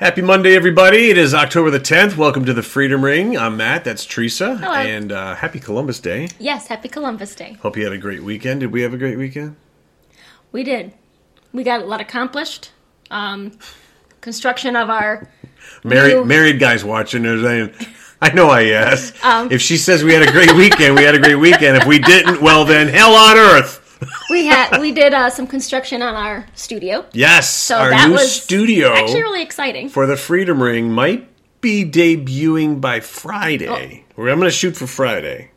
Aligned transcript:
Happy 0.00 0.22
Monday, 0.22 0.56
everybody. 0.56 1.10
It 1.10 1.18
is 1.18 1.34
October 1.34 1.70
the 1.70 1.78
10th. 1.78 2.16
Welcome 2.16 2.46
to 2.46 2.54
the 2.54 2.62
Freedom 2.62 3.04
Ring. 3.04 3.36
I'm 3.36 3.58
Matt. 3.58 3.84
That's 3.84 4.06
Teresa. 4.06 4.56
Hello. 4.56 4.72
And 4.72 5.12
uh, 5.12 5.34
happy 5.34 5.60
Columbus 5.60 6.00
Day. 6.00 6.28
Yes, 6.38 6.68
happy 6.68 6.88
Columbus 6.88 7.34
Day. 7.34 7.58
Hope 7.60 7.76
you 7.76 7.84
had 7.84 7.92
a 7.92 7.98
great 7.98 8.22
weekend. 8.22 8.60
Did 8.60 8.72
we 8.72 8.80
have 8.80 8.94
a 8.94 8.96
great 8.96 9.18
weekend? 9.18 9.56
We 10.52 10.62
did. 10.64 10.94
We 11.52 11.64
got 11.64 11.82
a 11.82 11.84
lot 11.84 12.00
accomplished. 12.00 12.70
Um, 13.10 13.58
construction 14.22 14.74
of 14.74 14.88
our 14.88 15.28
Married, 15.84 16.14
New- 16.14 16.24
married 16.24 16.58
guys 16.58 16.82
watching 16.82 17.26
are 17.26 17.42
saying, 17.42 17.74
I 18.22 18.32
know 18.32 18.48
I 18.48 18.60
yes. 18.60 19.12
Um, 19.22 19.52
if 19.52 19.60
she 19.60 19.76
says 19.76 20.02
we 20.02 20.14
had 20.14 20.26
a 20.26 20.32
great 20.32 20.54
weekend, 20.54 20.96
we 20.96 21.02
had 21.02 21.14
a 21.14 21.18
great 21.18 21.34
weekend. 21.34 21.76
If 21.76 21.86
we 21.86 21.98
didn't, 21.98 22.40
well 22.40 22.64
then, 22.64 22.88
hell 22.88 23.12
on 23.12 23.36
earth. 23.36 23.79
We 24.30 24.46
had 24.46 24.80
we 24.80 24.92
did 24.92 25.12
uh, 25.14 25.30
some 25.30 25.46
construction 25.46 26.02
on 26.02 26.14
our 26.14 26.46
studio. 26.54 27.06
Yes, 27.12 27.54
So 27.54 27.76
our 27.78 27.90
that 27.90 28.08
new 28.08 28.14
was 28.14 28.42
studio 28.42 28.92
Actually, 28.92 29.22
really 29.22 29.42
exciting. 29.42 29.88
for 29.88 30.06
the 30.06 30.16
Freedom 30.16 30.62
Ring 30.62 30.90
might 30.92 31.28
be 31.60 31.84
debuting 31.84 32.80
by 32.80 33.00
Friday. 33.00 34.04
Oh. 34.16 34.22
I'm 34.22 34.38
going 34.38 34.40
to 34.42 34.50
shoot 34.50 34.76
for 34.76 34.86
Friday. 34.86 35.50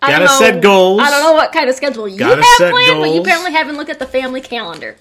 Gotta 0.00 0.26
know- 0.26 0.38
set 0.38 0.62
goals. 0.62 1.00
I 1.02 1.10
don't 1.10 1.22
know 1.24 1.32
what 1.32 1.50
kind 1.52 1.68
of 1.68 1.74
schedule 1.74 2.06
you 2.06 2.18
Gotta 2.18 2.42
have 2.42 2.70
planned, 2.70 3.00
but 3.00 3.10
you 3.14 3.20
apparently 3.20 3.50
haven't 3.52 3.76
looked 3.76 3.90
at 3.90 3.98
the 3.98 4.06
family 4.06 4.40
calendar. 4.40 4.96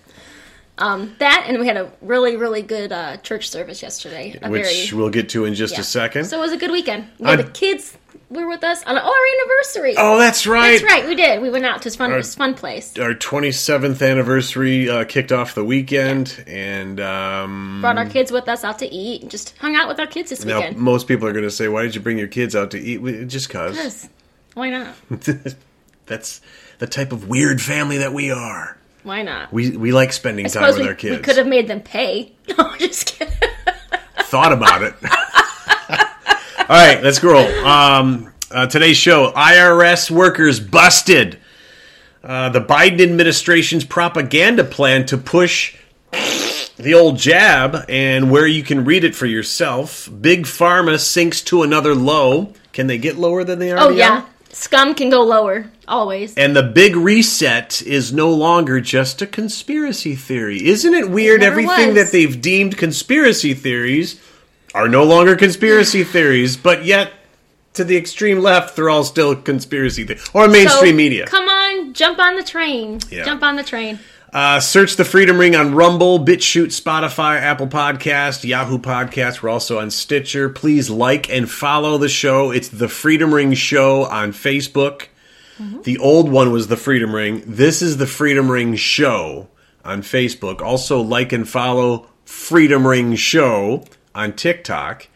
Um, 0.79 1.15
that 1.19 1.45
and 1.47 1.59
we 1.59 1.67
had 1.67 1.77
a 1.77 1.91
really 2.01 2.35
really 2.35 2.61
good 2.61 2.91
uh, 2.91 3.17
church 3.17 3.49
service 3.49 3.81
yesterday. 3.81 4.37
A 4.41 4.49
Which 4.49 4.63
very, 4.63 4.97
we'll 4.99 5.09
get 5.09 5.29
to 5.29 5.45
in 5.45 5.55
just 5.55 5.73
yeah. 5.73 5.81
a 5.81 5.83
second. 5.83 6.25
So 6.25 6.37
it 6.37 6.41
was 6.41 6.51
a 6.51 6.57
good 6.57 6.71
weekend. 6.71 7.07
We 7.19 7.27
had 7.29 7.39
the 7.39 7.49
kids 7.49 7.97
were 8.29 8.47
with 8.47 8.63
us 8.63 8.83
on 8.83 8.97
our 8.97 9.13
anniversary. 9.41 9.95
oh, 9.97 10.17
that's 10.17 10.45
right. 10.45 10.79
That's 10.79 10.83
right, 10.83 11.07
we 11.07 11.15
did. 11.15 11.41
We 11.41 11.49
went 11.49 11.65
out 11.65 11.77
to 11.81 11.83
this 11.85 11.95
fun, 11.95 12.21
fun 12.23 12.53
place. 12.55 12.97
our 12.99 13.13
27th 13.13 14.05
anniversary 14.05 14.89
uh, 14.89 15.05
kicked 15.05 15.31
off 15.31 15.55
the 15.55 15.63
weekend, 15.63 16.43
and 16.45 16.99
um, 16.99 17.79
Brought 17.81 17.97
our 17.97 18.05
kids 18.05 18.31
with 18.31 18.49
us 18.49 18.63
out 18.63 18.79
to 18.79 18.85
eat 18.93 19.21
and 19.21 19.31
just 19.31 19.57
hung 19.57 19.75
out 19.75 19.87
with 19.87 19.99
our 19.99 20.07
kids 20.07 20.29
this 20.29 20.43
now 20.43 20.57
weekend. 20.59 20.77
most 20.77 21.07
people 21.07 21.27
are 21.27 21.31
going 21.33 21.45
to 21.45 21.51
say, 21.51 21.67
"Why 21.67 21.83
did 21.83 21.95
you 21.95 22.01
bring 22.01 22.17
your 22.17 22.27
kids 22.27 22.55
out 22.55 22.71
to 22.71 22.79
eat?" 22.79 23.01
We- 23.01 23.25
Just 23.25 23.49
cause. 23.49 24.09
Why 24.53 24.71
not? 24.71 24.93
That's 26.05 26.41
the 26.79 26.87
type 26.87 27.11
of 27.11 27.27
weird 27.27 27.61
family 27.61 27.99
that 27.99 28.13
we 28.13 28.31
are. 28.31 28.76
Why 29.07 29.21
not? 29.21 29.53
We 29.53 29.77
we 29.77 29.93
like 29.93 30.11
spending 30.11 30.45
I 30.47 30.49
time 30.49 30.67
with 30.67 30.79
we, 30.79 30.87
our 30.87 30.93
kids. 30.93 31.17
we 31.17 31.23
could 31.23 31.37
have 31.37 31.47
made 31.47 31.67
them 31.67 31.81
pay. 31.81 32.33
No, 32.57 32.75
just 32.77 33.07
kidding. 33.07 33.33
Thought 34.19 34.53
about 34.53 34.81
it. 34.81 34.93
All 36.69 36.75
right, 36.75 37.01
let's 37.03 37.23
roll. 37.23 37.45
Um, 37.65 38.33
uh, 38.51 38.67
today's 38.67 38.97
show: 38.97 39.31
IRS 39.31 40.11
workers 40.11 40.59
busted. 40.59 41.39
Uh, 42.23 42.49
the 42.49 42.59
Biden 42.59 43.01
administration's 43.01 43.85
propaganda 43.85 44.63
plan 44.63 45.05
to 45.07 45.17
push 45.17 45.77
the 46.77 46.93
old 46.93 47.17
jab 47.17 47.85
and 47.87 48.29
where 48.29 48.47
you 48.47 48.63
can 48.63 48.85
read 48.85 49.03
it 49.03 49.15
for 49.15 49.25
yourself. 49.25 50.09
Big 50.21 50.43
Pharma 50.43 50.99
sinks 50.99 51.41
to 51.43 51.63
another 51.63 51.95
low. 51.95 52.53
Can 52.73 52.87
they 52.87 52.97
get 52.97 53.17
lower 53.17 53.43
than 53.43 53.59
they 53.59 53.71
are? 53.71 53.79
Oh 53.79 53.89
yeah, 53.89 54.25
scum 54.51 54.93
can 54.95 55.09
go 55.09 55.23
lower 55.23 55.69
always. 55.87 56.35
And 56.35 56.55
the 56.55 56.63
big 56.63 56.95
reset 56.95 57.81
is 57.81 58.11
no 58.13 58.29
longer 58.29 58.79
just 58.81 59.21
a 59.21 59.27
conspiracy 59.27 60.15
theory. 60.15 60.65
Isn't 60.67 60.93
it 60.93 61.09
weird? 61.09 61.41
never 61.41 61.59
Everything 61.59 61.93
was. 61.93 61.95
that 62.05 62.11
they've 62.11 62.41
deemed 62.41 62.77
conspiracy 62.77 63.53
theories 63.53 64.19
are 64.73 64.87
no 64.87 65.03
longer 65.03 65.35
conspiracy 65.35 66.03
theories, 66.15 66.57
but 66.57 66.85
yet 66.85 67.13
to 67.73 67.83
the 67.83 67.95
extreme 67.95 68.39
left, 68.39 68.75
they're 68.75 68.89
all 68.89 69.03
still 69.03 69.35
conspiracy 69.35 70.03
theories. 70.03 70.27
Or 70.33 70.47
mainstream 70.47 70.93
So, 70.93 70.97
media. 70.97 71.27
Come 71.27 71.47
on, 71.47 71.93
jump 71.93 72.19
on 72.19 72.35
the 72.35 72.43
train. 72.43 72.99
Yeah. 73.11 73.23
Jump 73.23 73.43
on 73.43 73.55
the 73.55 73.63
train. 73.63 73.99
Uh, 74.37 74.59
search 74.59 74.97
the 74.97 75.03
Freedom 75.03 75.39
Ring 75.39 75.55
on 75.55 75.73
Rumble, 75.73 76.23
BitChute, 76.23 76.67
Spotify, 76.67 77.41
Apple 77.41 77.65
Podcast, 77.65 78.43
Yahoo 78.43 78.77
Podcast. 78.77 79.41
We're 79.41 79.49
also 79.49 79.79
on 79.79 79.89
Stitcher. 79.89 80.47
Please 80.47 80.91
like 80.91 81.27
and 81.31 81.49
follow 81.49 81.97
the 81.97 82.07
show. 82.07 82.51
It's 82.51 82.67
the 82.67 82.87
Freedom 82.87 83.33
Ring 83.33 83.55
Show 83.55 84.03
on 84.05 84.33
Facebook. 84.33 85.07
The 85.81 85.97
old 85.97 86.29
one 86.29 86.51
was 86.51 86.67
the 86.67 86.77
Freedom 86.77 87.15
Ring. 87.15 87.41
This 87.47 87.81
is 87.81 87.97
the 87.97 88.05
Freedom 88.05 88.51
Ring 88.51 88.75
Show 88.75 89.47
on 89.83 90.03
Facebook. 90.03 90.61
Also, 90.61 91.01
like 91.01 91.33
and 91.33 91.49
follow 91.49 92.07
Freedom 92.23 92.85
Ring 92.85 93.15
Show 93.15 93.85
on 94.13 94.33
TikTok. 94.33 95.07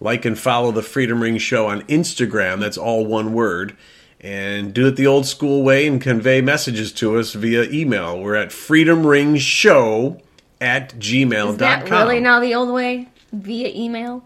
Like 0.00 0.24
and 0.24 0.38
follow 0.38 0.72
the 0.72 0.80
Freedom 0.80 1.20
Ring 1.22 1.36
Show 1.36 1.66
on 1.66 1.82
Instagram. 1.82 2.60
That's 2.60 2.78
all 2.78 3.04
one 3.04 3.34
word. 3.34 3.76
And 4.22 4.74
do 4.74 4.86
it 4.86 4.96
the 4.96 5.06
old 5.06 5.24
school 5.26 5.62
way 5.62 5.86
and 5.86 6.00
convey 6.00 6.42
messages 6.42 6.92
to 6.92 7.18
us 7.18 7.32
via 7.32 7.62
email. 7.70 8.20
We're 8.20 8.34
at 8.34 8.48
freedomringshow 8.50 10.20
at 10.60 10.94
gmail.com. 10.98 11.50
Is 11.52 11.56
that 11.58 11.88
really 11.90 12.20
now 12.20 12.38
the 12.40 12.54
old 12.54 12.70
way? 12.70 13.08
Via 13.32 13.68
email? 13.74 14.22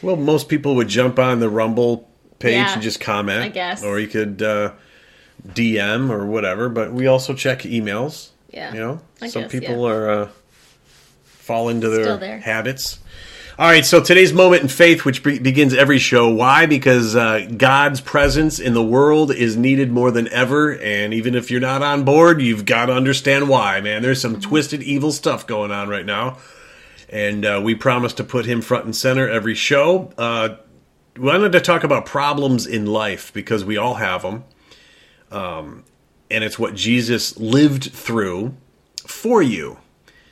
Well, 0.00 0.16
most 0.16 0.48
people 0.48 0.74
would 0.76 0.88
jump 0.88 1.18
on 1.18 1.40
the 1.40 1.50
Rumble 1.50 2.08
page 2.38 2.54
Yeah, 2.54 2.72
and 2.72 2.82
just 2.82 3.00
comment. 3.00 3.42
I 3.42 3.48
guess. 3.48 3.82
Or 3.82 3.98
you 3.98 4.08
could 4.08 4.40
uh, 4.42 4.72
DM 5.48 6.10
or 6.10 6.24
whatever. 6.26 6.68
But 6.70 6.92
we 6.92 7.06
also 7.06 7.34
check 7.34 7.60
emails. 7.60 8.30
Yeah, 8.50 8.72
You 8.72 8.80
know, 8.80 9.00
I 9.20 9.28
some 9.28 9.42
guess, 9.42 9.52
people 9.52 9.86
yeah. 9.86 9.94
are 9.94 10.10
uh, 10.10 10.28
fall 11.24 11.68
into 11.68 11.88
their 11.90 12.16
there. 12.16 12.38
habits. 12.38 13.00
All 13.56 13.68
right, 13.68 13.86
so 13.86 14.02
today's 14.02 14.32
moment 14.32 14.62
in 14.62 14.68
faith, 14.68 15.04
which 15.04 15.22
be- 15.22 15.38
begins 15.38 15.74
every 15.74 16.00
show. 16.00 16.28
Why? 16.28 16.66
Because 16.66 17.14
uh, 17.14 17.46
God's 17.56 18.00
presence 18.00 18.58
in 18.58 18.74
the 18.74 18.82
world 18.82 19.32
is 19.32 19.56
needed 19.56 19.92
more 19.92 20.10
than 20.10 20.26
ever, 20.32 20.72
and 20.72 21.14
even 21.14 21.36
if 21.36 21.52
you're 21.52 21.60
not 21.60 21.80
on 21.80 22.02
board, 22.02 22.42
you've 22.42 22.64
got 22.64 22.86
to 22.86 22.92
understand 22.94 23.48
why. 23.48 23.80
Man, 23.80 24.02
there's 24.02 24.20
some 24.20 24.40
twisted, 24.40 24.82
evil 24.82 25.12
stuff 25.12 25.46
going 25.46 25.70
on 25.70 25.88
right 25.88 26.04
now, 26.04 26.38
and 27.08 27.46
uh, 27.46 27.60
we 27.62 27.76
promise 27.76 28.12
to 28.14 28.24
put 28.24 28.44
Him 28.44 28.60
front 28.60 28.86
and 28.86 28.96
center 28.96 29.28
every 29.28 29.54
show. 29.54 30.12
Uh, 30.18 30.56
we 31.16 31.22
wanted 31.22 31.52
to 31.52 31.60
talk 31.60 31.84
about 31.84 32.06
problems 32.06 32.66
in 32.66 32.86
life 32.86 33.32
because 33.32 33.64
we 33.64 33.76
all 33.76 33.94
have 33.94 34.22
them, 34.22 34.42
um, 35.30 35.84
and 36.28 36.42
it's 36.42 36.58
what 36.58 36.74
Jesus 36.74 37.36
lived 37.38 37.92
through 37.92 38.56
for 39.06 39.40
you. 39.42 39.78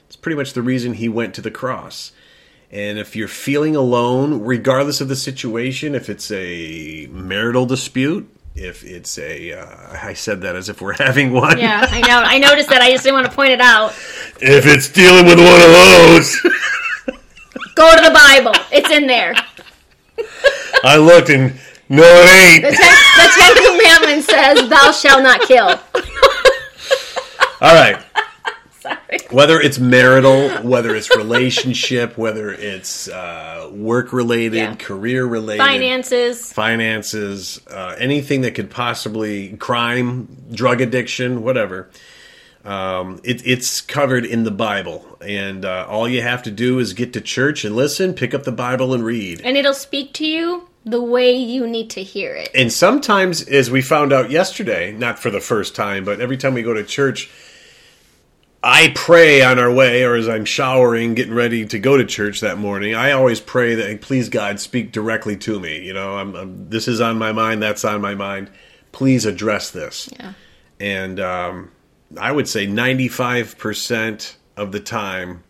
It's 0.09 0.17
pretty 0.17 0.37
much 0.37 0.55
the 0.55 0.63
reason 0.63 0.95
He 0.95 1.09
went 1.09 1.35
to 1.35 1.41
the 1.41 1.53
cross. 1.53 2.11
And 2.73 2.99
if 2.99 3.15
you're 3.15 3.29
feeling 3.29 3.77
alone, 3.77 4.41
regardless 4.45 5.01
of 5.03 5.09
the 5.09 5.17
situation, 5.17 5.95
if 5.95 6.09
it's 6.09 6.31
a 6.31 7.07
marital 7.11 7.67
dispute, 7.67 8.35
if 8.55 8.83
it's 8.83 9.19
a, 9.19 9.53
uh, 9.53 9.67
I 10.03 10.15
said 10.15 10.41
that 10.43 10.57
as 10.57 10.69
if 10.71 10.81
we're 10.81 10.93
having 10.99 11.33
one. 11.33 11.59
Yeah, 11.59 11.87
I 11.91 12.01
know. 12.01 12.23
I 12.25 12.39
noticed 12.39 12.71
that. 12.71 12.81
I 12.81 12.91
just 12.91 13.05
didn't 13.05 13.17
want 13.21 13.27
to 13.31 13.33
point 13.37 13.51
it 13.53 13.61
out. 13.61 13.91
If 14.41 14.65
it's 14.67 14.89
dealing 14.89 15.27
with 15.27 15.39
one 15.39 15.61
of 15.61 15.71
those, 15.71 16.41
Go 17.75 17.95
to 17.97 18.03
the 18.03 18.11
Bible. 18.11 18.53
It's 18.71 18.91
in 18.91 19.07
there. 19.07 19.35
I 20.85 20.97
looked 20.99 21.31
and 21.31 21.55
no, 21.89 22.03
it 22.05 22.63
The 22.63 22.69
ain't. 22.69 22.77
Ten, 22.77 22.97
the 23.17 23.29
Ten 23.39 23.55
Commandments 23.67 24.27
says, 24.27 24.69
"Thou 24.69 24.93
shalt 24.93 25.23
not 25.23 25.41
kill." 25.43 25.69
All 27.61 27.75
right. 27.75 27.97
Whether 29.31 29.61
it's 29.61 29.79
marital, 29.79 30.49
whether 30.63 30.95
it's 30.95 31.15
relationship, 31.17 32.17
whether 32.19 32.51
it's 32.53 33.09
uh, 33.09 33.69
work 33.73 34.13
related, 34.13 34.57
Yeah. 34.57 34.75
career 34.77 35.25
related, 35.25 35.63
Finances. 35.65 36.53
finances, 36.53 37.61
uh, 37.69 37.97
anything 37.99 38.43
that 38.43 38.55
could 38.55 38.71
possibly 38.71 39.57
crime, 39.57 40.29
drug 40.53 40.81
addiction, 40.81 41.43
whatever. 41.43 41.91
Um, 42.65 43.21
it, 43.25 43.45
it's 43.45 43.81
covered 43.81 44.25
in 44.25 44.45
the 44.45 44.51
Bible, 44.53 45.19
and 45.21 45.65
uh, 45.65 45.85
all 45.89 46.09
you 46.09 46.23
have 46.23 46.45
to 46.45 46.51
do 46.53 46.79
is 46.79 46.93
get 46.93 47.13
to 47.15 47.21
church 47.21 47.65
and 47.65 47.75
listen, 47.75 48.15
pick 48.15 48.35
up 48.35 48.45
the 48.45 48.53
Bible 48.53 48.95
and 48.95 49.05
read. 49.05 49.41
And 49.43 49.57
it'll 49.57 49.75
speak 49.75 50.13
to 50.15 50.27
you 50.27 50.69
the 50.85 51.03
way 51.03 51.33
you 51.33 51.67
need 51.67 51.91
to 51.91 52.03
hear 52.05 52.35
it. 52.37 52.51
And 52.55 52.73
sometimes, 52.73 53.43
as 53.49 53.69
we 53.71 53.83
found 53.83 54.13
out 54.13 54.31
yesterday, 54.31 54.93
not 54.93 55.19
for 55.19 55.31
the 55.31 55.41
first 55.41 55.75
time, 55.75 56.05
but 56.05 56.21
every 56.21 56.37
time 56.37 56.55
we 56.55 56.63
go 56.63 56.73
to 56.75 56.85
church, 56.85 57.29
I 58.65 58.93
pray 58.95 59.43
on 59.43 59.59
our 59.59 59.73
way, 59.73 60.05
or 60.05 60.15
as 60.15 60.29
I'm 60.29 60.45
showering, 60.45 61.15
getting 61.15 61.35
ready 61.35 61.67
to 61.67 61.79
go 61.79 61.97
to 61.97 62.05
church 62.05 62.41
that 62.41 62.59
morning. 62.59 62.95
I 62.95 63.11
always 63.13 63.41
pray 63.41 63.75
that, 63.75 64.01
please 64.03 64.29
God, 64.29 64.61
speak 64.61 64.93
directly 64.93 65.37
to 65.39 65.59
me. 65.59 65.85
You 65.85 65.93
know, 65.93 66.17
I'm, 66.17 66.35
I'm, 66.37 66.69
this 66.71 66.87
is 66.87 67.01
on 67.01 67.19
my 67.19 67.33
mind, 67.33 67.61
that's 67.63 67.85
on 67.85 68.01
my 68.01 68.15
mind. 68.15 68.51
Please 68.93 69.27
address 69.27 69.71
this. 69.71 70.09
Yeah. 70.19 70.35
And 70.79 71.19
um, 71.19 71.73
I 72.21 72.31
would 72.31 72.49
say 72.49 72.67
95% 72.67 74.37
of 74.57 74.71
the 74.71 74.81
time, 74.81 75.43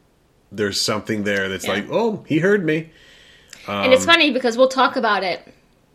there's 0.50 0.80
something 0.80 1.24
there 1.24 1.48
that's 1.48 1.66
Yeah. 1.66 1.72
like, 1.74 1.88
oh, 1.90 2.24
he 2.26 2.38
heard 2.38 2.64
me. 2.64 2.90
and 3.68 3.86
Um, 3.86 3.92
it's 3.92 4.06
funny 4.06 4.32
because 4.32 4.56
we'll 4.56 4.68
talk 4.68 4.96
about 4.96 5.22
it. 5.22 5.52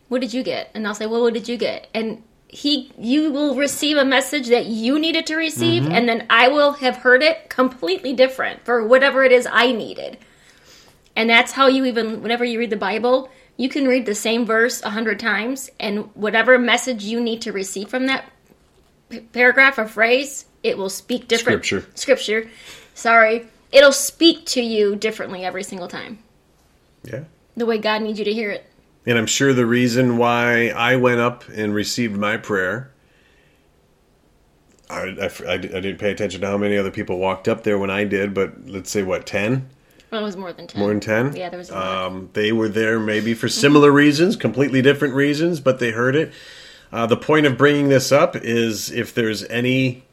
What 0.08 0.20
did 0.20 0.32
you 0.32 0.42
get? 0.42 0.70
And 0.74 0.86
I'll 0.86 0.94
say, 0.94 1.04
"Well, 1.06 1.20
what 1.20 1.34
did 1.34 1.48
you 1.48 1.58
get?" 1.58 1.86
And 1.92 2.22
he, 2.48 2.90
you 2.98 3.30
will 3.30 3.54
receive 3.54 3.96
a 3.98 4.04
message 4.04 4.48
that 4.48 4.66
you 4.66 4.98
needed 4.98 5.26
to 5.26 5.36
receive, 5.36 5.82
Mm-hmm. 5.82 5.92
and 5.92 6.08
then 6.08 6.26
I 6.30 6.48
will 6.48 6.72
have 6.72 6.96
heard 6.96 7.22
it 7.22 7.48
completely 7.50 8.14
different 8.14 8.64
for 8.64 8.86
whatever 8.86 9.22
it 9.22 9.32
is 9.32 9.46
I 9.50 9.70
needed. 9.72 10.18
And 11.14 11.28
that's 11.28 11.52
how 11.52 11.66
you 11.66 11.84
even, 11.84 12.22
whenever 12.22 12.44
you 12.44 12.58
read 12.58 12.70
the 12.70 12.76
Bible, 12.76 13.30
you 13.56 13.68
can 13.68 13.86
read 13.86 14.06
the 14.06 14.14
same 14.14 14.46
verse 14.46 14.82
a 14.82 14.90
hundred 14.90 15.18
times, 15.20 15.68
and 15.78 16.14
whatever 16.14 16.58
message 16.58 17.04
you 17.04 17.20
need 17.20 17.42
to 17.42 17.52
receive 17.52 17.88
from 17.88 18.06
that 18.06 18.24
p- 19.10 19.20
paragraph 19.20 19.78
or 19.78 19.86
phrase, 19.86 20.46
it 20.62 20.78
will 20.78 20.88
speak 20.90 21.28
different 21.28 21.64
Scripture. 21.64 21.90
Scripture, 21.96 22.50
sorry, 22.94 23.46
it'll 23.72 23.92
speak 23.92 24.46
to 24.46 24.62
you 24.62 24.96
differently 24.96 25.44
every 25.44 25.64
single 25.64 25.88
time. 25.88 26.18
Yeah. 27.04 27.24
The 27.56 27.66
way 27.66 27.78
God 27.78 28.02
needs 28.02 28.18
you 28.18 28.24
to 28.24 28.32
hear 28.32 28.50
it. 28.50 28.64
And 29.08 29.16
I'm 29.16 29.26
sure 29.26 29.54
the 29.54 29.64
reason 29.64 30.18
why 30.18 30.68
I 30.68 30.96
went 30.96 31.18
up 31.18 31.48
and 31.48 31.74
received 31.74 32.14
my 32.14 32.36
prayer, 32.36 32.90
I, 34.90 35.30
I, 35.46 35.54
I 35.54 35.56
didn't 35.56 35.96
pay 35.96 36.10
attention 36.10 36.42
to 36.42 36.46
how 36.46 36.58
many 36.58 36.76
other 36.76 36.90
people 36.90 37.16
walked 37.16 37.48
up 37.48 37.64
there 37.64 37.78
when 37.78 37.88
I 37.88 38.04
did, 38.04 38.34
but 38.34 38.66
let's 38.66 38.90
say, 38.90 39.02
what, 39.02 39.24
10? 39.24 39.66
Well, 40.10 40.20
it 40.20 40.24
was 40.24 40.36
more 40.36 40.52
than 40.52 40.66
10. 40.66 40.78
More 40.78 40.90
than 40.90 41.00
10? 41.00 41.36
Yeah, 41.36 41.48
there 41.48 41.56
was. 41.56 41.70
Um, 41.70 42.28
they 42.34 42.52
were 42.52 42.68
there 42.68 43.00
maybe 43.00 43.32
for 43.32 43.48
similar 43.48 43.90
reasons, 43.90 44.36
completely 44.36 44.82
different 44.82 45.14
reasons, 45.14 45.60
but 45.60 45.78
they 45.78 45.90
heard 45.90 46.14
it. 46.14 46.30
Uh, 46.92 47.06
the 47.06 47.16
point 47.16 47.46
of 47.46 47.56
bringing 47.56 47.88
this 47.88 48.12
up 48.12 48.36
is 48.36 48.90
if 48.90 49.14
there's 49.14 49.42
any 49.44 50.04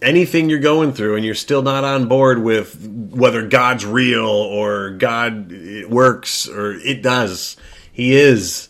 anything 0.00 0.50
you're 0.50 0.58
going 0.58 0.92
through 0.92 1.14
and 1.14 1.24
you're 1.24 1.32
still 1.32 1.62
not 1.62 1.84
on 1.84 2.08
board 2.08 2.42
with 2.42 2.74
whether 3.12 3.46
God's 3.46 3.86
real 3.86 4.26
or 4.26 4.90
God 4.90 5.52
works 5.88 6.48
or 6.48 6.72
it 6.72 7.02
does, 7.02 7.56
He 7.92 8.14
is. 8.14 8.68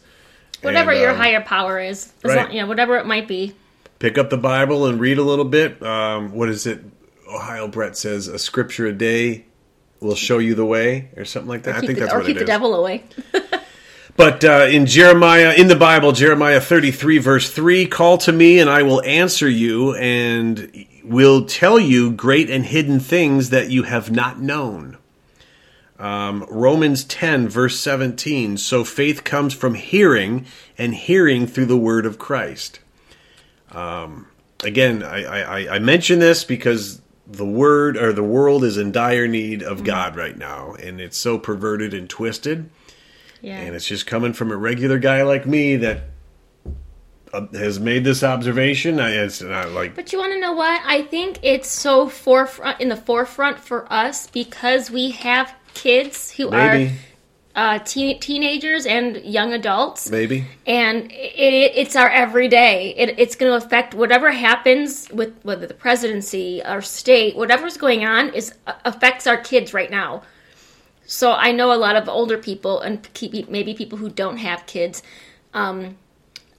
whatever 0.60 0.90
And, 0.90 1.00
your 1.00 1.10
um, 1.10 1.16
higher 1.16 1.40
power 1.40 1.80
is. 1.80 2.12
Right. 2.22 2.48
long, 2.48 2.56
know, 2.56 2.66
whatever 2.66 2.98
it 2.98 3.06
might 3.06 3.28
be. 3.28 3.54
pick 3.98 4.18
up 4.18 4.30
the 4.30 4.36
Bible 4.36 4.86
and 4.86 5.00
read 5.00 5.18
a 5.18 5.22
little 5.22 5.44
bit. 5.44 5.82
Um, 5.82 6.32
what 6.32 6.48
is 6.48 6.66
it? 6.66 6.84
Ohio 7.32 7.66
Brett 7.68 7.96
says 7.96 8.28
a 8.28 8.38
scripture 8.38 8.86
a 8.86 8.92
day 8.92 9.46
will 10.00 10.16
show 10.16 10.38
you 10.38 10.54
the 10.54 10.66
way, 10.66 11.08
or 11.16 11.24
something 11.24 11.48
like 11.48 11.62
that. 11.62 11.76
I 11.76 11.80
think 11.80 11.94
the, 11.94 12.00
that's 12.00 12.12
or 12.12 12.18
what 12.18 12.26
keep 12.26 12.36
it 12.36 12.40
the 12.40 12.44
is. 12.44 12.48
devil 12.48 12.74
away. 12.74 13.04
But 14.16 14.44
uh, 14.44 14.66
in 14.70 14.86
Jeremiah, 14.86 15.54
in 15.54 15.68
the 15.68 15.76
Bible, 15.76 16.12
Jeremiah 16.12 16.60
33, 16.60 17.18
verse 17.18 17.50
3, 17.50 17.86
call 17.86 18.18
to 18.18 18.32
me 18.32 18.58
and 18.58 18.68
I 18.68 18.82
will 18.82 19.02
answer 19.04 19.48
you 19.48 19.94
and 19.94 20.86
will 21.02 21.46
tell 21.46 21.78
you 21.78 22.12
great 22.12 22.50
and 22.50 22.64
hidden 22.64 23.00
things 23.00 23.50
that 23.50 23.70
you 23.70 23.84
have 23.84 24.10
not 24.10 24.38
known. 24.38 24.98
Um, 26.02 26.44
Romans 26.50 27.04
10, 27.04 27.48
verse 27.48 27.78
17, 27.78 28.56
so 28.56 28.82
faith 28.82 29.22
comes 29.22 29.54
from 29.54 29.74
hearing 29.74 30.46
and 30.76 30.92
hearing 30.96 31.46
through 31.46 31.66
the 31.66 31.76
word 31.76 32.06
of 32.06 32.18
Christ. 32.18 32.80
Um, 33.70 34.26
again, 34.64 35.04
I, 35.04 35.24
I, 35.68 35.76
I 35.76 35.78
mention 35.78 36.18
this 36.18 36.42
because 36.42 37.00
the 37.24 37.46
word 37.46 37.96
or 37.96 38.12
the 38.12 38.22
world 38.24 38.64
is 38.64 38.76
in 38.78 38.90
dire 38.90 39.28
need 39.28 39.62
of 39.62 39.84
God 39.84 40.16
right 40.16 40.36
now, 40.36 40.74
and 40.74 41.00
it's 41.00 41.16
so 41.16 41.38
perverted 41.38 41.94
and 41.94 42.10
twisted 42.10 42.68
Yeah. 43.40 43.58
and 43.58 43.76
it's 43.76 43.86
just 43.86 44.04
coming 44.04 44.32
from 44.32 44.50
a 44.50 44.56
regular 44.56 44.98
guy 44.98 45.22
like 45.22 45.46
me 45.46 45.76
that 45.76 46.02
uh, 47.32 47.46
has 47.52 47.78
made 47.78 48.02
this 48.02 48.24
observation. 48.24 48.98
I, 48.98 49.10
it's 49.12 49.40
not 49.40 49.70
like 49.70 49.94
But 49.94 50.12
you 50.12 50.18
want 50.18 50.32
to 50.32 50.40
know 50.40 50.52
what? 50.52 50.82
I 50.84 51.02
think 51.02 51.38
it's 51.42 51.70
so 51.70 52.08
forefront 52.08 52.80
in 52.80 52.88
the 52.88 52.96
forefront 52.96 53.60
for 53.60 53.90
us 53.90 54.26
because 54.26 54.90
we 54.90 55.12
have 55.12 55.54
kids 55.74 56.30
who 56.32 56.50
maybe, 56.50 56.92
are 57.54 57.76
uh, 57.76 57.78
teen, 57.80 58.18
teenagers 58.20 58.86
and 58.86 59.16
young 59.18 59.52
adults, 59.52 60.10
maybe. 60.10 60.46
and 60.66 61.10
it, 61.12 61.72
it's 61.74 61.96
our 61.96 62.08
everyday. 62.08 62.94
It, 62.96 63.18
it's 63.18 63.36
going 63.36 63.50
to 63.58 63.64
affect 63.64 63.94
whatever 63.94 64.30
happens 64.32 65.08
with 65.12 65.34
whether 65.42 65.66
the 65.66 65.74
presidency, 65.74 66.62
our 66.64 66.80
state, 66.82 67.36
whatever's 67.36 67.76
going 67.76 68.04
on 68.04 68.32
is 68.34 68.54
affects 68.84 69.26
our 69.26 69.36
kids 69.36 69.74
right 69.74 69.90
now. 69.90 70.22
So 71.04 71.32
I 71.32 71.52
know 71.52 71.72
a 71.72 71.76
lot 71.76 71.96
of 71.96 72.08
older 72.08 72.38
people 72.38 72.80
and 72.80 73.12
keep- 73.12 73.48
maybe 73.50 73.74
people 73.74 73.98
who 73.98 74.08
don't 74.08 74.38
have 74.38 74.64
kids. 74.66 75.02
Um, 75.52 75.96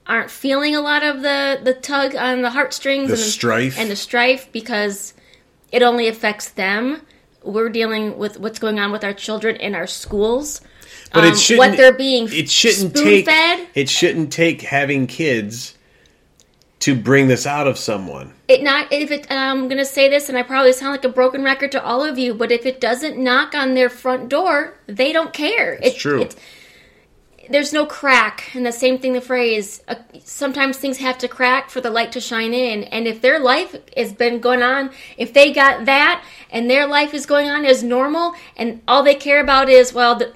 aren't 0.06 0.30
feeling 0.30 0.76
a 0.76 0.82
lot 0.82 1.02
of 1.02 1.22
the, 1.22 1.60
the 1.64 1.74
tug 1.74 2.14
on 2.14 2.42
the 2.42 2.50
heartstrings 2.50 3.08
The 3.08 3.14
and 3.14 3.24
strife. 3.24 3.80
and 3.80 3.90
the 3.90 3.96
strife 3.96 4.52
because 4.52 5.14
it 5.72 5.82
only 5.82 6.08
affects 6.10 6.50
them. 6.50 7.02
We're 7.44 7.70
dealing 7.70 8.18
with 8.18 8.40
what's 8.40 8.60
going 8.60 8.80
on 8.80 8.92
with 8.92 9.04
our 9.04 9.14
children 9.14 9.56
in 9.58 9.76
our 9.76 9.88
schools. 9.88 10.62
But 11.14 11.26
um, 11.26 11.32
it 11.32 11.38
shouldn't. 11.38 11.70
what 11.72 11.78
they're 11.78 11.94
being 11.94 12.28
It 12.32 12.50
shouldn't 12.50 12.96
take. 12.96 13.26
spoon-fed. 13.26 13.68
It 13.76 13.90
shouldn't 13.90 14.32
take 14.34 14.62
having 14.62 15.06
kids 15.08 15.78
to 16.80 16.96
bring 16.96 17.28
this 17.28 17.46
out 17.46 17.68
of 17.68 17.78
someone. 17.78 18.34
It 18.48 18.62
not 18.62 18.92
if 18.92 19.10
it. 19.12 19.28
I'm 19.30 19.68
gonna 19.70 19.86
say 19.86 20.10
this, 20.10 20.28
and 20.28 20.38
I 20.38 20.44
probably 20.44 20.74
sound 20.74 20.92
like 20.92 21.06
a 21.06 21.10
broken 21.10 21.44
record 21.44 21.72
to 21.74 21.84
all 21.84 22.04
of 22.04 22.18
you, 22.18 22.34
but 22.34 22.52
if 22.52 22.66
it 22.66 22.82
doesn't 22.82 23.18
knock 23.18 23.54
on 23.56 23.74
their 23.74 23.90
front 23.90 24.28
door, 24.28 24.74
they 24.88 25.14
don't 25.14 25.32
care. 25.34 25.80
It's 25.82 25.96
true. 25.98 26.28
There's 27.50 27.74
no 27.74 27.86
crack, 27.86 28.50
and 28.54 28.66
the 28.66 28.72
same 28.72 28.98
thing. 29.00 29.14
The 29.14 29.22
phrase. 29.22 29.82
Uh, 29.88 29.96
sometimes 30.24 30.78
things 30.78 30.98
have 31.00 31.18
to 31.20 31.28
crack 31.28 31.70
for 31.70 31.82
the 31.82 31.90
light 31.90 32.12
to 32.14 32.22
shine 32.22 32.54
in, 32.54 32.84
and 32.86 33.08
if 33.08 33.22
their 33.22 33.40
life 33.40 33.76
has 33.98 34.14
been 34.14 34.40
going 34.40 34.62
on, 34.64 34.92
if 35.18 35.34
they 35.34 35.52
got 35.52 35.86
that, 35.86 36.24
and 36.52 36.70
their 36.70 36.88
life 36.88 37.14
is 37.14 37.26
going 37.26 37.50
on 37.50 37.66
as 37.66 37.84
normal, 37.84 38.34
and 38.56 38.82
all 38.88 39.04
they 39.04 39.16
care 39.16 39.42
about 39.42 39.70
is 39.70 39.94
well, 39.94 40.16
the, 40.16 40.34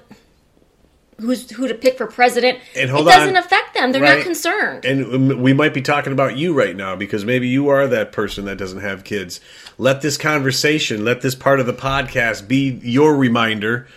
who's 1.20 1.50
who 1.50 1.66
to 1.66 1.74
pick 1.74 1.96
for 1.96 2.06
president, 2.06 2.58
And 2.76 2.84
it 2.84 2.90
hold 2.90 3.06
doesn't 3.06 3.36
on. 3.36 3.42
affect 3.42 3.74
them. 3.74 3.90
They're 3.92 4.00
Right. 4.02 4.18
not 4.18 4.24
concerned. 4.24 4.84
And 4.84 5.40
we 5.42 5.52
might 5.52 5.74
be 5.74 5.82
talking 5.82 6.12
about 6.12 6.36
you 6.36 6.52
right 6.52 6.76
now 6.76 6.94
because 6.94 7.24
maybe 7.24 7.48
you 7.48 7.68
are 7.68 7.86
that 7.88 8.12
person 8.12 8.44
that 8.44 8.56
doesn't 8.56 8.80
have 8.82 9.02
kids. 9.02 9.40
Let 9.78 10.00
this 10.00 10.16
conversation, 10.16 11.04
let 11.04 11.20
this 11.22 11.34
part 11.34 11.58
of 11.58 11.66
the 11.66 11.72
podcast 11.72 12.46
be 12.46 12.78
your 12.82 13.16
reminder 13.16 13.88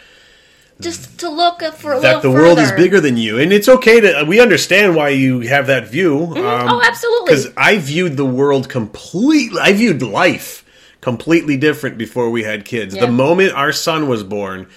Just 0.81 1.19
to 1.19 1.29
look 1.29 1.61
for 1.75 1.93
a 1.93 1.99
that 2.01 2.21
the 2.21 2.31
world 2.31 2.59
is 2.59 2.71
bigger 2.71 2.99
than 2.99 3.17
you 3.17 3.39
and 3.39 3.53
it's 3.53 3.69
okay 3.69 3.99
to 4.01 4.25
we 4.27 4.39
understand 4.39 4.95
why 4.95 5.09
you 5.09 5.41
have 5.41 5.67
that 5.67 5.87
view 5.87 6.23
um, 6.23 6.37
oh, 6.37 6.81
absolutely. 6.83 7.25
because 7.25 7.53
i 7.55 7.77
viewed 7.77 8.17
the 8.17 8.25
world 8.25 8.67
completely 8.69 9.59
i 9.61 9.71
viewed 9.71 10.01
life 10.01 10.65
completely 10.99 11.57
different 11.57 11.97
before 11.97 12.29
we 12.29 12.43
had 12.43 12.63
kids. 12.63 12.95
Yeah. 12.95 13.05
the 13.05 13.11
moment 13.11 13.53
our 13.53 13.71
son 13.71 14.07
was 14.07 14.23
born 14.23 14.67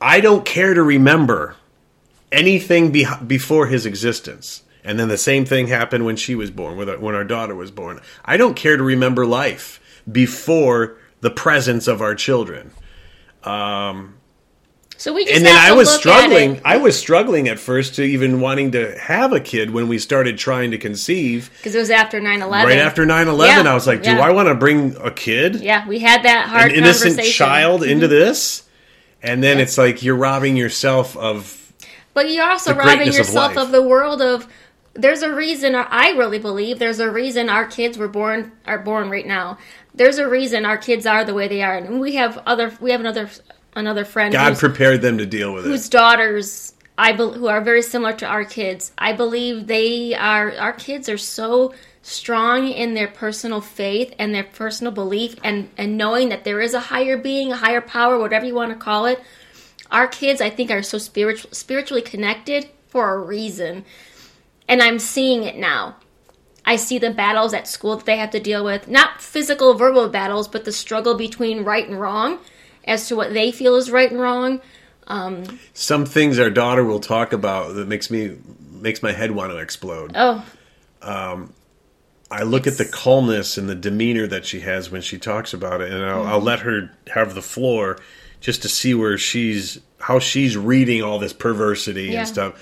i 0.00 0.20
don't 0.20 0.44
care 0.44 0.74
to 0.74 0.82
remember 0.82 1.56
anything 2.34 2.90
be- 2.90 3.06
before 3.26 3.68
his 3.68 3.86
existence. 3.86 4.62
And 4.82 4.98
then 4.98 5.08
the 5.08 5.16
same 5.16 5.46
thing 5.46 5.68
happened 5.68 6.04
when 6.04 6.16
she 6.16 6.34
was 6.34 6.50
born 6.50 6.76
when 6.76 6.90
our, 6.90 6.98
when 6.98 7.14
our 7.14 7.24
daughter 7.24 7.54
was 7.54 7.70
born. 7.70 8.00
I 8.24 8.36
don't 8.36 8.54
care 8.54 8.76
to 8.76 8.82
remember 8.82 9.24
life 9.24 9.80
before 10.10 10.98
the 11.22 11.30
presence 11.30 11.88
of 11.88 12.02
our 12.02 12.14
children 12.14 12.72
So 15.04 15.12
we 15.12 15.26
just 15.26 15.36
and 15.36 15.44
then 15.44 15.54
I 15.54 15.72
was 15.72 15.90
struggling. 15.90 16.62
I 16.64 16.78
was 16.78 16.98
struggling 16.98 17.48
at 17.48 17.58
first 17.58 17.96
to 17.96 18.02
even 18.02 18.40
wanting 18.40 18.70
to 18.70 18.98
have 18.98 19.34
a 19.34 19.40
kid 19.40 19.68
when 19.68 19.86
we 19.86 19.98
started 19.98 20.38
trying 20.38 20.70
to 20.70 20.78
conceive. 20.78 21.50
because 21.58 21.74
it 21.74 21.78
was 21.78 21.90
after 21.90 22.22
9-11. 22.22 22.50
Right 22.64 22.78
after 22.78 23.04
9-11, 23.04 23.46
Yeah, 23.46 23.70
I 23.70 23.74
was 23.74 23.86
like, 23.86 24.02
do 24.02 24.12
yeah. 24.12 24.20
I 24.20 24.30
want 24.30 24.48
to 24.48 24.54
bring 24.54 24.96
a 24.96 25.10
kid, 25.10 25.56
Yeah, 25.56 25.86
we 25.86 25.98
had 25.98 26.22
that 26.22 26.48
hard 26.48 26.72
an 26.72 26.78
innocent 26.78 27.16
conversation. 27.16 27.44
Mm-hmm. 27.44 27.52
child, 27.52 27.84
into 27.84 28.08
this? 28.08 28.62
And 29.22 29.42
then 29.42 29.60
it's 29.60 29.76
like 29.76 30.02
you're 30.02 30.16
robbing 30.16 30.56
yourself 30.56 31.18
of. 31.18 31.74
But 32.14 32.30
you're 32.30 32.48
also 32.48 32.72
robbing 32.72 32.96
greatness 32.96 33.18
of 33.18 33.26
yourself 33.26 33.58
of, 33.58 33.72
the 33.72 33.82
world 33.82 34.22
of. 34.22 34.48
There's 34.94 35.20
a 35.20 35.34
reason. 35.34 35.74
I 35.74 36.12
really 36.12 36.38
believe 36.38 36.78
there's 36.78 37.00
a 37.00 37.10
reason 37.10 37.50
our 37.50 37.66
kids 37.66 37.98
were 37.98 38.08
born 38.08 38.52
are 38.64 38.78
born 38.78 39.10
right 39.10 39.26
now. 39.26 39.58
There's 39.94 40.16
a 40.16 40.26
reason 40.26 40.64
our 40.64 40.78
kids 40.78 41.04
are 41.04 41.26
the 41.26 41.34
way 41.34 41.46
they 41.46 41.60
are, 41.62 41.76
and 41.76 42.00
we 42.00 42.14
have 42.14 42.38
other. 42.46 42.72
We 42.80 42.90
have 42.90 43.00
another 43.00 43.28
another 43.74 44.04
friend 44.04 44.32
God 44.32 44.56
prepared 44.56 45.02
them 45.02 45.18
to 45.18 45.26
deal 45.26 45.52
with 45.52 45.64
whose 45.64 45.72
it. 45.72 45.76
Whose 45.76 45.88
daughters 45.88 46.74
I 46.96 47.12
bel 47.12 47.32
who 47.32 47.48
are 47.48 47.60
very 47.60 47.82
similar 47.82 48.12
to 48.14 48.26
our 48.26 48.44
kids. 48.44 48.92
I 48.96 49.12
believe 49.12 49.66
they 49.66 50.14
are 50.14 50.52
our 50.56 50.72
kids 50.72 51.08
are 51.08 51.18
so 51.18 51.74
strong 52.02 52.68
in 52.68 52.94
their 52.94 53.08
personal 53.08 53.60
faith 53.60 54.14
and 54.18 54.34
their 54.34 54.44
personal 54.44 54.92
belief 54.92 55.34
and 55.42 55.70
and 55.76 55.98
knowing 55.98 56.28
that 56.28 56.44
there 56.44 56.60
is 56.60 56.74
a 56.74 56.80
higher 56.80 57.16
being, 57.16 57.50
a 57.50 57.56
higher 57.56 57.80
power, 57.80 58.18
whatever 58.18 58.46
you 58.46 58.54
want 58.54 58.72
to 58.72 58.78
call 58.78 59.06
it. 59.06 59.20
Our 59.90 60.06
kids 60.06 60.40
I 60.40 60.50
think 60.50 60.70
are 60.70 60.82
so 60.82 60.98
spiritual 60.98 61.50
spiritually 61.52 62.02
connected 62.02 62.68
for 62.88 63.12
a 63.14 63.18
reason. 63.18 63.84
And 64.68 64.80
I'm 64.80 64.98
seeing 64.98 65.42
it 65.42 65.56
now. 65.56 65.96
I 66.64 66.76
see 66.76 66.96
the 66.96 67.10
battles 67.10 67.52
at 67.52 67.68
school 67.68 67.96
that 67.96 68.06
they 68.06 68.16
have 68.16 68.30
to 68.30 68.40
deal 68.40 68.64
with, 68.64 68.88
not 68.88 69.20
physical 69.20 69.74
verbal 69.74 70.08
battles, 70.08 70.48
but 70.48 70.64
the 70.64 70.72
struggle 70.72 71.14
between 71.14 71.64
right 71.64 71.86
and 71.86 72.00
wrong 72.00 72.38
as 72.86 73.08
to 73.08 73.16
what 73.16 73.32
they 73.32 73.50
feel 73.52 73.76
is 73.76 73.90
right 73.90 74.10
and 74.10 74.20
wrong. 74.20 74.60
Um, 75.06 75.58
Some 75.74 76.06
things 76.06 76.38
our 76.38 76.50
daughter 76.50 76.84
will 76.84 77.00
talk 77.00 77.32
about 77.32 77.74
that 77.74 77.88
makes 77.88 78.10
me 78.10 78.36
makes 78.72 79.02
my 79.02 79.12
head 79.12 79.30
want 79.32 79.52
to 79.52 79.58
explode. 79.58 80.12
oh, 80.14 80.44
I 82.30 82.42
look 82.42 82.66
at 82.66 82.78
the 82.78 82.84
calmness 82.84 83.58
and 83.58 83.68
the 83.68 83.74
demeanor 83.74 84.26
that 84.26 84.44
she 84.46 84.60
has 84.60 84.90
when 84.90 85.02
she 85.02 85.18
talks 85.18 85.52
about 85.52 85.80
it, 85.80 85.92
and 85.92 86.02
I'll, 86.04 86.24
I'll 86.24 86.40
let 86.40 86.60
her 86.60 86.90
have 87.12 87.34
the 87.34 87.42
floor 87.42 87.98
just 88.40 88.62
to 88.62 88.68
see 88.68 88.94
where 88.94 89.16
she's 89.18 89.78
how 89.98 90.18
she's 90.18 90.56
reading 90.56 91.02
all 91.02 91.18
this 91.18 91.32
perversity 91.32 92.04
Yeah. 92.04 92.20
and 92.20 92.28
stuff, 92.28 92.54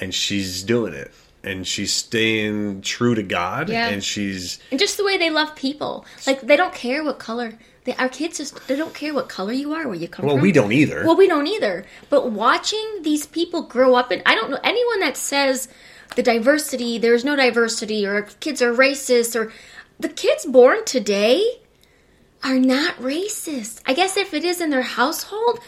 and 0.00 0.14
she's 0.14 0.62
doing 0.62 0.92
it, 0.94 1.10
and 1.44 1.66
she's 1.66 1.92
staying 1.92 2.82
true 2.82 3.14
to 3.14 3.22
God, 3.22 3.68
Yeah. 3.68 3.88
and 3.88 4.02
she's 4.02 4.58
and 4.70 4.78
just 4.80 4.96
the 4.96 5.04
way 5.04 5.18
they 5.18 5.30
love 5.30 5.54
people. 5.56 6.04
Like 6.26 6.40
they 6.42 6.56
don't 6.56 6.74
care 6.74 7.04
what 7.04 7.18
color. 7.18 7.54
They, 7.84 7.94
our 7.94 8.08
kids 8.08 8.36
just 8.38 8.66
they 8.68 8.76
don't 8.76 8.94
care 8.94 9.14
what 9.14 9.28
color 9.28 9.52
you 9.52 9.72
are, 9.72 9.86
where 9.86 9.96
you 9.96 10.08
come 10.08 10.26
well, 10.26 10.34
from. 10.34 10.38
Well, 10.40 10.42
we 10.42 10.52
don't 10.52 10.72
either. 10.72 11.04
Well, 11.04 11.16
we 11.16 11.26
don't 11.28 11.46
either. 11.46 11.86
But 12.10 12.30
watching 12.30 13.00
these 13.02 13.26
people 13.26 13.62
grow 13.62 13.94
up, 13.94 14.10
and 14.10 14.22
I 14.26 14.34
don't 14.34 14.50
know 14.50 14.58
anyone 14.62 15.00
that 15.00 15.16
says 15.16 15.68
the 16.16 16.22
diversity, 16.22 16.98
there's 16.98 17.24
no 17.24 17.36
diversity, 17.36 18.06
or 18.06 18.22
kids 18.40 18.60
are 18.60 18.72
racist, 18.72 19.34
or 19.34 19.52
the 19.98 20.08
kids 20.08 20.44
born 20.44 20.84
today 20.84 21.60
are 22.44 22.58
not 22.58 22.96
racist. 22.96 23.80
I 23.86 23.94
guess 23.94 24.16
if 24.16 24.34
it 24.34 24.44
is 24.44 24.60
in 24.60 24.70
their 24.70 24.82
household, 24.82 25.60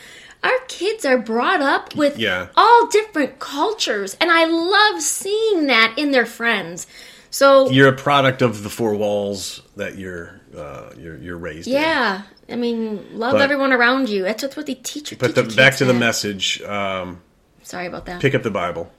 our 0.42 0.58
kids 0.68 1.04
are 1.04 1.18
brought 1.18 1.60
up 1.62 1.94
with 1.94 2.18
Yeah. 2.18 2.48
all 2.56 2.88
different 2.88 3.38
cultures, 3.38 4.16
and 4.20 4.30
I 4.30 4.44
love 4.44 5.00
seeing 5.00 5.66
that 5.66 5.94
in 5.96 6.10
their 6.10 6.26
friends. 6.26 6.86
So 7.30 7.70
You're 7.70 7.88
a 7.88 7.96
product 7.96 8.42
of 8.42 8.62
the 8.62 8.68
four 8.68 8.94
walls 8.94 9.62
that 9.76 9.96
you're 9.96 10.41
uh, 10.56 10.90
you're, 10.98 11.16
you're 11.18 11.36
raised 11.38 11.66
in. 11.68 11.74
yeah, 11.74 12.22
I 12.48 12.56
mean, 12.56 13.18
love 13.18 13.32
But- 13.32 13.40
everyone 13.42 13.72
around 13.72 14.08
you. 14.08 14.22
That's 14.22 14.42
what, 14.42 14.56
what 14.56 14.66
they 14.66 14.74
teach 14.74 15.10
you. 15.10 15.16
But 15.16 15.34
the, 15.34 15.42
back 15.44 15.76
to 15.76 15.84
the 15.84 15.94
message. 15.94 16.60
Um, 16.62 17.20
Sorry 17.62 17.86
about 17.86 18.06
that. 18.06 18.20
pick 18.20 18.34
up 18.34 18.42
the 18.42 18.50
Bible. 18.50 18.90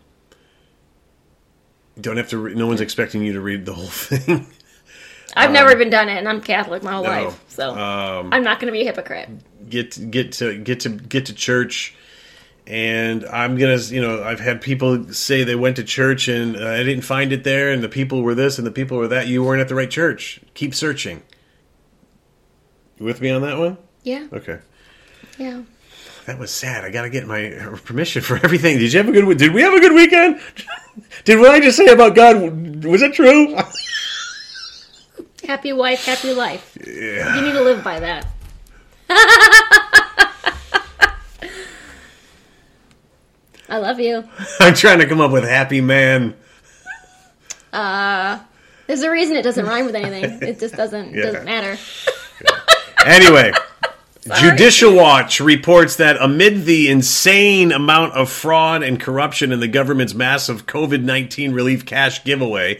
Don't 1.99 2.17
have 2.17 2.29
to. 2.29 2.37
Re- 2.37 2.55
no 2.55 2.65
one's 2.67 2.81
expecting 2.81 3.21
you 3.23 3.33
to 3.33 3.41
read 3.41 3.65
the 3.65 3.73
whole 3.73 3.85
thing. 3.87 4.47
I've 5.35 5.51
never 5.51 5.71
even 5.71 5.89
done 5.89 6.09
it, 6.09 6.17
and 6.17 6.27
I'm 6.29 6.41
Catholic 6.41 6.83
my 6.83 6.91
whole 6.93 7.03
No. 7.03 7.09
life, 7.09 7.43
so 7.47 7.71
Um, 7.71 8.31
I'm 8.33 8.43
not 8.43 8.59
going 8.59 8.71
to 8.71 8.77
be 8.77 8.81
a 8.81 8.85
hypocrite. 8.85 9.29
get 9.69 10.09
get 10.11 10.31
to 10.33 10.57
get 10.57 10.81
to 10.81 10.89
get 10.89 11.27
to 11.27 11.33
church 11.33 11.95
and 12.65 13.25
i'm 13.25 13.57
gonna 13.57 13.75
you 13.75 14.01
know 14.01 14.23
i've 14.23 14.39
had 14.39 14.61
people 14.61 15.11
say 15.11 15.43
they 15.43 15.53
went 15.55 15.75
to 15.75 15.83
church 15.83 16.29
and 16.29 16.55
uh, 16.55 16.65
i 16.65 16.77
didn't 16.77 17.01
find 17.03 17.33
it 17.33 17.43
there 17.43 17.69
and 17.71 17.83
the 17.83 17.89
people 17.89 18.21
were 18.21 18.33
this 18.35 18.57
and 18.57 18.65
the 18.65 18.71
people 18.71 18.97
were 18.97 19.07
that 19.09 19.27
you 19.27 19.43
weren't 19.43 19.59
at 19.59 19.67
the 19.67 19.75
right 19.75 19.91
church 19.91 20.39
keep 20.53 20.73
searching 20.73 21.21
you 22.99 23.05
with 23.05 23.21
me 23.21 23.29
on 23.31 23.41
that 23.41 23.57
one 23.57 23.77
Yeah, 24.03 24.27
okay 24.33 24.59
yeah. 25.37 25.61
that 26.25 26.37
was 26.39 26.51
sad 26.51 26.83
i 26.85 26.89
gotta 26.91 27.09
get 27.09 27.25
my 27.27 27.49
permission 27.85 28.21
for 28.21 28.35
everything 28.37 28.77
did 28.77 28.93
you 28.93 28.99
have 28.99 29.09
a 29.09 29.11
good 29.11 29.37
did 29.37 29.53
we 29.53 29.61
have 29.61 29.73
a 29.73 29.79
good 29.79 29.93
weekend 29.93 30.39
did 31.25 31.39
what 31.39 31.51
i 31.51 31.59
just 31.59 31.77
say 31.77 31.87
about 31.87 32.15
god 32.15 32.83
was 32.85 33.01
it 33.01 33.13
true 33.13 33.55
Happy 35.45 35.73
wife, 35.73 36.05
happy 36.05 36.33
life. 36.33 36.77
yeah 36.87 37.35
You 37.35 37.41
need 37.41 37.51
to 37.51 37.61
live 37.61 37.83
by 37.83 37.99
that. 37.99 38.25
I 43.69 43.77
love 43.77 43.99
you. 43.99 44.23
i'm 44.59 44.73
trying 44.73 44.99
to 44.99 45.07
come 45.07 45.21
up 45.21 45.31
with 45.31 45.43
happy 45.43 45.81
man 45.81 46.33
Uh, 47.71 48.39
There's 48.87 49.01
a 49.01 49.09
reason 49.11 49.35
it 49.35 49.41
doesn't 49.41 49.65
rhyme 49.65 49.85
with 49.85 49.95
anything. 49.95 50.47
It 50.47 50.59
just 50.59 50.75
doesn't 50.75 51.13
Yeah. 51.13 51.23
doesn't 51.23 51.45
matter. 51.45 51.77
Anyway, 53.05 53.51
Judicial 54.39 54.95
Watch 54.95 55.39
reports 55.39 55.97
that 55.97 56.15
amid 56.19 56.65
the 56.65 56.89
insane 56.89 57.71
amount 57.71 58.13
of 58.13 58.29
fraud 58.29 58.81
and 58.83 58.99
corruption 58.99 59.51
in 59.51 59.59
the 59.59 59.67
government's 59.67 60.13
massive 60.13 60.65
COVID 60.65 61.03
19 61.03 61.53
relief 61.53 61.85
cash 61.85 62.23
giveaway, 62.23 62.79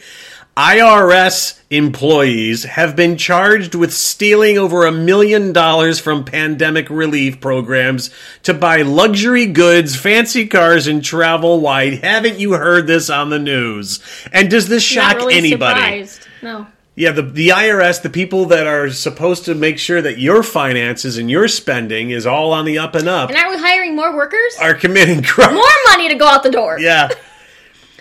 IRS 0.56 1.60
employees 1.72 2.64
have 2.64 2.96
been 2.96 3.18
charged 3.18 3.74
with 3.74 3.92
stealing 3.92 4.58
over 4.58 4.86
a 4.86 4.92
million 4.92 5.52
dollars 5.52 6.00
from 6.00 6.24
pandemic 6.24 6.92
relief 6.92 7.42
programs 7.42 8.12
to 8.44 8.54
buy 8.54 8.84
luxury 8.84 9.48
goods, 9.48 9.96
fancy 9.96 10.46
cars, 10.48 10.86
and 10.86 11.04
travel 11.04 11.60
wide. 11.60 12.04
Haven't 12.04 12.40
you 12.40 12.54
heard 12.54 12.86
this 12.86 13.10
on 13.10 13.32
the 13.32 13.40
news? 13.40 14.00
And 14.32 14.50
does 14.52 14.70
this 14.70 14.84
shock 14.84 15.18
really 15.18 15.34
anybody? 15.36 16.06
surprised. 16.06 16.28
No. 16.44 16.68
Yeah, 16.96 17.12
the 17.12 17.24
the 17.24 17.50
IRS, 17.50 18.02
the 18.04 18.10
people 18.10 18.46
that 18.46 18.68
are 18.68 18.90
supposed 18.92 19.46
to 19.46 19.56
make 19.56 19.80
sure 19.80 20.02
that 20.02 20.20
your 20.20 20.44
finances 20.44 21.18
and 21.18 21.30
your 21.30 21.48
spending 21.48 22.12
is 22.12 22.26
all 22.28 22.52
on 22.54 22.66
the 22.66 22.78
up 22.78 22.94
and 22.94 23.08
up, 23.08 23.30
And 23.30 23.38
aren't 23.38 23.56
we 23.56 23.58
hiring 23.62 23.96
more 23.96 24.16
workers? 24.16 24.56
are 24.62 24.76
committing 24.76 25.24
crime. 25.24 25.56
more 25.56 25.66
money 25.90 26.08
to 26.10 26.16
go 26.16 26.28
out 26.28 26.44
the 26.44 26.52
door. 26.52 26.80
Yeah. 26.80 27.10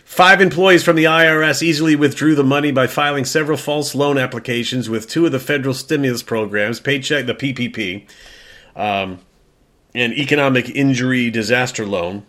Five 0.05 0.43
employees 0.43 0.85
from 0.85 0.97
the 0.97 1.05
IRS 1.05 1.63
easily 1.63 1.97
withdrew 1.97 2.35
the 2.35 2.45
money 2.45 2.71
by 2.71 2.87
filing 2.87 3.25
several 3.25 3.57
false 3.57 3.95
loan 3.95 4.19
applications 4.19 4.91
with 4.91 5.09
two 5.09 5.25
of 5.25 5.33
the 5.33 5.39
federal 5.41 5.73
stimulus 5.73 6.23
programs, 6.23 6.81
Paycheck, 6.81 7.25
the 7.25 7.35
PPP, 7.35 8.07
um, 8.77 9.21
and 9.95 10.13
Economic 10.13 10.69
Injury 10.69 11.31
Disaster 11.31 11.87
Loan, 11.87 12.27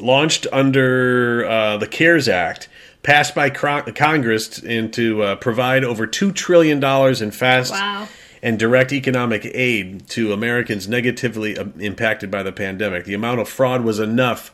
launched 0.00 0.48
under 0.52 1.46
uh, 1.48 1.76
the 1.76 1.86
CARES 1.86 2.28
Act, 2.28 2.68
passed 3.04 3.34
by 3.34 3.50
Congress 3.50 4.58
and 4.58 4.92
to 4.94 5.22
uh, 5.22 5.36
provide 5.36 5.84
over 5.84 6.06
$2 6.06 6.34
trillion 6.34 6.82
in 7.22 7.30
fast 7.30 7.70
Wow. 7.72 8.08
and 8.42 8.58
direct 8.58 8.92
economic 8.92 9.44
aid 9.44 10.08
to 10.08 10.32
Americans 10.32 10.88
negatively 10.88 11.56
uh, 11.56 11.66
impacted 11.78 12.30
by 12.30 12.42
the 12.42 12.50
pandemic. 12.50 13.04
The 13.04 13.14
amount 13.14 13.40
of 13.40 13.48
fraud 13.48 13.84
was 13.84 14.00
enough 14.00 14.52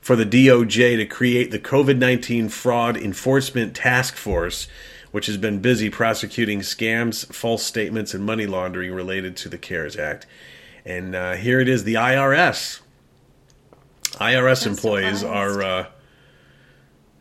for 0.00 0.16
the 0.16 0.26
DOJ 0.26 0.96
to 0.96 1.06
create 1.06 1.52
the 1.52 1.60
COVID 1.60 1.96
19 1.96 2.48
Fraud 2.48 2.96
Enforcement 2.96 3.74
Task 3.76 4.16
Force, 4.16 4.66
which 5.12 5.26
has 5.26 5.36
been 5.36 5.60
busy 5.60 5.88
prosecuting 5.88 6.58
scams, 6.60 7.24
false 7.32 7.62
statements, 7.62 8.12
and 8.14 8.24
money 8.24 8.46
laundering 8.46 8.92
related 8.92 9.36
to 9.36 9.48
the 9.48 9.58
CARES 9.58 9.96
Act. 9.96 10.26
And 10.84 11.14
uh, 11.14 11.34
here 11.34 11.60
it 11.60 11.68
is 11.68 11.84
the 11.84 11.94
IRS. 11.94 12.80
IRS 14.14 14.66
employees 14.66 15.20
surprised. 15.20 15.24
are 15.56 15.62
uh, 15.62 15.86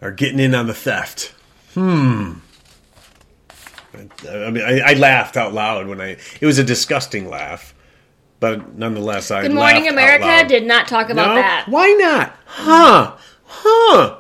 are 0.01 0.11
getting 0.11 0.39
in 0.39 0.55
on 0.55 0.67
the 0.67 0.73
theft. 0.73 1.33
Hmm. 1.73 2.33
I 4.29 4.49
mean, 4.49 4.63
I, 4.63 4.79
I 4.79 4.93
laughed 4.93 5.35
out 5.37 5.53
loud 5.53 5.87
when 5.87 5.99
I. 5.99 6.17
It 6.39 6.45
was 6.45 6.57
a 6.59 6.63
disgusting 6.63 7.29
laugh, 7.29 7.73
but 8.39 8.75
nonetheless, 8.77 9.31
I. 9.31 9.43
Good 9.43 9.53
Morning 9.53 9.87
America 9.87 10.47
did 10.47 10.65
not 10.65 10.87
talk 10.87 11.09
about 11.09 11.27
No? 11.27 11.35
that. 11.35 11.65
Why 11.67 11.87
not? 11.99 12.35
Huh? 12.45 13.17
Huh? 13.45 14.17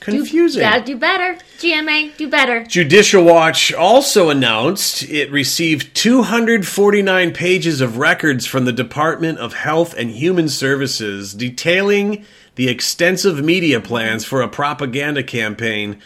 Do- 0.00 0.16
Confusing. 0.16 0.62
Gotta 0.62 0.82
do 0.84 0.96
better. 0.96 1.38
GMA, 1.58 2.16
do 2.16 2.28
better. 2.28 2.64
Judicial 2.64 3.24
Watch 3.24 3.72
also 3.74 4.30
announced 4.30 5.02
it 5.02 5.30
received 5.30 5.94
249 5.94 7.32
pages 7.34 7.80
of 7.80 7.98
records 7.98 8.46
from 8.46 8.64
the 8.64 8.72
Department 8.72 9.38
of 9.38 9.52
Health 9.54 9.94
and 9.94 10.10
Human 10.10 10.48
Services 10.48 11.34
detailing 11.34 12.24
the 12.58 12.68
extensive 12.68 13.42
media 13.42 13.80
plans 13.80 14.24
for 14.24 14.42
a 14.42 14.48
propaganda 14.48 15.22
campaign 15.22 16.00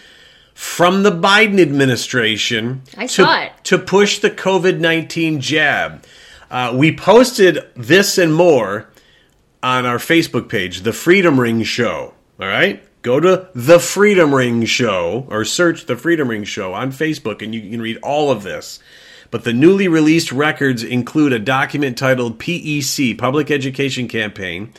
from 0.52 1.02
the 1.02 1.10
Biden 1.10 1.58
administration 1.58 2.82
to, 3.08 3.50
to 3.64 3.78
push 3.78 4.18
the 4.18 4.30
COVID 4.30 4.78
19 4.78 5.40
jab. 5.40 6.04
Uh, 6.50 6.74
we 6.76 6.94
posted 6.94 7.58
this 7.74 8.18
and 8.18 8.34
more 8.34 8.90
on 9.62 9.86
our 9.86 9.96
Facebook 9.96 10.50
page, 10.50 10.82
The 10.82 10.92
Freedom 10.92 11.40
Ring 11.40 11.62
Show. 11.62 12.12
All 12.38 12.46
right? 12.46 12.86
Go 13.00 13.18
to 13.18 13.48
The 13.54 13.80
Freedom 13.80 14.34
Ring 14.34 14.66
Show 14.66 15.26
or 15.30 15.46
search 15.46 15.86
The 15.86 15.96
Freedom 15.96 16.28
Ring 16.28 16.44
Show 16.44 16.74
on 16.74 16.92
Facebook 16.92 17.40
and 17.40 17.54
you 17.54 17.62
can 17.62 17.80
read 17.80 17.96
all 18.02 18.30
of 18.30 18.42
this. 18.42 18.78
But 19.30 19.44
the 19.44 19.54
newly 19.54 19.88
released 19.88 20.30
records 20.32 20.84
include 20.84 21.32
a 21.32 21.38
document 21.38 21.96
titled 21.96 22.38
PEC, 22.38 23.16
Public 23.16 23.50
Education 23.50 24.06
Campaign, 24.06 24.74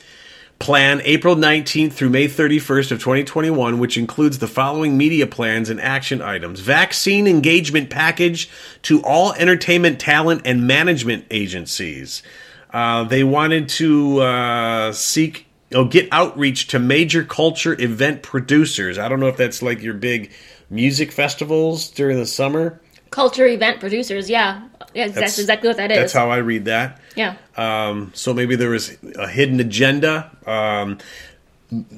Plan 0.63 1.01
April 1.03 1.35
19th 1.35 1.91
through 1.91 2.09
May 2.09 2.29
31st 2.29 2.93
of 2.93 2.99
2021, 2.99 3.79
which 3.79 3.97
includes 3.97 4.39
the 4.39 4.47
following 4.47 4.97
media 4.97 5.27
plans 5.27 5.69
and 5.69 5.81
action 5.81 6.21
items. 6.21 6.61
Vaccine 6.61 7.27
engagement 7.27 7.89
package 7.89 8.49
to 8.83 9.03
all 9.03 9.33
entertainment 9.33 9.99
talent 9.99 10.43
and 10.45 10.65
management 10.65 11.25
agencies. 11.31 12.23
Uh, 12.71 13.03
they 13.03 13.25
wanted 13.25 13.67
to 13.67 14.21
uh, 14.21 14.93
seek, 14.93 15.47
oh, 15.73 15.83
get 15.83 16.07
outreach 16.13 16.67
to 16.67 16.79
major 16.79 17.25
culture 17.25 17.75
event 17.81 18.23
producers. 18.23 18.97
I 18.97 19.09
don't 19.09 19.19
know 19.19 19.27
if 19.27 19.35
that's 19.35 19.61
like 19.61 19.81
your 19.81 19.95
big 19.95 20.31
music 20.69 21.11
festivals 21.11 21.89
during 21.89 22.17
the 22.17 22.25
summer. 22.25 22.79
Culture 23.13 23.45
event 23.45 23.79
producers, 23.79 24.29
yeah. 24.29 24.67
Yeah, 24.95 25.05
that's, 25.05 25.15
That's- 25.15 25.39
exactly 25.39 25.67
what 25.69 25.77
that 25.77 25.91
is. 25.91 25.97
That's 25.97 26.13
how 26.13 26.29
I 26.31 26.37
read 26.37 26.65
that. 26.65 26.99
yeah. 27.15 27.35
Um, 27.55 28.11
so 28.15 28.33
maybe 28.33 28.55
there 28.55 28.69
was 28.71 28.97
a 29.17 29.27
hidden 29.27 29.59
agenda. 29.59 30.31
Um, 30.47 30.97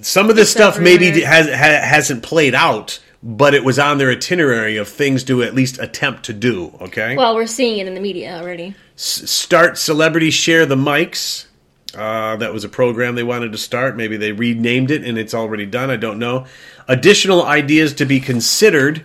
some 0.01 0.29
of 0.29 0.35
this 0.35 0.49
It's 0.49 0.51
stuff 0.51 0.79
maybe 0.79 1.21
has, 1.21 1.47
has 1.47 2.09
not 2.09 2.21
played 2.23 2.53
out, 2.55 2.99
but 3.23 3.53
it 3.53 3.63
was 3.63 3.79
on 3.79 3.97
their 3.97 4.11
itinerary 4.11 4.77
of 4.77 4.87
things 4.87 5.23
to 5.25 5.41
at 5.43 5.55
least 5.55 5.79
attempt 5.79 6.23
to 6.25 6.33
do. 6.33 6.73
Okay. 6.81 7.15
Well, 7.15 7.35
we're 7.35 7.47
seeing 7.47 7.79
it 7.79 7.87
in 7.87 7.93
the 7.95 8.01
media 8.01 8.37
already. 8.37 8.75
S- 8.95 9.29
start 9.29 9.77
celebrity 9.77 10.31
share 10.31 10.65
the 10.65 10.75
mics. 10.75 11.45
Uh, 11.93 12.35
that 12.37 12.53
was 12.53 12.65
a 12.65 12.69
program 12.69 13.15
they 13.15 13.23
wanted 13.23 13.53
to 13.53 13.57
start. 13.57 13.95
Maybe 13.95 14.17
they 14.17 14.33
renamed 14.33 14.91
it 14.91 15.03
and 15.05 15.17
it's 15.17 15.33
already 15.33 15.65
done. 15.65 15.89
I 15.89 15.95
don't 15.95 16.19
know. 16.19 16.45
Additional 16.89 17.43
ideas 17.43 17.93
to 17.95 18.05
be 18.05 18.19
considered. 18.19 19.03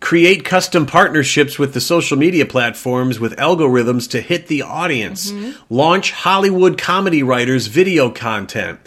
Create 0.00 0.44
custom 0.44 0.86
partnerships 0.86 1.58
with 1.58 1.72
the 1.74 1.80
social 1.80 2.16
media 2.16 2.46
platforms 2.46 3.18
with 3.18 3.36
algorithms 3.36 4.08
to 4.10 4.20
hit 4.20 4.46
the 4.46 4.62
audience. 4.62 5.32
Launch 5.70 6.12
Hollywood 6.12 6.78
comedy 6.78 7.22
writers' 7.22 7.66
video 7.66 8.10
content. 8.10 8.78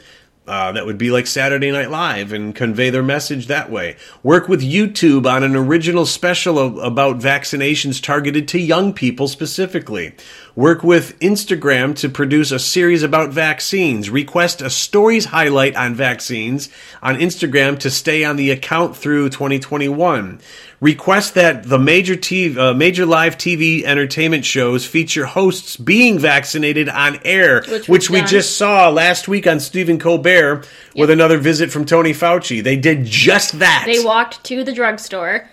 Uh, 0.49 0.71
that 0.71 0.83
would 0.83 0.97
be 0.97 1.11
like 1.11 1.27
Saturday 1.27 1.71
Night 1.71 1.91
Live 1.91 2.33
and 2.33 2.55
convey 2.55 2.89
their 2.89 3.03
message 3.03 3.45
that 3.45 3.69
way. 3.69 3.95
Work 4.23 4.47
with 4.49 4.63
YouTube 4.63 5.31
on 5.31 5.43
an 5.43 5.55
original 5.55 6.07
special 6.07 6.57
of, 6.57 6.75
about 6.77 7.19
vaccinations 7.19 8.01
targeted 8.01 8.47
to 8.47 8.59
young 8.59 8.91
people 8.91 9.27
specifically. 9.27 10.15
Work 10.55 10.83
with 10.83 11.19
Instagram 11.19 11.95
to 11.97 12.09
produce 12.09 12.49
a 12.49 12.57
series 12.57 13.03
about 13.03 13.29
vaccines. 13.29 14.09
Request 14.09 14.63
a 14.63 14.71
stories 14.71 15.25
highlight 15.25 15.75
on 15.75 15.93
vaccines 15.93 16.69
on 17.03 17.17
Instagram 17.17 17.77
to 17.77 17.91
stay 17.91 18.23
on 18.23 18.35
the 18.35 18.49
account 18.49 18.97
through 18.97 19.29
2021. 19.29 20.41
Request 20.81 21.33
that 21.33 21.63
the 21.67 21.77
major 21.77 22.15
TV, 22.15 22.57
uh, 22.57 22.73
major 22.73 23.05
live 23.05 23.37
TV 23.37 23.83
entertainment 23.83 24.45
shows 24.45 24.85
feature 24.85 25.25
hosts 25.25 25.75
being 25.75 26.17
vaccinated 26.17 26.87
on 26.87 27.19
air, 27.25 27.63
Which 27.67 27.89
which, 27.89 28.09
we've 28.09 28.21
done. 28.21 28.29
just 28.29 28.57
saw 28.57 28.89
last 28.89 29.27
week 29.27 29.45
on 29.45 29.59
Stephen 29.59 29.99
Colbert 29.99 30.65
with 30.95 31.09
another 31.09 31.37
visit 31.37 31.69
from 31.69 31.83
Tony 31.83 32.13
Fauci. 32.13 32.63
They 32.63 32.77
did 32.77 33.03
just 33.03 33.59
that. 33.59 33.83
They 33.85 34.03
walked 34.03 34.41
to 34.45 34.63
the 34.63 34.71
drugstore, 34.71 35.49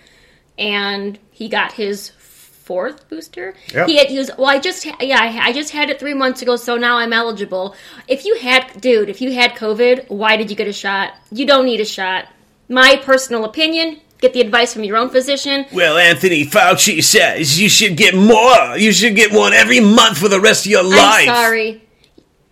and 0.57 1.19
he 1.31 1.49
got 1.49 1.73
his 1.73 2.11
fourth 2.67 3.09
booster. 3.09 3.53
Yep. 3.73 3.87
He 3.87 3.97
had, 3.97 4.07
he 4.07 4.17
was 4.17 4.31
well. 4.37 4.47
I 4.47 4.59
just 4.59 4.85
yeah, 4.85 5.19
I, 5.21 5.49
I 5.49 5.53
just 5.53 5.71
had 5.71 5.89
it 5.89 5.99
three 5.99 6.13
months 6.13 6.41
ago, 6.41 6.55
so 6.55 6.77
now 6.77 6.97
I'm 6.99 7.11
eligible. 7.11 7.75
If 8.07 8.23
you 8.23 8.37
had, 8.37 8.79
dude, 8.79 9.09
if 9.09 9.19
you 9.19 9.33
had 9.33 9.51
COVID, 9.55 10.09
why 10.09 10.37
did 10.37 10.49
you 10.49 10.55
get 10.55 10.69
a 10.69 10.73
shot? 10.73 11.13
You 11.31 11.45
don't 11.45 11.65
need 11.65 11.81
a 11.81 11.85
shot. 11.85 12.27
My 12.69 12.95
personal 13.03 13.43
opinion. 13.43 13.99
Get 14.19 14.33
the 14.33 14.41
advice 14.41 14.73
from 14.73 14.83
your 14.83 14.97
own 14.97 15.09
physician. 15.09 15.65
Well, 15.71 15.97
Anthony 15.97 16.43
Fauci 16.43 17.03
says 17.03 17.59
you 17.61 17.69
should 17.69 17.97
get 17.97 18.15
more. 18.15 18.75
You 18.77 18.91
should 18.91 19.15
get 19.15 19.31
one 19.31 19.53
every 19.53 19.79
month 19.79 20.17
for 20.17 20.27
the 20.27 20.39
rest 20.39 20.65
of 20.65 20.71
your 20.71 20.83
life. 20.83 21.29
I'm 21.29 21.35
sorry. 21.35 21.83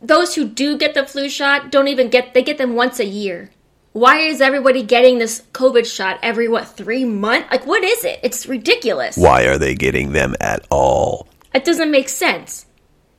Those 0.02 0.36
who 0.36 0.48
do 0.48 0.78
get 0.78 0.94
the 0.94 1.06
flu 1.06 1.28
shot 1.28 1.72
don't 1.72 1.88
even 1.88 2.10
get 2.10 2.36
they 2.36 2.44
get 2.44 2.60
them 2.60 2.76
once 2.76 3.00
a 3.00 3.06
year. 3.06 3.50
Why 3.94 4.20
is 4.20 4.42
everybody 4.42 4.84
getting 4.84 5.18
this 5.18 5.42
COVID 5.54 5.86
shot 5.92 6.20
every 6.22 6.48
what 6.48 6.68
three 6.68 7.06
months? 7.06 7.48
Like 7.50 7.66
what 7.66 7.84
is 7.84 8.06
it? 8.06 8.20
It's 8.22 8.46
ridiculous. 8.46 9.18
Why 9.18 9.44
are 9.44 9.58
they 9.58 9.74
getting 9.74 10.12
them 10.12 10.36
at 10.40 10.68
all? 10.70 11.28
It 11.56 11.66
doesn't 11.66 11.90
make 11.90 12.10
sense. 12.10 12.68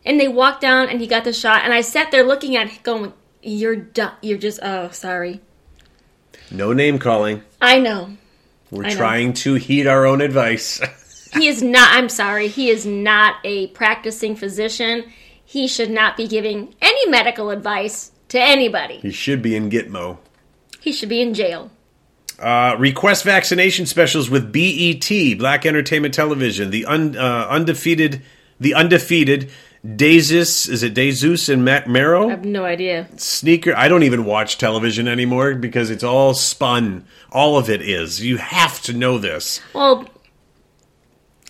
And 0.04 0.20
they 0.20 0.28
walked 0.28 0.60
down 0.60 0.88
and 0.88 1.00
he 1.00 1.08
got 1.08 1.24
the 1.24 1.32
shot 1.32 1.64
and 1.64 1.72
I 1.72 1.80
sat 1.80 2.12
there 2.12 2.22
looking 2.22 2.56
at 2.56 2.68
him 2.68 2.78
going, 2.84 3.12
You're 3.42 3.74
done 3.74 4.12
you're 4.22 4.38
just 4.38 4.60
oh 4.62 4.90
sorry. 4.90 5.40
No 6.52 6.72
name 6.72 7.00
calling. 7.00 7.42
I 7.60 7.80
know. 7.80 8.16
We're 8.70 8.90
trying 8.90 9.32
to 9.34 9.54
heed 9.54 9.86
our 9.86 10.06
own 10.06 10.20
advice. 10.20 10.80
He 11.34 11.48
is 11.48 11.60
not 11.62 11.88
I'm 11.92 12.08
sorry, 12.08 12.48
he 12.48 12.70
is 12.70 12.86
not 12.86 13.34
a 13.44 13.66
practicing 13.68 14.36
physician. 14.36 15.04
He 15.44 15.68
should 15.68 15.90
not 15.90 16.16
be 16.16 16.26
giving 16.26 16.74
any 16.80 17.10
medical 17.10 17.50
advice 17.50 18.12
to 18.28 18.40
anybody. 18.40 18.98
he 19.00 19.10
should 19.10 19.42
be 19.42 19.54
in 19.54 19.68
Gitmo. 19.68 20.18
He 20.80 20.92
should 20.92 21.10
be 21.10 21.20
in 21.20 21.34
jail. 21.34 21.70
Uh, 22.38 22.76
request 22.78 23.24
vaccination 23.24 23.86
specials 23.86 24.30
with 24.30 24.50
BET, 24.52 25.38
Black 25.38 25.66
Entertainment 25.66 26.14
Television, 26.14 26.70
the 26.70 26.86
un, 26.86 27.16
uh, 27.16 27.46
undefeated, 27.50 28.22
the 28.58 28.72
undefeated 28.72 29.50
Desus, 29.94 30.68
is 30.68 30.82
it 30.82 30.94
Desus 30.94 31.48
and 31.52 31.64
Matt 31.64 31.86
Ma- 31.86 32.26
I 32.26 32.30
have 32.30 32.44
no 32.44 32.64
idea. 32.64 33.06
Sneaker. 33.16 33.74
I 33.76 33.88
don't 33.88 34.02
even 34.02 34.24
watch 34.24 34.58
television 34.58 35.06
anymore 35.06 35.54
because 35.54 35.90
it's 35.90 36.02
all 36.02 36.34
spun. 36.34 37.04
All 37.30 37.56
of 37.58 37.70
it 37.70 37.82
is. 37.82 38.24
You 38.24 38.38
have 38.38 38.80
to 38.82 38.92
know 38.92 39.18
this. 39.18 39.60
Well, 39.74 40.08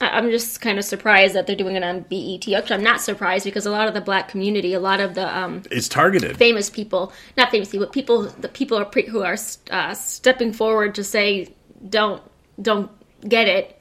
I'm 0.01 0.31
just 0.31 0.61
kind 0.61 0.79
of 0.79 0.85
surprised 0.85 1.35
that 1.35 1.47
they're 1.47 1.57
doing 1.57 1.77
it 1.77 1.83
on 1.83 2.01
BET. 2.01 2.47
Actually, 2.53 2.77
I'm 2.77 2.83
not 2.85 3.01
surprised 3.01 3.45
because 3.45 3.65
a 3.65 3.71
lot 3.71 3.89
of 3.89 3.95
the 3.95 4.03
black 4.03 4.29
community, 4.29 4.75
a 4.75 4.81
lot 4.81 5.01
of 5.01 5.15
the 5.15 5.35
um, 5.35 5.63
It's 5.71 5.89
targeted. 5.89 6.37
famous 6.37 6.69
people, 6.69 7.13
not 7.39 7.51
famous 7.51 7.71
people, 7.71 7.87
people, 7.87 8.23
the 8.25 8.49
people 8.49 8.77
are 8.79 8.85
pre- 8.85 9.07
who 9.07 9.23
are 9.23 9.37
uh, 9.71 9.95
stepping 9.95 10.53
forward 10.53 10.95
to 10.97 11.05
say 11.05 11.55
don't 11.89 12.23
don't 12.61 12.91
get 13.27 13.49
it 13.49 13.76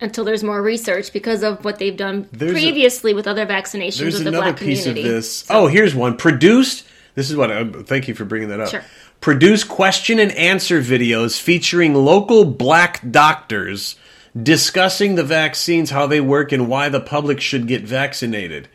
until 0.00 0.24
there's 0.24 0.42
more 0.44 0.60
research 0.62 1.12
because 1.12 1.42
of 1.42 1.64
what 1.64 1.78
they've 1.78 1.96
done 1.96 2.28
There's 2.32 2.50
a- 2.50 2.54
previously 2.54 3.14
with 3.14 3.26
other 3.26 3.46
vaccinations 3.46 3.98
There's 3.98 4.14
with 4.14 4.24
the 4.24 4.28
another 4.30 4.52
black 4.52 4.58
piece 4.58 4.82
community. 4.84 5.08
of 5.08 5.14
this. 5.14 5.46
Oh, 5.50 5.66
here's 5.66 5.94
one. 5.94 6.16
Produced. 6.16 6.84
This 7.14 7.30
is 7.30 7.36
what. 7.36 7.50
I, 7.50 7.64
thank 7.64 8.08
you 8.08 8.14
for 8.14 8.24
bringing 8.24 8.48
that 8.50 8.60
up. 8.60 8.68
Sure. 8.70 8.82
Produce 9.20 9.64
question 9.64 10.18
and 10.18 10.30
answer 10.32 10.80
videos 10.82 11.40
featuring 11.40 11.94
local 11.94 12.44
black 12.44 13.00
doctors 13.10 13.96
discussing 14.40 15.14
the 15.14 15.24
vaccines, 15.24 15.88
how 15.90 16.06
they 16.06 16.20
work, 16.20 16.52
and 16.52 16.68
why 16.68 16.90
the 16.90 17.00
public 17.00 17.40
should 17.40 17.66
get 17.66 17.82
vaccinated. 17.82 18.68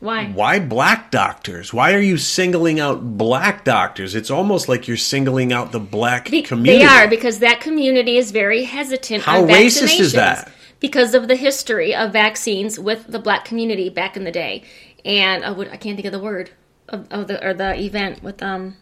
Why? 0.00 0.26
Why 0.26 0.60
black 0.60 1.10
doctors? 1.10 1.72
Why 1.72 1.94
are 1.94 2.00
you 2.00 2.16
singling 2.16 2.78
out 2.78 3.16
black 3.16 3.64
doctors? 3.64 4.14
It's 4.14 4.30
almost 4.30 4.68
like 4.68 4.86
you're 4.86 4.96
singling 4.96 5.52
out 5.52 5.72
the 5.72 5.80
black 5.80 6.30
Be- 6.30 6.42
community. 6.42 6.84
They 6.84 6.84
are 6.84 7.08
because 7.08 7.40
that 7.40 7.60
community 7.60 8.16
is 8.16 8.30
very 8.30 8.64
hesitant. 8.64 9.22
How 9.22 9.42
on 9.42 9.48
racist 9.48 9.98
is 9.98 10.12
vaccinations 10.12 10.14
that? 10.14 10.52
Because 10.80 11.14
of 11.14 11.28
the 11.28 11.36
history 11.36 11.94
of 11.94 12.12
vaccines 12.12 12.78
with 12.78 13.06
the 13.06 13.18
black 13.18 13.44
community 13.44 13.88
back 13.88 14.16
in 14.16 14.24
the 14.24 14.30
day, 14.30 14.64
and 15.04 15.44
I, 15.44 15.50
would, 15.50 15.68
I 15.68 15.76
can't 15.76 15.96
think 15.96 16.06
of 16.06 16.12
the 16.12 16.20
word 16.20 16.50
of, 16.88 17.06
of 17.10 17.26
the 17.28 17.44
or 17.44 17.54
the 17.54 17.74
event 17.78 18.22
with 18.22 18.42
um. 18.42 18.76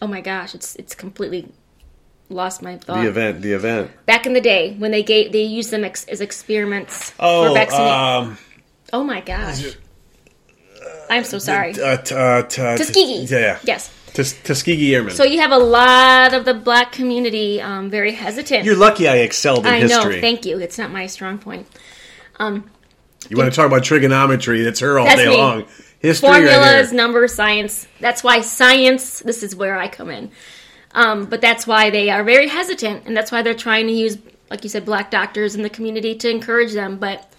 Oh 0.00 0.06
my 0.08 0.20
gosh, 0.20 0.54
it's 0.54 0.74
it's 0.76 0.94
completely 0.94 1.52
lost 2.28 2.62
my 2.62 2.78
thought. 2.78 3.02
the 3.02 3.08
event. 3.08 3.42
The 3.42 3.52
event. 3.52 3.90
Back 4.06 4.26
in 4.26 4.32
the 4.32 4.40
day 4.40 4.74
when 4.74 4.90
they 4.90 5.02
gave 5.02 5.32
they 5.32 5.42
used 5.42 5.70
them 5.70 5.84
ex, 5.84 6.04
as 6.06 6.20
experiments 6.20 7.10
for 7.10 7.24
Oh, 7.24 7.56
um, 7.56 8.38
oh 8.92 9.04
my 9.04 9.20
gosh, 9.20 9.76
I'm 11.10 11.24
so 11.24 11.38
sorry. 11.38 11.70
uh, 11.72 11.96
t- 11.98 12.14
uh, 12.14 12.42
t- 12.42 12.62
uh, 12.62 12.76
Tuskegee. 12.76 13.24
Yeah. 13.28 13.58
Yes. 13.64 13.90
Tus- 14.14 14.34
Tuskegee 14.44 14.94
Airmen. 14.94 15.14
So 15.14 15.24
you 15.24 15.40
have 15.40 15.52
a 15.52 15.58
lot 15.58 16.34
of 16.34 16.44
the 16.44 16.54
black 16.54 16.92
community 16.92 17.60
um, 17.60 17.88
very 17.90 18.12
hesitant. 18.12 18.64
You're 18.64 18.76
lucky 18.76 19.08
I 19.08 19.16
excelled 19.18 19.66
in 19.66 19.72
I 19.72 19.78
history. 19.80 20.16
know. 20.16 20.20
Thank 20.20 20.44
you. 20.44 20.58
It's 20.58 20.78
not 20.78 20.90
my 20.90 21.06
strong 21.06 21.38
point. 21.38 21.66
Um, 22.38 22.70
You 23.28 23.36
want 23.36 23.50
to 23.50 23.56
talk 23.56 23.66
about 23.66 23.84
trigonometry? 23.84 24.62
That's 24.62 24.80
her 24.80 24.98
all 24.98 25.06
That's 25.06 25.20
day 25.20 25.28
me. 25.28 25.36
long. 25.36 25.64
History 26.00 26.28
right 26.28 26.42
formulas, 26.50 26.90
here. 26.90 26.96
numbers, 26.96 27.32
science. 27.34 27.86
That's 28.00 28.24
why 28.24 28.40
science. 28.40 29.20
This 29.20 29.42
is 29.42 29.54
where 29.54 29.78
I 29.78 29.88
come 29.88 30.10
in. 30.10 30.30
Um, 30.94 31.24
but 31.26 31.40
that's 31.40 31.66
why 31.66 31.88
they 31.90 32.10
are 32.10 32.22
very 32.24 32.48
hesitant, 32.48 33.06
and 33.06 33.16
that's 33.16 33.32
why 33.32 33.40
they're 33.40 33.54
trying 33.54 33.86
to 33.86 33.92
use, 33.92 34.18
like 34.50 34.62
you 34.64 34.68
said, 34.68 34.84
black 34.84 35.10
doctors 35.10 35.54
in 35.54 35.62
the 35.62 35.70
community 35.70 36.14
to 36.16 36.28
encourage 36.28 36.72
them. 36.74 36.98
But 36.98 37.31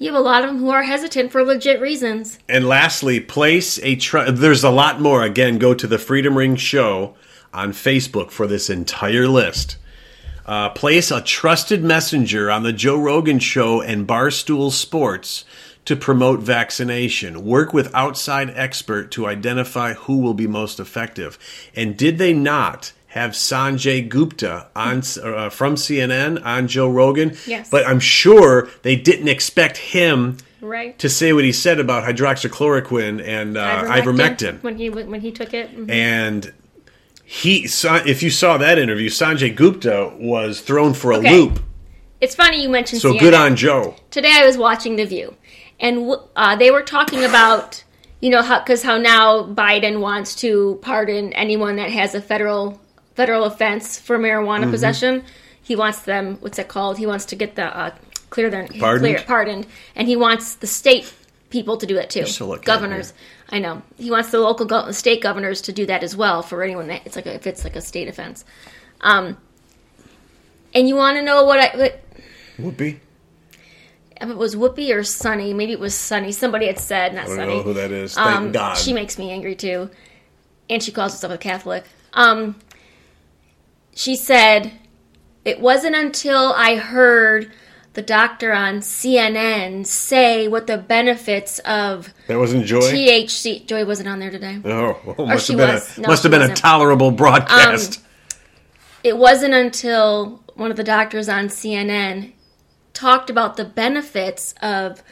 you 0.00 0.10
have 0.10 0.18
a 0.18 0.24
lot 0.24 0.42
of 0.42 0.48
them 0.48 0.58
who 0.58 0.70
are 0.70 0.82
hesitant 0.82 1.30
for 1.30 1.44
legit 1.44 1.78
reasons. 1.78 2.38
And 2.48 2.66
lastly, 2.66 3.20
place 3.20 3.78
a. 3.82 3.96
Tr- 3.96 4.30
There's 4.30 4.64
a 4.64 4.70
lot 4.70 4.98
more. 4.98 5.22
Again, 5.22 5.58
go 5.58 5.74
to 5.74 5.86
the 5.86 5.98
Freedom 5.98 6.38
Ring 6.38 6.56
Show 6.56 7.14
on 7.52 7.72
Facebook 7.72 8.30
for 8.30 8.46
this 8.46 8.70
entire 8.70 9.28
list. 9.28 9.76
Uh, 10.46 10.70
place 10.70 11.10
a 11.10 11.20
trusted 11.20 11.84
messenger 11.84 12.50
on 12.50 12.62
the 12.62 12.72
Joe 12.72 12.96
Rogan 12.98 13.38
Show 13.38 13.82
and 13.82 14.08
Barstool 14.08 14.72
Sports 14.72 15.44
to 15.84 15.94
promote 15.96 16.40
vaccination. 16.40 17.44
Work 17.44 17.74
with 17.74 17.94
outside 17.94 18.50
expert 18.56 19.10
to 19.12 19.26
identify 19.26 19.92
who 19.92 20.16
will 20.18 20.34
be 20.34 20.46
most 20.46 20.80
effective. 20.80 21.38
And 21.76 21.94
did 21.94 22.16
they 22.16 22.32
not 22.32 22.92
have 23.10 23.32
Sanjay 23.32 24.08
Gupta 24.08 24.66
on 24.74 24.98
uh, 25.22 25.50
from 25.50 25.74
CNN 25.76 26.44
on 26.44 26.66
Joe 26.68 26.88
Rogan? 26.88 27.36
Yes. 27.46 27.68
But 27.70 27.86
I'm 27.86 28.00
sure 28.00 28.68
they 28.82 28.96
didn't 28.96 29.28
expect 29.28 29.76
him 29.76 30.36
Right. 30.60 30.98
to 30.98 31.08
say 31.08 31.32
what 31.32 31.44
he 31.44 31.52
said 31.52 31.80
about 31.80 32.04
hydroxychloroquine 32.04 33.22
and 33.26 33.56
uh, 33.56 33.84
ivermectin. 33.84 34.62
when 34.62 34.76
he 34.76 34.90
when 34.90 35.20
he 35.20 35.30
took 35.32 35.54
it. 35.54 35.74
Mhm. 35.76 35.90
And 35.90 36.52
he, 37.24 37.66
if 37.66 38.22
you 38.22 38.30
saw 38.30 38.58
that 38.58 38.76
interview, 38.78 39.08
Sanjay 39.08 39.54
Gupta 39.54 40.12
was 40.18 40.60
thrown 40.60 40.94
for 40.94 41.12
a 41.12 41.16
Okay. 41.18 41.30
loop. 41.32 41.60
It's 42.20 42.34
funny 42.34 42.62
you 42.62 42.68
mentioned 42.68 43.00
So 43.00 43.12
CNN. 43.14 43.20
good 43.20 43.34
on 43.34 43.56
Joe. 43.56 43.94
today 44.10 44.32
I 44.34 44.44
was 44.44 44.58
watching 44.58 44.96
The 44.96 45.06
View, 45.06 45.34
and 45.80 46.10
uh, 46.36 46.56
they 46.56 46.70
were 46.70 46.82
talking 46.82 47.24
about 47.24 47.82
you 48.20 48.28
know 48.30 48.42
how 48.42 48.58
because 48.60 48.82
how 48.82 48.98
now 48.98 49.44
Biden 49.44 50.00
wants 50.00 50.34
to 50.36 50.78
pardon 50.82 51.32
anyone 51.32 51.76
that 51.76 51.90
has 51.90 52.14
a 52.14 52.20
federal 52.20 52.78
federal 53.14 53.44
offense 53.44 53.98
for 53.98 54.18
marijuana 54.18 54.62
Mm-hmm. 54.62 54.70
possession. 54.70 55.24
He 55.62 55.76
wants 55.76 56.00
them. 56.02 56.36
What's 56.40 56.58
it 56.58 56.68
called? 56.68 56.98
He 56.98 57.06
wants 57.06 57.24
to 57.26 57.36
get 57.36 57.54
the 57.56 57.64
uh, 57.76 57.94
clear 58.30 58.50
their 58.50 58.66
Pardoned? 58.66 59.00
clear 59.00 59.22
pardoned, 59.26 59.66
and 59.94 60.08
he 60.08 60.16
wants 60.16 60.54
the 60.56 60.66
state 60.66 61.12
people 61.50 61.76
to 61.76 61.86
do 61.86 61.96
it 61.96 62.10
too. 62.10 62.24
Governors. 62.62 63.12
I 63.50 63.58
know 63.58 63.82
he 63.98 64.10
wants 64.10 64.30
the 64.30 64.38
local 64.40 64.66
go- 64.66 64.90
state 64.92 65.20
governors 65.20 65.60
to 65.62 65.72
do 65.72 65.86
that 65.86 66.02
as 66.04 66.16
well 66.16 66.42
for 66.42 66.62
anyone 66.62 66.86
that 66.88 67.02
it's 67.04 67.16
like 67.16 67.26
a, 67.26 67.34
if 67.34 67.46
it's 67.46 67.64
like 67.64 67.74
a 67.76 67.80
state 67.80 68.06
offense. 68.08 68.44
Um, 69.00 69.36
and 70.74 70.88
you 70.88 70.94
want 70.96 71.16
to 71.16 71.22
know 71.22 71.44
what 71.44 71.58
I 71.58 71.76
what, 71.76 72.00
Whoopi. 72.58 72.98
if 74.20 74.28
it 74.28 74.36
was 74.36 74.54
Whoopi 74.54 74.94
or 74.94 75.02
Sunny, 75.02 75.52
maybe 75.54 75.72
it 75.72 75.80
was 75.80 75.94
Sunny. 75.94 76.30
Somebody 76.32 76.66
had 76.68 76.78
said, 76.78 77.14
not 77.14 77.24
I 77.24 77.26
don't 77.28 77.36
Sunny. 77.36 77.56
know 77.56 77.62
who 77.62 77.74
that 77.74 77.90
is. 77.90 78.14
Thank 78.14 78.26
Um, 78.36 78.52
God. 78.52 78.76
She 78.76 78.92
makes 78.92 79.18
me 79.18 79.30
angry 79.30 79.54
too. 79.56 79.90
And 80.68 80.80
she 80.82 80.92
calls 80.92 81.12
herself 81.12 81.32
a 81.32 81.38
Catholic. 81.38 81.84
Um, 82.12 82.54
she 84.00 84.16
said, 84.16 84.72
It 85.44 85.60
wasn't 85.60 85.94
until 85.94 86.54
I 86.54 86.76
heard 86.76 87.52
the 87.92 88.00
doctor 88.00 88.50
on 88.54 88.76
CNN 88.76 89.84
say 89.84 90.48
what 90.48 90.66
the 90.66 90.78
benefits 90.78 91.58
of 91.60 92.14
that 92.26 92.38
wasn't 92.38 92.64
Joy. 92.64 92.80
THC. 92.80 93.66
Joy 93.66 93.84
wasn't 93.84 94.08
on 94.08 94.18
there 94.18 94.30
today. 94.30 94.58
oh, 94.64 94.98
well, 95.04 95.26
must 95.26 95.48
have 95.48 95.58
been 95.58 95.68
was. 95.68 95.98
a 95.98 96.00
No, 96.00 96.08
must 96.08 96.22
have 96.22 96.32
been 96.32 96.40
a 96.40 96.44
wasn't. 96.44 96.58
tolerable 96.58 97.08
um, 97.08 97.16
broadcast. 97.16 98.02
It 99.04 99.18
wasn't 99.18 99.52
until 99.52 100.42
one 100.54 100.70
of 100.70 100.78
the 100.78 100.84
doctors 100.84 101.28
on 101.28 101.48
CNN 101.48 102.32
talked 102.94 103.28
about 103.28 103.58
the 103.58 103.64
benefits 103.66 104.54
of 104.62 105.02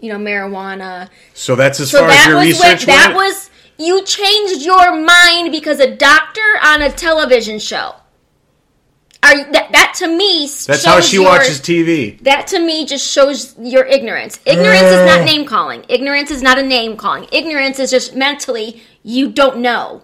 you 0.00 0.10
know, 0.10 0.18
marijuana. 0.18 1.10
So 1.34 1.54
that's 1.54 1.80
as 1.80 1.90
So 1.90 1.98
far 1.98 2.08
as 2.08 2.14
that 2.14 2.28
your 2.28 2.36
was 2.38 2.46
research 2.46 2.86
when, 2.86 2.96
that 2.96 3.12
was 3.14 3.50
you 3.76 4.02
changed 4.04 4.64
your 4.64 4.98
mind 4.98 5.52
because 5.52 5.80
a 5.80 5.94
doctor 5.94 6.40
on 6.62 6.80
a 6.80 6.90
television 6.90 7.58
show. 7.58 7.96
Are 9.22 9.34
that 9.52 9.72
that 9.72 9.94
to 9.98 10.06
me 10.06 10.42
That's 10.42 10.66
shows 10.66 10.84
how 10.84 11.00
she 11.00 11.16
your- 11.16 11.24
watches 11.26 11.60
TV. 11.60 12.22
That 12.22 12.46
to 12.48 12.60
me 12.60 12.86
just 12.86 13.06
shows 13.10 13.54
your 13.58 13.84
ignorance. 13.84 14.38
Ignorance 14.46 14.82
is 14.82 15.06
not 15.06 15.24
name 15.24 15.44
calling. 15.44 15.84
Ignorance 15.88 16.30
is 16.30 16.42
not 16.42 16.58
a 16.58 16.62
name 16.62 16.96
calling. 16.96 17.26
Ignorance 17.32 17.78
is 17.78 17.90
just 17.90 18.14
mentally 18.14 18.82
you 19.02 19.30
don't 19.30 19.58
know. 19.58 20.02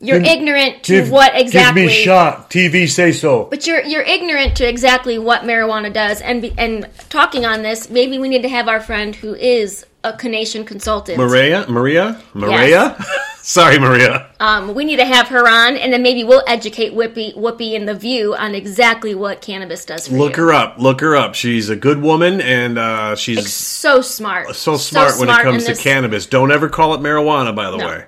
You're 0.00 0.20
ignorant 0.20 0.82
to 0.84 1.08
what 1.08 1.32
exactly. 1.34 1.82
Give 1.82 1.90
me 1.90 1.94
shot. 1.94 2.50
TV 2.50 2.88
say 2.88 3.12
so. 3.12 3.44
But 3.44 3.66
you're 3.66 3.82
you're 3.82 4.02
ignorant 4.02 4.56
to 4.56 4.68
exactly 4.68 5.18
what 5.18 5.42
marijuana 5.42 5.92
does. 5.92 6.20
And 6.20 6.42
be, 6.42 6.52
and 6.58 6.88
talking 7.08 7.46
on 7.46 7.62
this, 7.62 7.88
maybe 7.88 8.18
we 8.18 8.28
need 8.28 8.42
to 8.42 8.48
have 8.48 8.68
our 8.68 8.80
friend 8.80 9.14
who 9.14 9.34
is 9.34 9.86
a 10.02 10.12
Canation 10.12 10.64
consultant. 10.64 11.16
Maria, 11.18 11.64
Maria, 11.68 12.20
Maria. 12.34 12.96
Sorry, 13.46 13.78
Maria. 13.78 14.30
Um, 14.40 14.74
we 14.74 14.86
need 14.86 14.96
to 14.96 15.04
have 15.04 15.28
her 15.28 15.46
on, 15.46 15.76
and 15.76 15.92
then 15.92 16.02
maybe 16.02 16.24
we'll 16.24 16.42
educate 16.46 16.94
Whoopi, 16.94 17.36
Whoopi 17.36 17.76
and 17.76 17.86
the 17.86 17.94
View 17.94 18.34
on 18.34 18.54
exactly 18.54 19.14
what 19.14 19.42
cannabis 19.42 19.84
does 19.84 20.08
for 20.08 20.14
Look 20.14 20.38
you. 20.38 20.44
her 20.44 20.52
up. 20.54 20.78
Look 20.78 21.02
her 21.02 21.14
up. 21.14 21.34
She's 21.34 21.68
a 21.68 21.76
good 21.76 22.00
woman, 22.00 22.40
and 22.40 22.78
uh, 22.78 23.16
she's 23.16 23.52
So 23.52 24.00
smart. 24.00 24.56
so 24.56 24.78
smart 24.78 25.18
when 25.18 25.28
it 25.28 25.32
smart 25.32 25.42
comes 25.42 25.56
in 25.64 25.66
to 25.66 25.74
this- 25.74 25.82
cannabis. 25.82 26.24
Don't 26.24 26.50
ever 26.52 26.70
call 26.70 26.94
it 26.94 27.00
marijuana, 27.00 27.54
by 27.54 27.70
the 27.70 27.76
No. 27.76 27.86
way. 27.86 28.04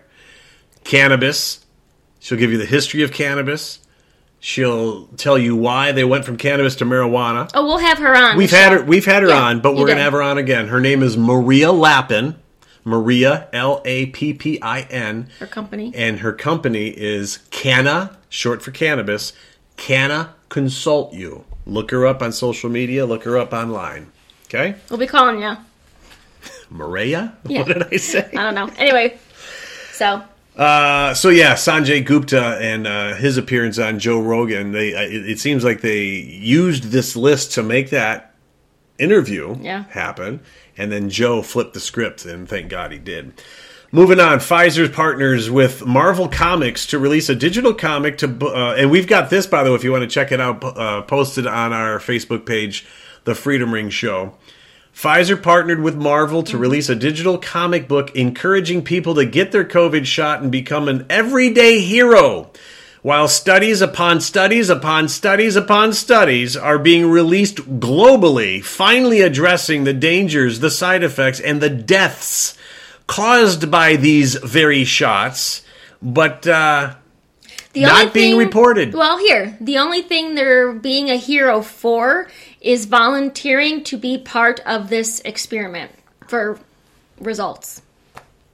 Cannabis. 0.84 1.66
She'll 2.18 2.38
give 2.38 2.50
you 2.50 2.58
the 2.58 2.64
history 2.64 3.02
of 3.02 3.12
cannabis. 3.12 3.80
She'll 4.40 5.06
tell 5.18 5.36
you 5.36 5.54
why 5.56 5.92
they 5.92 6.04
went 6.04 6.24
from 6.24 6.36
cannabis 6.38 6.76
to 6.76 6.84
marijuana. 6.86 7.50
Oh, 7.54 7.64
we'll 7.66 7.78
have 7.78 7.98
her 7.98 8.14
on. 8.16 8.36
We've 8.38 8.50
had 8.50 8.72
her. 8.72 8.82
We've 8.82 9.04
had 9.04 9.22
her 9.22 9.28
Yeah, 9.28 9.42
on, 9.42 9.60
but 9.60 9.74
you 9.74 9.80
we're 9.80 9.88
gonna 9.88 10.00
have 10.02 10.12
her 10.12 10.22
on 10.22 10.38
again. 10.38 10.68
Her 10.68 10.80
name 10.80 11.02
is 11.02 11.16
Maria 11.16 11.72
Lappin. 11.72 12.36
Maria 12.86 13.48
L 13.52 13.82
A 13.84 14.06
P 14.06 14.32
P 14.32 14.62
I 14.62 14.82
N. 14.82 15.28
Her 15.40 15.46
company. 15.46 15.92
and 15.94 16.20
her 16.20 16.32
company 16.32 16.86
is 16.88 17.38
Canna, 17.50 18.16
short 18.28 18.62
for 18.62 18.70
cannabis. 18.70 19.32
Canna 19.76 20.34
Consult 20.48 21.12
You. 21.12 21.44
Look 21.66 21.90
her 21.90 22.06
up 22.06 22.22
on 22.22 22.30
social 22.30 22.70
media. 22.70 23.04
Look 23.04 23.24
her 23.24 23.36
up 23.36 23.52
online. 23.52 24.12
Okay, 24.46 24.76
We'll 24.88 25.00
be 25.00 25.08
calling 25.08 25.42
you. 25.42 25.56
Maria. 26.70 27.36
Yeah. 27.44 27.58
What 27.62 27.66
did 27.68 27.92
I 27.92 27.96
say? 27.96 28.30
I 28.36 28.44
don't 28.44 28.54
know. 28.54 28.70
Anyway, 28.78 29.18
so 29.92 30.22
Uh, 30.56 31.12
so 31.12 31.28
yeah, 31.28 31.54
Sanjay 31.54 32.06
Gupta 32.06 32.56
and 32.60 32.86
uh, 32.86 33.14
his 33.16 33.36
appearance 33.36 33.80
on 33.80 33.98
Joe 33.98 34.20
Rogan. 34.20 34.70
They 34.70 34.90
it, 34.90 35.28
it 35.30 35.38
seems 35.40 35.64
like 35.64 35.80
they 35.80 36.04
used 36.04 36.84
this 36.84 37.16
list 37.16 37.52
to 37.54 37.64
make 37.64 37.90
that 37.90 38.32
interview 38.98 39.56
Yeah. 39.60 39.84
happen, 39.90 40.40
and 40.76 40.92
then 40.92 41.10
Joe 41.10 41.42
flipped 41.42 41.74
the 41.74 41.80
script, 41.80 42.24
and 42.24 42.48
thank 42.48 42.68
God 42.68 42.92
he 42.92 42.98
did. 42.98 43.40
Moving 43.92 44.18
on, 44.18 44.38
Pfizer's 44.38 44.90
partners 44.90 45.48
with 45.48 45.86
Marvel 45.86 46.28
Comics 46.28 46.86
to 46.86 46.98
release 46.98 47.28
a 47.28 47.36
digital 47.36 47.72
comic 47.72 48.18
to, 48.18 48.26
uh, 48.42 48.74
and 48.76 48.90
we've 48.90 49.06
got 49.06 49.30
this 49.30 49.46
by 49.46 49.62
the 49.62 49.70
way, 49.70 49.76
if 49.76 49.84
you 49.84 49.92
want 49.92 50.02
to 50.02 50.08
check 50.08 50.32
it 50.32 50.40
out, 50.40 50.62
uh, 50.64 51.02
posted 51.02 51.46
on 51.46 51.72
our 51.72 51.98
Facebook 51.98 52.44
page, 52.44 52.84
The 53.24 53.34
Freedom 53.34 53.72
Ring 53.72 53.90
Show. 53.90 54.34
Pfizer 54.94 55.40
partnered 55.40 55.82
with 55.82 55.94
Marvel 55.94 56.42
to 56.44 56.56
release 56.56 56.88
a 56.88 56.94
digital 56.94 57.36
comic 57.36 57.86
book 57.86 58.16
encouraging 58.16 58.82
people 58.82 59.14
to 59.14 59.26
get 59.26 59.52
their 59.52 59.64
COVID 59.64 60.06
shot 60.06 60.42
and 60.42 60.50
become 60.50 60.88
an 60.88 61.04
everyday 61.10 61.80
hero. 61.80 62.50
While 63.02 63.28
studies 63.28 63.80
upon 63.80 64.20
studies 64.20 64.68
upon 64.68 65.08
studies 65.08 65.54
upon 65.54 65.92
studies 65.92 66.56
are 66.56 66.78
being 66.78 67.08
released 67.08 67.56
globally, 67.78 68.64
finally 68.64 69.20
addressing 69.20 69.84
the 69.84 69.92
dangers, 69.92 70.60
the 70.60 70.70
side 70.70 71.02
effects, 71.02 71.38
and 71.38 71.60
the 71.60 71.70
deaths 71.70 72.56
caused 73.06 73.70
by 73.70 73.96
these 73.96 74.34
very 74.36 74.84
shots, 74.84 75.62
but 76.02 76.46
uh, 76.46 76.94
the 77.72 77.82
Not 77.82 78.14
being 78.14 78.32
thing, 78.32 78.38
reported. 78.38 78.94
Well, 78.94 79.18
here 79.18 79.56
the 79.60 79.78
only 79.78 80.02
thing 80.02 80.34
they're 80.34 80.72
being 80.72 81.10
a 81.10 81.16
hero 81.16 81.60
for 81.62 82.28
is 82.60 82.86
volunteering 82.86 83.84
to 83.84 83.98
be 83.98 84.18
part 84.18 84.60
of 84.60 84.88
this 84.88 85.20
experiment 85.20 85.92
for 86.26 86.58
results. 87.20 87.82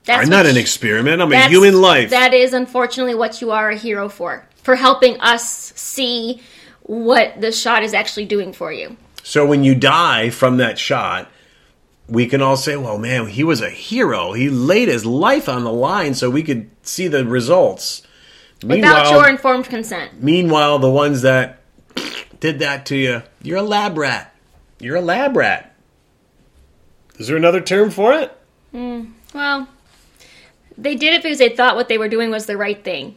That's 0.05 0.25
I'm 0.25 0.31
not 0.31 0.47
an 0.47 0.57
experiment. 0.57 1.23
I'm 1.23 1.33
a 1.33 1.49
human 1.49 1.81
life. 1.81 2.11
That 2.11 2.35
is 2.35 2.53
unfortunately 2.53 3.15
what 3.15 3.41
you 3.41 3.53
are 3.53 3.71
a 3.71 3.77
hero 3.77 4.09
for. 4.09 4.47
For 4.63 4.75
helping 4.75 5.21
us 5.21 5.73
see 5.77 6.43
what 6.83 7.41
the 7.41 7.53
shot 7.53 7.83
is 7.83 7.95
actually 7.95 8.27
doing 8.27 8.53
for 8.53 8.73
you. 8.73 8.97
So 9.23 9.47
when 9.47 9.63
you 9.63 9.75
die 9.75 10.31
from 10.31 10.57
that 10.57 10.79
shot, 10.79 11.31
we 12.09 12.27
can 12.27 12.43
all 12.43 12.57
say, 12.57 12.77
well, 12.77 12.99
man, 12.99 13.27
he 13.29 13.45
was 13.45 13.61
a 13.61 13.71
hero. 13.71 14.33
He 14.33 14.51
laid 14.51 14.89
his 14.89 15.07
life 15.07 15.49
on 15.49 15.65
the 15.65 15.73
line 15.73 16.15
so 16.15 16.29
we 16.29 16.43
could 16.43 16.71
see 16.83 17.09
the 17.09 17.25
results. 17.25 18.03
Without 18.65 19.11
your 19.11 19.29
informed 19.29 19.67
consent. 19.67 20.23
meanwhile, 20.23 20.79
the 20.79 20.91
ones 20.91 21.23
that 21.23 21.63
did 22.39 22.61
that 22.61 22.87
to 22.87 22.97
you, 22.97 23.23
you're 23.43 23.59
a 23.59 23.63
lab 23.63 23.97
rat. 23.97 24.35
You're 24.79 24.97
a 24.97 25.01
lab 25.01 25.37
rat. 25.37 25.75
Is 27.19 27.29
there 27.29 27.37
another 27.37 27.61
term 27.61 27.91
for 27.91 28.13
it? 28.13 28.37
Hmm, 28.73 29.05
well, 29.35 29.69
they 30.79 30.95
did 30.95 31.15
it 31.15 31.23
because 31.23 31.39
they 31.39 31.51
thought 31.51 31.77
what 31.77 31.89
they 31.89 31.99
were 31.99 32.09
doing 32.09 32.31
was 32.31 32.47
the 32.47 32.57
right 32.57 32.83
thing. 32.83 33.17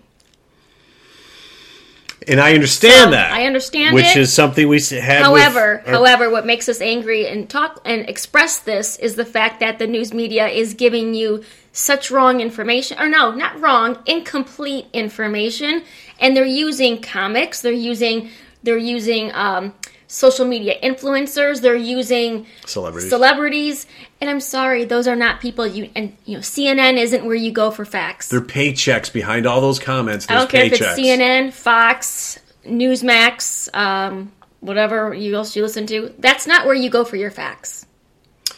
And 2.28 2.42
I 2.42 2.54
understand 2.54 3.06
So, 3.06 3.12
that. 3.12 3.32
I 3.32 3.46
understand 3.46 3.94
Which 3.94 4.16
it. 4.16 4.18
is 4.18 4.34
something 4.34 4.68
we 4.68 4.80
have. 4.80 5.24
However, 5.24 5.84
our- 5.86 5.94
however, 5.94 6.30
what 6.30 6.46
makes 6.46 6.68
us 6.68 6.82
angry 6.82 7.28
and 7.28 7.48
talk 7.48 7.82
and 7.86 8.10
express 8.10 8.58
this 8.58 8.98
is 8.98 9.16
the 9.16 9.26
fact 9.26 9.60
that 9.60 9.78
the 9.78 9.86
news 9.86 10.14
media 10.14 10.48
is 10.48 10.74
giving 10.74 11.14
you 11.14 11.44
such 11.72 12.10
wrong 12.10 12.40
information, 12.42 12.98
or 13.00 13.08
no, 13.10 13.32
not 13.32 13.60
wrong, 13.62 14.00
incomplete 14.06 14.86
information, 14.94 15.84
and 16.20 16.36
they're 16.36 16.46
using 16.46 17.02
comics, 17.02 17.62
they're 17.62 17.72
using 17.72 18.30
they're 18.64 18.78
using 18.80 19.32
um, 19.36 19.74
social 20.16 20.46
media 20.46 20.76
influencers, 20.82 21.62
they're 21.62 21.76
using 21.76 22.46
Celebrities. 22.66 23.10
celebrities, 23.10 23.88
and 24.22 24.30
I'm 24.30 24.40
sorry, 24.40 24.86
those 24.86 25.08
are 25.08 25.16
not 25.16 25.42
people 25.42 25.68
you 25.68 25.90
and 25.96 26.16
you 26.26 26.36
know 26.36 26.42
CNN 26.42 26.98
isn't 26.98 27.26
where 27.26 27.36
you 27.36 27.52
go 27.52 27.70
for 27.70 27.86
facts. 27.86 28.30
They're 28.30 28.42
paychecks 28.42 29.12
behind 29.12 29.46
all 29.46 29.62
those 29.62 29.80
comments. 29.80 30.26
I 30.30 30.36
don't 30.36 30.50
care 30.50 30.66
if 30.66 30.74
it's. 30.74 30.82
CNN, 30.82 31.52
Fox, 31.52 32.40
Newsmax, 32.66 33.76
um, 33.76 34.32
whatever 34.62 35.14
you 35.14 35.36
else 35.36 35.56
you 35.56 35.62
listen 35.62 35.86
to. 35.88 36.14
That's 36.18 36.48
not 36.48 36.66
where 36.66 36.76
you 36.76 36.90
go 36.90 37.04
for 37.04 37.18
your 37.18 37.32
facts. 37.32 37.86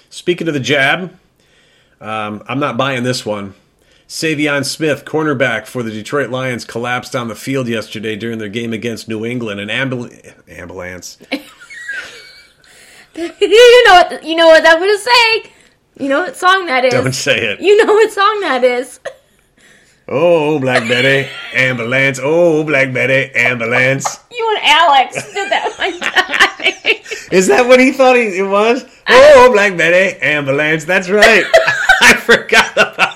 Speaking 0.09 0.47
of 0.47 0.53
the 0.53 0.59
jab, 0.59 1.17
um, 1.99 2.43
I'm 2.47 2.59
not 2.59 2.77
buying 2.77 3.03
this 3.03 3.25
one. 3.25 3.55
Saivion 4.07 4.65
Smith, 4.65 5.03
cornerback 5.03 5.67
for 5.67 5.83
the 5.83 5.91
Detroit 5.91 6.29
Lions, 6.29 6.63
collapsed 6.63 7.15
on 7.15 7.27
the 7.27 7.35
field 7.35 7.67
yesterday 7.67 8.15
during 8.15 8.37
their 8.39 8.47
game 8.47 8.71
against 8.71 9.09
New 9.09 9.25
England. 9.25 9.59
An 9.59 9.67
ambul- 9.67 10.33
ambulance. 10.47 11.17
you 13.15 13.85
know 13.85 13.93
what 13.93 14.23
you 14.23 14.35
know 14.35 14.47
what 14.47 14.65
I'm 14.65 14.79
gonna 14.79 14.97
say. 14.97 15.51
You 15.99 16.07
know 16.07 16.21
what 16.21 16.37
song 16.37 16.67
that 16.67 16.85
is. 16.85 16.93
Don't 16.93 17.13
say 17.13 17.37
it. 17.37 17.59
You 17.59 17.83
know 17.83 17.91
what 17.93 18.11
song 18.11 18.39
that 18.41 18.63
is. 18.63 18.99
Oh, 20.07 20.57
Black 20.59 20.87
Betty, 20.87 21.29
ambulance. 21.53 22.17
Oh, 22.23 22.63
Black 22.63 22.93
Betty, 22.93 23.33
ambulance. 23.35 24.19
You 24.37 24.55
and 24.55 24.65
Alex 24.65 25.15
did 25.33 25.51
that 25.51 25.73
one 25.79 25.99
time. 25.99 27.31
Is 27.31 27.47
that 27.47 27.67
what 27.67 27.79
he 27.79 27.91
thought 27.91 28.15
he, 28.15 28.37
it 28.37 28.47
was? 28.47 28.85
Oh, 29.07 29.49
Black 29.51 29.75
Betty, 29.75 30.15
ambulance. 30.21 30.85
That's 30.85 31.09
right. 31.09 31.43
I 32.03 32.15
forgot 32.17 32.71
about 32.73 32.97
that. 32.97 33.06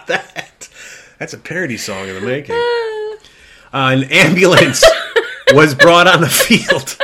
That's 1.21 1.33
a 1.33 1.37
parody 1.37 1.77
song 1.77 2.07
in 2.07 2.15
the 2.15 2.21
making. 2.21 2.55
Uh, 2.55 3.91
an 3.93 4.05
ambulance 4.05 4.83
was 5.53 5.75
brought 5.75 6.07
on 6.07 6.19
the 6.19 6.27
field. 6.27 6.97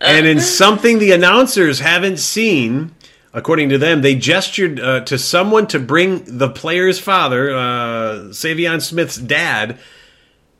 And 0.00 0.26
in 0.26 0.40
something 0.40 0.98
the 0.98 1.12
announcers 1.12 1.78
haven't 1.78 2.16
seen, 2.16 2.96
according 3.32 3.68
to 3.68 3.78
them, 3.78 4.02
they 4.02 4.16
gestured 4.16 4.80
uh, 4.80 5.02
to 5.02 5.16
someone 5.16 5.68
to 5.68 5.78
bring 5.78 6.24
the 6.26 6.50
player's 6.50 6.98
father, 6.98 7.54
uh, 7.54 7.60
Saivion 8.30 8.82
Smith's 8.82 9.18
dad, 9.18 9.78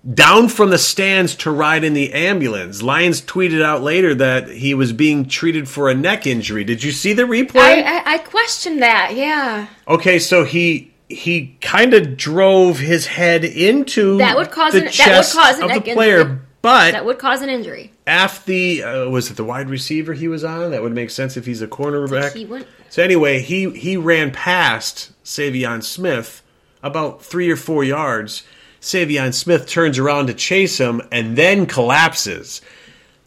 down 0.08 0.48
from 0.48 0.70
the 0.70 0.78
stands 0.78 1.34
to 1.34 1.50
ride 1.50 1.82
in 1.82 1.94
the 1.94 2.12
ambulance. 2.12 2.80
Lions 2.80 3.20
tweeted 3.20 3.60
out 3.60 3.82
later 3.82 4.14
that 4.14 4.48
he 4.48 4.72
was 4.72 4.92
being 4.92 5.26
treated 5.26 5.68
for 5.68 5.90
a 5.90 5.94
neck 5.94 6.28
injury. 6.28 6.62
Did 6.62 6.84
you 6.84 6.92
see 6.92 7.12
the 7.12 7.24
replay? 7.24 7.56
I, 7.56 7.80
I, 7.82 8.02
I 8.14 8.18
questioned 8.18 8.82
that. 8.82 9.14
Yeah, 9.16 9.66
Okay, 9.88 10.20
so 10.20 10.44
he 10.44 10.93
he 11.14 11.56
kind 11.60 11.94
of 11.94 12.16
drove 12.16 12.78
his 12.78 13.06
head 13.06 13.44
into 13.44 14.18
That 14.18 14.36
would 14.36 14.50
cause 14.50 14.72
the 14.72 14.78
an- 14.80 14.84
that 14.84 14.90
would 14.90 14.94
chest 14.94 15.34
cause 15.34 15.58
an 15.58 15.70
of 15.70 15.84
the 15.84 15.92
player, 15.94 16.20
injury. 16.20 16.38
but 16.62 16.92
that 16.92 17.04
would 17.04 17.18
cause 17.18 17.42
an 17.42 17.48
injury. 17.50 17.92
after 18.06 18.44
the 18.46 18.82
uh, 18.82 19.08
was 19.08 19.30
it 19.30 19.36
the 19.36 19.44
wide 19.44 19.68
receiver 19.70 20.12
he 20.12 20.28
was 20.28 20.44
on? 20.44 20.70
That 20.72 20.82
would 20.82 20.94
make 20.94 21.10
sense 21.10 21.36
if 21.36 21.46
he's 21.46 21.62
a 21.62 21.66
cornerback. 21.68 22.32
He 22.34 22.44
went. 22.44 22.66
So 22.90 23.02
anyway, 23.02 23.40
he 23.40 23.70
he 23.70 23.96
ran 23.96 24.30
past 24.30 25.12
Saivion 25.24 25.82
Smith 25.82 26.42
about 26.82 27.22
three 27.24 27.50
or 27.50 27.56
four 27.56 27.82
yards. 27.84 28.42
Saivion 28.80 29.32
Smith 29.32 29.66
turns 29.66 29.98
around 29.98 30.26
to 30.26 30.34
chase 30.34 30.78
him 30.78 31.00
and 31.10 31.36
then 31.36 31.64
collapses. 31.66 32.60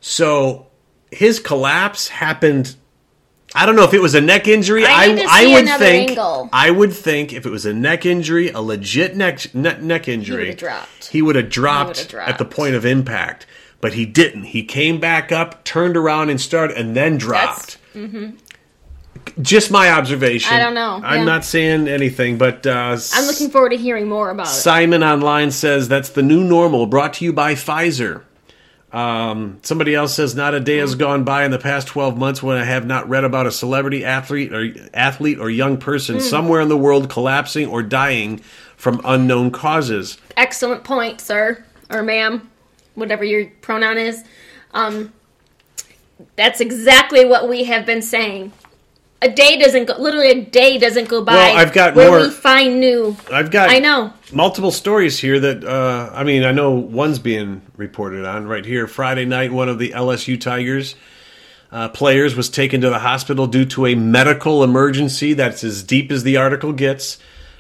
So 0.02 0.68
his 1.12 1.40
collapse 1.40 2.08
happened 2.10 2.76
I 3.58 3.66
don't 3.66 3.76
know 3.76 3.84
if 3.84 3.94
it 3.96 4.02
was 4.02 4.14
a 4.14 4.22
neck 4.22 4.48
injury. 4.48 4.86
I 4.86 5.16
to 5.16 5.28
see 5.28 5.54
would 5.54 5.68
think. 5.80 6.12
angle. 6.12 6.48
I 6.54 6.70
would 6.70 6.94
think 6.94 7.34
if 7.34 7.44
it 7.48 7.50
was 7.50 7.66
a 7.66 7.74
neck 7.74 8.06
injury, 8.06 8.50
a 8.50 8.62
legit 8.62 9.16
neck 9.16 9.54
neck, 9.56 9.82
neck 9.82 10.08
injury, 10.08 10.54
dropped. 10.54 11.08
He 11.08 11.24
would 11.24 11.36
have 11.36 11.50
dropped, 11.50 12.14
would've 12.14 12.20
at 12.20 12.38
the 12.38 12.46
point 12.46 12.76
of 12.76 12.86
impact, 12.86 13.48
but 13.82 13.94
he 13.94 14.06
didn't. 14.06 14.44
He 14.44 14.64
came 14.64 15.00
back 15.00 15.32
up, 15.32 15.64
turned 15.64 15.98
around, 15.98 16.30
and 16.30 16.40
started, 16.40 16.78
and 16.78 16.96
then 16.96 17.18
dropped. 17.18 17.80
Just 19.42 19.72
my 19.72 19.90
observation. 19.90 20.54
I 20.54 20.60
don't 20.60 20.76
know, 20.76 21.02
I'm 21.04 21.20
yeah. 21.20 21.26
not 21.26 21.44
saying 21.44 21.88
anything, 21.88 22.38
but 22.38 22.66
uh, 22.66 22.98
I'm 23.14 23.26
looking 23.26 23.50
forward 23.50 23.70
to 23.70 23.78
hearing 23.78 24.08
more 24.08 24.30
about 24.30 24.46
it. 24.46 24.52
Simon 24.52 25.04
online 25.04 25.50
says 25.50 25.88
that's 25.88 26.10
the 26.10 26.22
new 26.22 26.44
normal. 26.44 26.86
Brought 26.86 27.16
to 27.16 27.26
you 27.26 27.34
by 27.34 27.56
Pfizer. 27.56 28.24
Um, 28.98 29.60
somebody 29.62 29.94
else 29.94 30.16
says 30.16 30.34
not 30.34 30.54
a 30.54 30.60
day 30.60 30.78
has 30.78 30.96
gone 30.96 31.24
by 31.24 31.46
in 31.46 31.52
the 31.52 31.60
past 31.60 31.88
12 31.88 32.18
months 32.18 32.42
when 32.42 32.58
I 32.58 32.64
have 32.64 32.86
not 32.86 33.08
read 33.08 33.24
about 33.24 33.46
a 33.46 33.52
celebrity 33.52 34.04
athlete 34.04 34.54
or 34.54 34.74
athlete 34.94 35.40
or 35.40 35.50
young 35.50 35.78
person 35.78 36.20
somewhere 36.20 36.62
in 36.62 36.70
the 36.70 36.78
world 36.78 37.10
collapsing 37.10 37.68
or 37.68 37.84
dying 37.84 38.40
from 38.76 39.02
unknown 39.06 39.52
causes. 39.52 40.18
Excellent 40.36 40.84
point, 40.84 41.22
sir 41.22 41.64
or 41.90 42.04
ma'am, 42.04 42.50
whatever 42.96 43.24
your 43.24 43.48
pronoun 43.62 43.98
is. 43.98 44.24
Um, 44.74 45.14
that's 46.36 46.62
exactly 46.62 47.26
what 47.26 47.48
we 47.48 47.66
have 47.66 47.86
been 47.86 48.02
saying. 48.02 48.52
A 49.22 49.30
day 49.30 49.58
doesn't 49.58 49.86
go. 49.86 49.96
Literally, 49.98 50.30
a 50.30 50.46
day 50.46 50.78
doesn't 50.78 51.10
go 51.10 51.24
by. 51.24 51.34
Well, 51.34 51.58
I've 51.58 51.74
got 51.74 51.96
where 51.96 52.10
more- 52.10 52.20
we 52.20 52.30
find 52.30 52.80
new. 52.80 53.18
I've 53.32 53.50
got 53.50 53.70
I 53.70 53.80
know. 53.80 54.14
multiple 54.32 54.72
stories 54.72 55.18
here 55.18 55.40
that 55.40 55.64
uh, 55.64 56.12
I 56.14 56.24
mean 56.24 56.44
I 56.44 56.52
know 56.52 56.72
one's 56.72 57.18
being 57.18 57.64
reported 57.76 58.26
on 58.26 58.48
right 58.48 58.66
here. 58.66 58.86
Friday 58.88 59.26
night, 59.26 59.52
one 59.52 59.70
of 59.70 59.80
the 59.80 59.90
LSU 59.92 60.40
Tigers 60.40 60.96
uh, 61.72 61.90
players 61.90 62.36
was 62.36 62.50
taken 62.50 62.82
to 62.82 62.90
the 62.90 63.00
hospital 63.00 63.48
due 63.48 63.66
to 63.66 63.88
a 63.88 63.96
medical 63.96 64.64
emergency. 64.64 65.34
That's 65.34 65.64
as 65.64 65.84
deep 65.84 66.12
as 66.12 66.24
the 66.24 66.38
article 66.38 66.72
gets. 66.72 67.18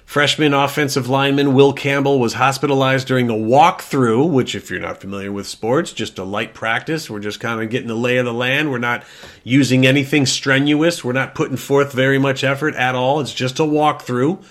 Freshman 0.07 0.53
offensive 0.53 1.09
lineman 1.09 1.53
Will 1.53 1.73
Campbell 1.73 2.17
was 2.17 2.35
hospitalized 2.35 3.07
during 3.07 3.29
a 3.29 3.33
walkthrough, 3.33 4.29
which, 4.29 4.55
if 4.55 4.71
you're 4.71 4.79
not 4.79 5.01
familiar 5.01 5.33
with 5.33 5.47
sports, 5.47 5.91
just 5.91 6.17
a 6.17 6.23
light 6.23 6.53
practice. 6.53 7.09
We're 7.09 7.19
just 7.19 7.41
kind 7.41 7.61
of 7.61 7.69
getting 7.69 7.89
the 7.89 7.93
lay 7.93 8.15
of 8.15 8.23
the 8.23 8.33
land. 8.33 8.71
We're 8.71 8.77
not 8.77 9.03
using 9.43 9.85
anything 9.85 10.25
strenuous. 10.25 11.03
We're 11.03 11.11
not 11.11 11.35
putting 11.35 11.57
forth 11.57 11.91
very 11.91 12.17
much 12.19 12.45
effort 12.45 12.73
at 12.75 12.95
all. 12.95 13.19
It's 13.19 13.33
just 13.33 13.59
a 13.59 13.63
walkthrough. 13.63 14.41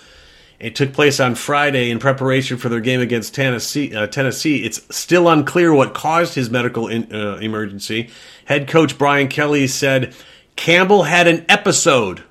It 0.61 0.77
took 0.77 0.93
place 0.93 1.21
on 1.21 1.35
Friday 1.35 1.91
in 1.91 2.01
preparation 2.01 2.59
for 2.59 2.69
their 2.69 2.81
game 2.81 3.01
against 3.01 3.35
Tennessee. 3.35 3.97
Uh, 3.97 4.09
Tennessee. 4.09 4.63
It's 4.63 4.83
still 4.95 5.27
unclear 5.27 5.73
what 5.73 5.95
caused 5.95 6.35
his 6.35 6.51
medical 6.51 6.87
in, 6.87 7.11
uh, 7.11 7.37
emergency. 7.37 8.11
Head 8.45 8.69
coach 8.69 8.99
Brian 8.99 9.29
Kelly 9.29 9.69
said 9.69 10.15
Campbell 10.55 11.05
had 11.05 11.27
an 11.27 11.47
episode. 11.49 12.25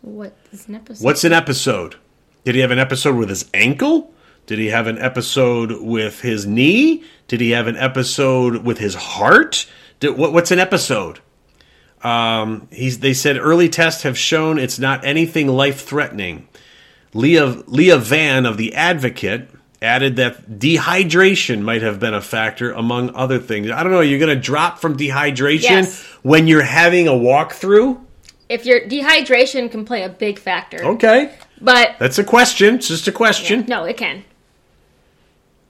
What 0.00 0.36
is 0.52 0.68
an 0.68 0.74
episode? 0.76 1.04
What's 1.04 1.24
an 1.24 1.32
episode? 1.32 1.96
Did 2.44 2.54
he 2.54 2.60
have 2.60 2.70
an 2.70 2.78
episode 2.78 3.16
with 3.16 3.28
his 3.28 3.48
ankle? 3.52 4.12
Did 4.46 4.58
he 4.58 4.68
have 4.68 4.86
an 4.86 4.98
episode 4.98 5.72
with 5.82 6.20
his 6.22 6.46
knee? 6.46 7.04
Did 7.26 7.40
he 7.40 7.50
have 7.50 7.66
an 7.66 7.76
episode 7.76 8.64
with 8.64 8.78
his 8.78 8.94
heart? 8.94 9.66
Did, 10.00 10.16
what, 10.16 10.32
what's 10.32 10.50
an 10.50 10.58
episode? 10.58 11.20
Um, 12.02 12.68
he's, 12.70 13.00
they 13.00 13.12
said 13.12 13.36
early 13.36 13.68
tests 13.68 14.04
have 14.04 14.16
shown 14.16 14.58
it's 14.58 14.78
not 14.78 15.04
anything 15.04 15.48
life 15.48 15.82
threatening. 15.84 16.48
Leah, 17.12 17.62
Leah 17.66 17.98
Vann 17.98 18.46
of 18.46 18.56
The 18.56 18.74
Advocate 18.74 19.50
added 19.82 20.16
that 20.16 20.48
dehydration 20.58 21.62
might 21.62 21.82
have 21.82 22.00
been 22.00 22.14
a 22.14 22.20
factor, 22.20 22.70
among 22.72 23.14
other 23.14 23.38
things. 23.38 23.70
I 23.70 23.82
don't 23.82 23.92
know, 23.92 24.00
you're 24.00 24.18
going 24.18 24.34
to 24.34 24.40
drop 24.40 24.78
from 24.78 24.96
dehydration 24.96 25.62
Yes. 25.62 26.02
when 26.22 26.46
you're 26.46 26.62
having 26.62 27.08
a 27.08 27.12
walkthrough? 27.12 28.00
If 28.48 28.64
your 28.64 28.80
dehydration 28.80 29.70
can 29.70 29.84
play 29.84 30.02
a 30.04 30.08
big 30.08 30.38
factor, 30.38 30.82
Okay. 30.84 31.32
but 31.60 31.96
That's 31.98 32.18
a 32.18 32.24
question. 32.24 32.76
It's 32.76 32.88
just 32.88 33.06
a 33.08 33.12
question. 33.12 33.64
no, 33.68 33.84
it 33.84 33.96
can. 33.96 34.24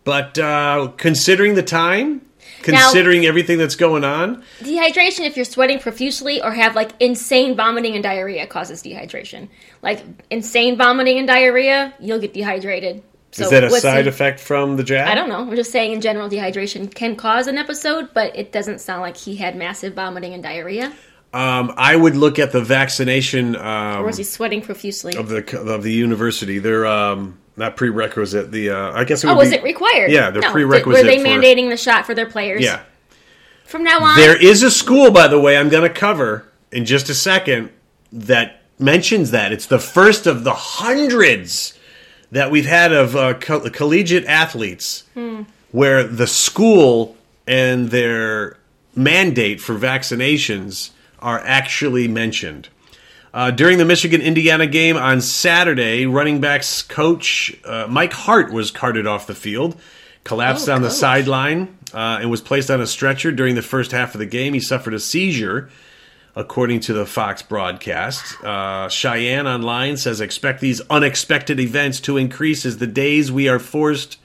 But 0.04 0.38
uh, 0.38 0.92
considering 0.96 1.54
the 1.54 1.62
time, 1.62 2.22
considering 2.62 3.26
everything 3.26 3.58
that's 3.58 3.76
going 3.76 4.04
on, 4.04 4.42
Dehydration, 4.60 5.26
if 5.26 5.36
you're 5.36 5.44
sweating 5.44 5.78
profusely 5.78 6.40
or 6.40 6.52
have 6.52 6.74
like 6.74 6.92
insane 7.00 7.56
vomiting 7.56 7.94
and 7.94 8.02
diarrhea, 8.02 8.46
causes 8.46 8.82
dehydration. 8.82 9.48
Like 9.82 10.02
insane 10.30 10.76
vomiting 10.78 11.18
and 11.18 11.26
diarrhea, 11.26 11.92
you'll 12.00 12.20
get 12.20 12.32
dehydrated. 12.32 13.02
So 13.32 13.44
is 13.44 13.50
that 13.50 13.64
a 13.64 13.70
side 13.70 14.06
the- 14.06 14.08
effect 14.08 14.40
from 14.40 14.76
the 14.76 14.82
jab? 14.84 15.08
I 15.08 15.14
don't 15.14 15.28
know. 15.28 15.40
I'm 15.40 15.54
just 15.54 15.70
saying, 15.70 15.92
in 15.92 16.00
general, 16.00 16.30
dehydration 16.30 16.92
can 16.94 17.14
cause 17.14 17.46
an 17.46 17.58
episode, 17.58 18.08
but 18.14 18.34
it 18.34 18.52
doesn't 18.52 18.80
sound 18.80 19.02
like 19.02 19.18
he 19.18 19.36
had 19.36 19.54
massive 19.56 19.92
vomiting 19.92 20.32
and 20.32 20.42
diarrhea. 20.42 20.90
Um, 21.32 21.74
I 21.76 21.94
would 21.94 22.16
look 22.16 22.38
at 22.38 22.52
the 22.52 22.62
vaccination 22.62 23.54
um, 23.54 24.00
Or 24.00 24.06
was 24.06 24.16
he 24.16 24.24
sweating 24.24 24.62
profusely? 24.62 25.14
of 25.16 25.28
the 25.28 25.60
of 25.60 25.82
the 25.82 25.92
university. 25.92 26.58
They're 26.58 26.86
um, 26.86 27.38
not 27.56 27.76
prerequisite. 27.76 28.50
The 28.50 28.70
uh, 28.70 28.92
I 28.92 29.04
guess 29.04 29.24
it 29.24 29.28
oh, 29.28 29.34
would 29.34 29.40
was 29.40 29.50
be, 29.50 29.56
it 29.56 29.62
required? 29.62 30.10
Yeah, 30.10 30.30
they're 30.30 30.40
no. 30.40 30.52
prerequisite 30.52 31.04
Were 31.04 31.10
they 31.10 31.18
for- 31.18 31.28
mandating 31.28 31.68
the 31.68 31.76
shot 31.76 32.06
for 32.06 32.14
their 32.14 32.30
players? 32.30 32.62
Yeah, 32.62 32.80
From 33.66 33.84
now 33.84 34.00
on, 34.02 34.16
there 34.16 34.40
is 34.42 34.62
a 34.62 34.70
school, 34.70 35.10
by 35.10 35.28
the 35.28 35.38
way, 35.38 35.58
I'm 35.58 35.68
going 35.68 35.86
to 35.86 35.94
cover 35.94 36.46
in 36.72 36.86
just 36.86 37.10
a 37.10 37.14
second 37.14 37.70
that 38.10 38.62
mentions 38.78 39.30
that 39.32 39.52
it's 39.52 39.66
the 39.66 39.78
first 39.78 40.26
of 40.26 40.44
the 40.44 40.54
hundreds 40.54 41.78
that 42.30 42.50
we've 42.50 42.66
had 42.66 42.92
of 42.92 43.16
uh, 43.16 43.34
co- 43.34 43.68
collegiate 43.70 44.24
athletes 44.26 45.04
where 45.72 46.04
the 46.04 46.26
school 46.26 47.16
and 47.46 47.90
their 47.90 48.56
mandate 48.94 49.60
for 49.60 49.74
vaccinations 49.78 50.90
are 51.20 51.40
actually 51.40 52.08
mentioned. 52.08 52.68
Uh, 53.32 53.50
during 53.50 53.78
the 53.78 53.84
Michigan 53.84 54.20
Indiana 54.20 54.66
game 54.66 54.96
on 54.96 55.20
Saturday, 55.20 56.06
running 56.06 56.40
backs 56.40 56.82
coach 56.82 57.54
uh, 57.64 57.86
Mike 57.88 58.12
Hart 58.12 58.52
was 58.52 58.70
carted 58.70 59.06
off 59.06 59.26
the 59.26 59.34
field, 59.34 59.76
collapsed 60.24 60.68
Oh, 60.68 60.74
on 60.74 60.82
the 60.82 60.90
sideline, 60.90 61.76
uh, 61.92 62.18
and 62.20 62.30
was 62.30 62.40
placed 62.40 62.70
on 62.70 62.80
a 62.80 62.86
stretcher 62.86 63.30
during 63.30 63.54
the 63.54 63.62
first 63.62 63.92
half 63.92 64.14
of 64.14 64.18
the 64.18 64.26
game. 64.26 64.54
He 64.54 64.60
suffered 64.60 64.94
a 64.94 64.98
seizure, 64.98 65.68
according 66.34 66.80
to 66.80 66.92
the 66.94 67.04
Fox 67.04 67.42
broadcast. 67.42 68.42
Uh, 68.42 68.88
Cheyenne 68.88 69.46
Online 69.46 69.96
says 69.96 70.20
expect 70.20 70.60
these 70.60 70.80
unexpected 70.88 71.60
events 71.60 72.00
to 72.00 72.16
increase 72.16 72.64
as 72.64 72.78
the 72.78 72.86
days 72.86 73.30
we 73.30 73.46
are 73.48 73.58
forced, 73.58 74.18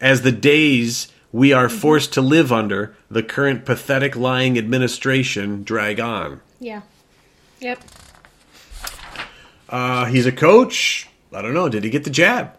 as 0.00 0.22
the 0.22 0.32
days 0.32 1.08
we 1.32 1.52
are 1.52 1.68
forced 1.68 2.12
to 2.14 2.22
live 2.22 2.52
under 2.52 2.96
the 3.10 3.22
current 3.22 3.64
pathetic 3.64 4.16
lying 4.16 4.58
administration 4.58 5.62
drag 5.62 6.00
on. 6.00 6.40
yeah, 6.60 6.82
yep. 7.60 7.78
Uh, 9.68 10.06
he's 10.06 10.24
a 10.26 10.32
coach. 10.32 11.08
I 11.32 11.42
don't 11.42 11.52
know. 11.52 11.68
Did 11.68 11.84
he 11.84 11.90
get 11.90 12.04
the 12.04 12.10
jab? 12.10 12.52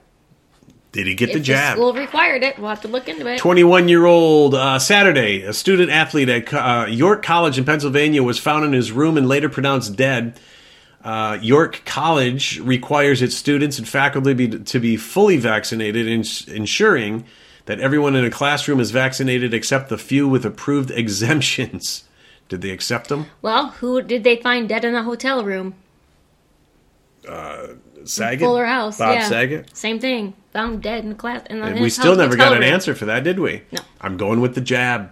Did 0.91 1.05
he 1.05 1.13
get 1.15 1.33
the 1.33 1.39
jab? 1.39 1.77
the 1.77 1.81
school 1.81 1.93
required 1.93 2.43
it, 2.43 2.57
we'll 2.57 2.69
have 2.69 2.81
to 2.81 2.87
look 2.87 3.07
into 3.07 3.27
it. 3.27 3.37
21 3.37 3.87
year 3.87 4.05
old 4.05 4.55
uh, 4.55 4.79
Saturday, 4.79 5.43
a 5.43 5.53
student 5.53 5.91
athlete 5.91 6.29
at 6.29 6.53
uh, 6.53 6.85
York 6.89 7.23
College 7.23 7.57
in 7.59 7.65
Pennsylvania 7.65 8.23
was 8.23 8.39
found 8.39 8.65
in 8.65 8.73
his 8.73 8.91
room 8.91 9.17
and 9.17 9.27
later 9.27 9.49
pronounced 9.49 9.95
dead. 9.95 10.39
Uh, 11.03 11.37
York 11.41 11.83
College 11.85 12.59
requires 12.59 13.21
its 13.21 13.35
students 13.35 13.77
and 13.77 13.87
faculty 13.87 14.33
be, 14.33 14.47
to 14.47 14.79
be 14.79 14.97
fully 14.97 15.37
vaccinated, 15.37 16.07
ins- 16.07 16.47
ensuring 16.47 17.23
that 17.69 17.79
everyone 17.79 18.15
in 18.15 18.25
a 18.25 18.31
classroom 18.31 18.79
is 18.79 18.89
vaccinated 18.89 19.53
except 19.53 19.89
the 19.89 19.97
few 19.99 20.27
with 20.27 20.43
approved 20.43 20.89
exemptions. 21.03 22.03
Did 22.47 22.61
they 22.61 22.71
accept 22.71 23.09
them? 23.09 23.27
Well, 23.43 23.67
who 23.69 24.01
did 24.01 24.23
they 24.23 24.37
find 24.37 24.67
dead 24.67 24.83
in 24.83 24.95
a 24.95 25.03
hotel 25.03 25.43
room? 25.43 25.75
Uh, 27.27 27.67
Saget? 28.05 28.39
Fuller 28.39 28.65
House. 28.65 28.97
Bob 28.97 29.13
yeah. 29.13 29.29
Saget? 29.29 29.77
Same 29.77 29.99
thing. 29.99 30.33
Found 30.53 30.81
dead 30.81 31.03
in 31.03 31.09
the 31.09 31.15
class. 31.15 31.45
In 31.47 31.61
And 31.61 31.79
we 31.79 31.91
still 31.91 32.15
never 32.15 32.35
got 32.35 32.57
an 32.57 32.63
answer 32.63 32.95
for 32.95 33.05
that, 33.05 33.23
did 33.23 33.39
we? 33.39 33.61
No. 33.71 33.81
I'm 34.01 34.17
going 34.17 34.41
with 34.41 34.55
the 34.55 34.61
jab. 34.61 35.11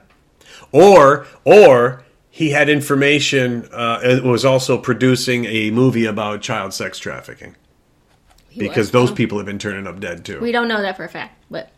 Or, 0.71 1.27
or 1.45 2.03
he 2.31 2.49
had 2.49 2.69
information. 2.69 3.69
Uh, 3.71 3.99
it 4.01 4.23
was 4.23 4.45
also 4.45 4.79
producing 4.79 5.45
a 5.45 5.69
movie 5.69 6.05
about 6.05 6.41
child 6.41 6.73
sex 6.73 6.97
trafficking 6.97 7.55
He 8.49 8.61
because 8.61 8.87
was. 8.87 8.91
those 8.91 9.11
people 9.11 9.37
have 9.37 9.45
been 9.45 9.59
turning 9.59 9.85
up 9.85 9.99
dead 9.99 10.25
too. 10.25 10.39
We 10.39 10.51
don't 10.51 10.67
know 10.67 10.81
that 10.81 10.97
for 10.97 11.03
a 11.03 11.09
fact, 11.09 11.43
but 11.51 11.69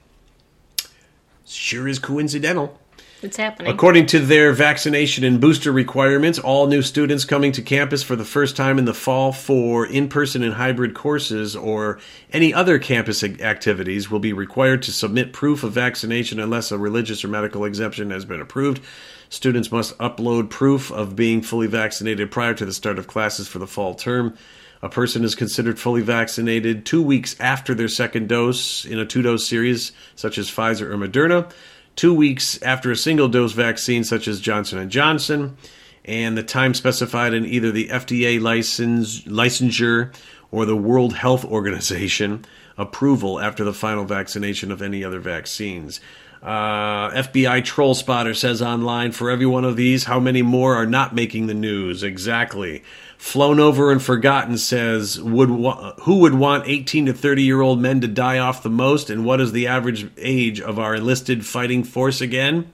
sure 1.53 1.87
is 1.87 1.99
coincidental. 1.99 2.77
it's 3.21 3.37
happening. 3.37 3.71
According 3.71 4.05
to 4.07 4.19
their 4.19 4.53
vaccination 4.53 5.23
and 5.23 5.41
booster 5.41 5.71
requirements, 5.71 6.39
all 6.39 6.67
new 6.67 6.81
students 6.81 7.25
coming 7.25 7.51
to 7.53 7.61
campus 7.61 8.01
for 8.01 8.15
the 8.15 8.23
first 8.23 8.55
time 8.55 8.79
in 8.79 8.85
the 8.85 8.93
fall 8.93 9.31
for 9.31 9.85
in 9.85 10.07
person 10.07 10.43
and 10.43 10.53
hybrid 10.53 10.93
courses 10.93 11.55
or 11.55 11.99
any 12.31 12.53
other 12.53 12.79
campus 12.79 13.23
activities 13.23 14.09
will 14.09 14.19
be 14.19 14.33
required 14.33 14.81
to 14.83 14.91
submit 14.91 15.33
proof 15.33 15.63
of 15.63 15.73
vaccination 15.73 16.39
unless 16.39 16.71
a 16.71 16.77
religious 16.77 17.23
or 17.23 17.27
medical 17.27 17.65
exemption 17.65 18.11
has 18.11 18.25
been 18.25 18.41
approved. 18.41 18.81
Students 19.29 19.71
must 19.71 19.97
upload 19.99 20.49
proof 20.49 20.91
of 20.91 21.15
being 21.15 21.41
fully 21.41 21.67
vaccinated 21.67 22.31
prior 22.31 22.53
to 22.55 22.65
the 22.65 22.73
start 22.73 22.97
of 22.97 23.07
classes 23.07 23.47
for 23.47 23.59
the 23.59 23.67
fall 23.67 23.93
term. 23.93 24.35
A 24.81 24.89
person 24.89 25.23
is 25.23 25.35
considered 25.35 25.79
fully 25.79 26.01
vaccinated 26.01 26.85
two 26.85 27.01
weeks 27.01 27.35
after 27.39 27.75
their 27.75 27.89
second 27.89 28.29
dose 28.29 28.85
in 28.85 28.97
a 28.97 29.05
two 29.05 29.21
dose 29.21 29.47
series, 29.47 29.91
such 30.15 30.37
as 30.37 30.49
Pfizer 30.49 30.89
or 30.89 30.97
Moderna 30.97 31.51
two 31.99 32.13
weeks 32.13 32.61
after 32.61 32.91
a 32.91 32.95
single 32.95 33.27
dose 33.27 33.51
vaccine 33.51 34.05
such 34.05 34.25
as 34.25 34.39
Johnson 34.39 34.89
& 34.89 34.91
Johnson, 34.91 35.57
and 36.05 36.37
the 36.37 36.43
time 36.43 36.73
specified 36.73 37.33
in 37.33 37.45
either 37.45 37.73
the 37.73 37.89
FDA 37.89 38.39
license 38.41 39.23
licensure 39.23 40.15
or 40.49 40.65
the 40.65 40.77
World 40.77 41.13
Health 41.13 41.43
Organization 41.43 42.45
approval 42.77 43.37
after 43.37 43.65
the 43.65 43.73
final 43.73 44.05
vaccination 44.05 44.71
of 44.71 44.81
any 44.81 45.03
other 45.03 45.19
vaccines. 45.19 45.99
Uh, 46.41 47.11
FBI 47.11 47.65
Troll 47.65 47.93
Spotter 47.93 48.33
says 48.33 48.61
online 48.61 49.11
for 49.11 49.29
every 49.29 49.45
one 49.45 49.65
of 49.65 49.75
these, 49.75 50.05
how 50.05 50.21
many 50.21 50.41
more 50.41 50.75
are 50.75 50.85
not 50.85 51.13
making 51.13 51.47
the 51.47 51.53
news? 51.53 52.01
Exactly. 52.01 52.81
Flown 53.19 53.59
over 53.59 53.91
and 53.91 54.01
forgotten 54.01 54.57
says, 54.57 55.21
would 55.21 55.51
wa- 55.51 55.93
who 56.03 56.19
would 56.19 56.35
want 56.35 56.65
18 56.65 57.07
to 57.07 57.13
30 57.13 57.43
year 57.43 57.59
old 57.59 57.81
men 57.81 57.99
to 57.99 58.07
die 58.07 58.37
off 58.37 58.63
the 58.63 58.69
most, 58.69 59.09
and 59.09 59.25
what 59.25 59.41
is 59.41 59.51
the 59.51 59.67
average 59.67 60.09
age 60.17 60.61
of 60.61 60.79
our 60.79 60.95
enlisted 60.95 61.45
fighting 61.45 61.83
force 61.83 62.21
again? 62.21 62.71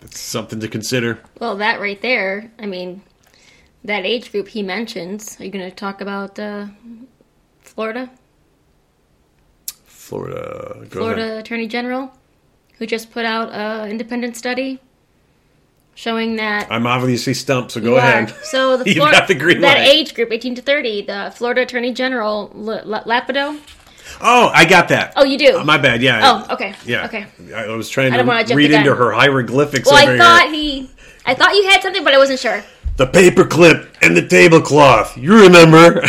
That's 0.00 0.20
something 0.20 0.60
to 0.60 0.68
consider. 0.68 1.18
Well, 1.40 1.56
that 1.56 1.80
right 1.80 2.00
there, 2.02 2.52
I 2.58 2.66
mean, 2.66 3.00
that 3.84 4.04
age 4.04 4.30
group 4.30 4.48
he 4.48 4.62
mentions. 4.62 5.40
Are 5.40 5.44
you 5.46 5.50
going 5.50 5.68
to 5.68 5.74
talk 5.74 6.02
about 6.02 6.38
uh, 6.38 6.66
Florida? 7.62 8.10
Florida. 9.86 10.84
Florida 10.90 11.22
ahead. 11.22 11.38
Attorney 11.38 11.66
General, 11.66 12.12
who 12.74 12.86
just 12.86 13.10
put 13.10 13.24
out 13.24 13.50
an 13.50 13.90
independent 13.90 14.36
study 14.36 14.78
showing 15.96 16.36
that 16.36 16.68
I'm 16.70 16.86
obviously 16.86 17.34
stumped, 17.34 17.72
so 17.72 17.80
go 17.80 17.96
ahead. 17.96 18.30
So 18.44 18.76
the 18.76 18.94
got 18.94 19.26
the 19.26 19.34
green 19.34 19.60
that 19.62 19.78
age 19.78 20.14
group, 20.14 20.30
18 20.30 20.54
to 20.54 20.62
30, 20.62 21.02
the 21.06 21.32
Florida 21.34 21.62
Attorney 21.62 21.92
General 21.92 22.52
L- 22.54 22.94
L- 22.94 23.04
Lapido. 23.04 23.58
Oh, 24.20 24.50
I 24.54 24.64
got 24.64 24.88
that. 24.90 25.14
Oh, 25.16 25.24
you 25.24 25.36
do. 25.36 25.58
Uh, 25.58 25.64
my 25.64 25.78
bad. 25.78 26.00
Yeah. 26.00 26.20
Oh, 26.22 26.54
okay. 26.54 26.74
Yeah. 26.84 27.06
Okay. 27.06 27.26
I 27.54 27.66
was 27.68 27.88
trying 27.88 28.12
I 28.14 28.22
wanna 28.22 28.54
read 28.54 28.70
into 28.70 28.94
her 28.94 29.10
hieroglyphics 29.12 29.86
Well, 29.90 30.00
over 30.00 30.12
I 30.12 30.14
here. 30.14 30.22
thought 30.22 30.50
he, 30.54 30.90
I 31.26 31.34
thought 31.34 31.54
you 31.56 31.68
had 31.68 31.82
something, 31.82 32.04
but 32.04 32.14
I 32.14 32.18
wasn't 32.18 32.38
sure. 32.38 32.62
The 32.98 33.06
paperclip 33.08 33.88
and 34.02 34.16
the 34.16 34.26
tablecloth. 34.26 35.18
You 35.18 35.42
remember? 35.42 36.02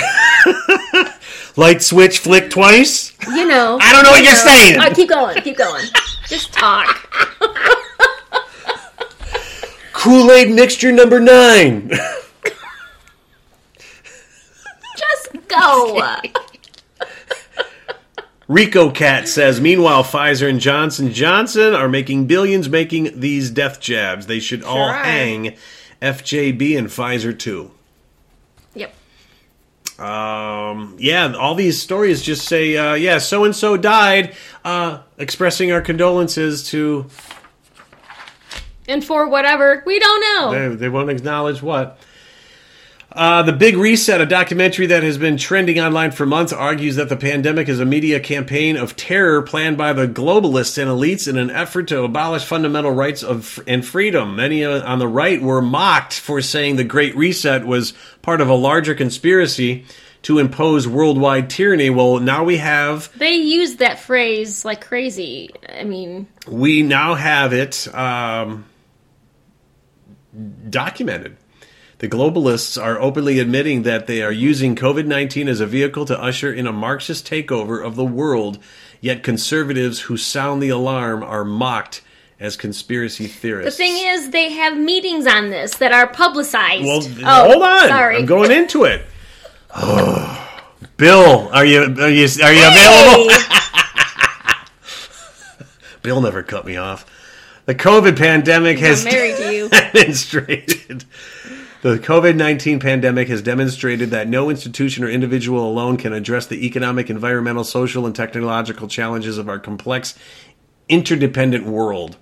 Light 1.57 1.81
switch 1.81 2.19
flick 2.19 2.49
twice. 2.51 3.13
You 3.27 3.47
know. 3.47 3.79
I 3.81 3.91
don't 3.91 4.03
know 4.03 4.11
what 4.11 4.19
you 4.19 4.25
you're 4.27 4.35
saying. 4.35 4.77
Right, 4.77 4.95
keep 4.95 5.09
going. 5.09 5.41
Keep 5.41 5.57
going. 5.57 5.83
Just 6.27 6.53
talk. 6.53 6.87
Kool 9.97 10.31
Aid 10.31 10.51
mixture 10.51 10.91
number 10.91 11.19
nine. 11.19 11.89
Just 14.95 15.29
go. 15.47 15.97
Rico 18.47 18.91
Cat 18.91 19.27
says, 19.27 19.59
meanwhile, 19.59 20.03
Pfizer 20.03 20.47
and 20.47 20.59
Johnson 20.59 21.11
Johnson 21.11 21.73
are 21.73 21.89
making 21.89 22.27
billions 22.27 22.69
making 22.69 23.19
these 23.19 23.49
death 23.49 23.79
jabs. 23.79 24.27
They 24.27 24.39
should 24.39 24.63
all 24.63 24.77
are. 24.77 24.93
hang 24.93 25.57
FJB 25.99 26.77
and 26.77 26.89
Pfizer 26.89 27.37
too. 27.37 27.71
Yep. 28.75 28.93
Um, 29.99 30.95
yeah, 30.99 31.33
all 31.33 31.55
these 31.55 31.81
stories 31.81 32.21
just 32.21 32.47
say, 32.47 32.77
uh, 32.77 32.93
yeah, 32.93 33.17
so 33.17 33.45
and 33.45 33.55
so 33.55 33.75
died, 33.75 34.35
uh, 34.63 34.99
expressing 35.17 35.71
our 35.71 35.81
condolences 35.81 36.69
to. 36.69 37.07
And 38.87 39.03
for 39.03 39.27
whatever, 39.27 39.83
we 39.85 39.99
don't 39.99 40.21
know. 40.21 40.69
They, 40.69 40.75
they 40.75 40.89
won't 40.89 41.09
acknowledge 41.09 41.61
what. 41.61 41.99
Uh, 43.17 43.41
the 43.41 43.53
Big 43.53 43.77
Reset, 43.77 44.21
a 44.21 44.27
documentary 44.27 44.85
that 44.87 45.01
has 45.01 45.17
been 45.17 45.37
trending 45.37 45.79
online 45.79 46.11
for 46.11 46.25
months, 46.25 46.53
argues 46.53 46.97
that 46.97 47.09
the 47.09 47.15
pandemic 47.15 47.67
is 47.67 47.79
a 47.79 47.85
media 47.85 48.19
campaign 48.19 48.77
of 48.77 48.95
terror 48.95 49.41
planned 49.41 49.75
by 49.75 49.91
the 49.91 50.07
globalists 50.07 50.77
and 50.77 50.87
elites 50.87 51.27
in 51.27 51.35
an 51.35 51.49
effort 51.49 51.87
to 51.87 52.03
abolish 52.03 52.43
fundamental 52.43 52.91
rights 52.91 53.23
of 53.23 53.59
and 53.65 53.83
freedom. 53.83 54.35
Many 54.35 54.63
uh, 54.63 54.85
on 54.85 54.99
the 54.99 55.07
right 55.07 55.41
were 55.41 55.61
mocked 55.63 56.13
for 56.13 56.41
saying 56.41 56.75
the 56.75 56.83
Great 56.83 57.15
Reset 57.15 57.65
was 57.65 57.93
part 58.21 58.39
of 58.39 58.49
a 58.49 58.55
larger 58.55 58.93
conspiracy 58.93 59.85
to 60.23 60.37
impose 60.37 60.87
worldwide 60.87 61.49
tyranny. 61.49 61.89
Well, 61.89 62.19
now 62.19 62.43
we 62.43 62.57
have 62.57 63.09
They 63.17 63.35
use 63.35 63.77
that 63.77 63.99
phrase 63.99 64.65
like 64.65 64.85
crazy. 64.85 65.49
I 65.69 65.85
mean, 65.85 66.27
we 66.47 66.83
now 66.83 67.15
have 67.15 67.53
it 67.53 67.87
um, 67.95 68.65
documented. 70.69 71.37
The 71.99 72.07
globalists 72.07 72.81
are 72.81 72.99
openly 72.99 73.39
admitting 73.39 73.81
that 73.83 74.05
they 74.05 74.21
are 74.21 74.31
using 74.31 74.75
COVID 74.75 75.07
19 75.07 75.47
as 75.47 75.59
a 75.59 75.65
vehicle 75.65 76.05
to 76.05 76.21
usher 76.21 76.53
in 76.53 76.67
a 76.67 76.71
Marxist 76.71 77.27
takeover 77.27 77.83
of 77.83 77.95
the 77.95 78.05
world, 78.05 78.59
yet 79.01 79.23
conservatives 79.23 80.01
who 80.01 80.15
sound 80.15 80.61
the 80.61 80.69
alarm 80.69 81.23
are 81.23 81.43
mocked 81.43 82.01
as 82.39 82.55
conspiracy 82.55 83.25
theorists. 83.25 83.77
the 83.77 83.83
thing 83.83 83.97
is, 83.97 84.29
they 84.29 84.51
have 84.51 84.77
meetings 84.77 85.25
on 85.25 85.49
this 85.49 85.75
that 85.77 85.91
are 85.91 86.05
publicized. 86.05 86.83
well, 86.83 87.01
oh, 87.25 87.51
hold 87.51 87.63
on. 87.63 87.87
Sorry. 87.87 88.17
I'm 88.17 88.27
going 88.27 88.51
into 88.51 88.83
it. 88.83 89.03
Bill, 90.97 91.49
are 91.51 91.65
you 91.65 91.81
are 91.99 92.09
you 92.09 92.27
are 92.43 92.53
you 92.53 92.67
available? 92.67 93.33
Bill 96.03 96.21
never 96.21 96.43
cut 96.43 96.63
me 96.65 96.77
off. 96.77 97.05
The 97.67 97.75
COVID 97.75 98.17
pandemic 98.17 98.79
has 98.79 99.05
I'm 99.05 99.11
married 99.11 99.35
to 99.35 99.53
you. 99.53 99.69
demonstrated. 99.93 101.03
The 101.81 101.99
COVID 101.99 102.37
19 102.37 102.79
pandemic 102.79 103.27
has 103.27 103.41
demonstrated 103.41 104.09
that 104.11 104.29
no 104.29 104.49
institution 104.49 105.03
or 105.03 105.09
individual 105.09 105.69
alone 105.69 105.97
can 105.97 106.13
address 106.13 106.45
the 106.45 106.65
economic, 106.65 107.09
environmental, 107.09 107.65
social, 107.65 108.05
and 108.05 108.15
technological 108.15 108.87
challenges 108.87 109.37
of 109.37 109.49
our 109.49 109.59
complex, 109.59 110.17
interdependent 110.87 111.65
world. 111.65 112.15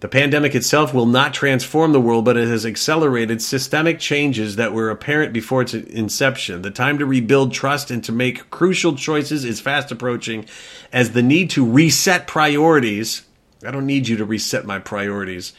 The 0.00 0.08
pandemic 0.08 0.54
itself 0.54 0.92
will 0.92 1.06
not 1.06 1.32
transform 1.32 1.92
the 1.92 2.00
world, 2.00 2.26
but 2.26 2.36
it 2.36 2.46
has 2.46 2.66
accelerated 2.66 3.40
systemic 3.40 3.98
changes 3.98 4.56
that 4.56 4.74
were 4.74 4.90
apparent 4.90 5.32
before 5.32 5.62
its 5.62 5.72
inception. 5.72 6.60
The 6.60 6.70
time 6.70 6.98
to 6.98 7.06
rebuild 7.06 7.54
trust 7.54 7.90
and 7.90 8.04
to 8.04 8.12
make 8.12 8.50
crucial 8.50 8.94
choices 8.96 9.46
is 9.46 9.60
fast 9.60 9.90
approaching 9.90 10.44
as 10.92 11.12
the 11.12 11.22
need 11.22 11.48
to 11.50 11.64
reset 11.64 12.26
priorities. 12.26 13.22
I 13.66 13.70
don't 13.70 13.86
need 13.86 14.08
you 14.08 14.16
to 14.16 14.24
reset 14.24 14.64
my 14.64 14.78
priorities. 14.78 15.52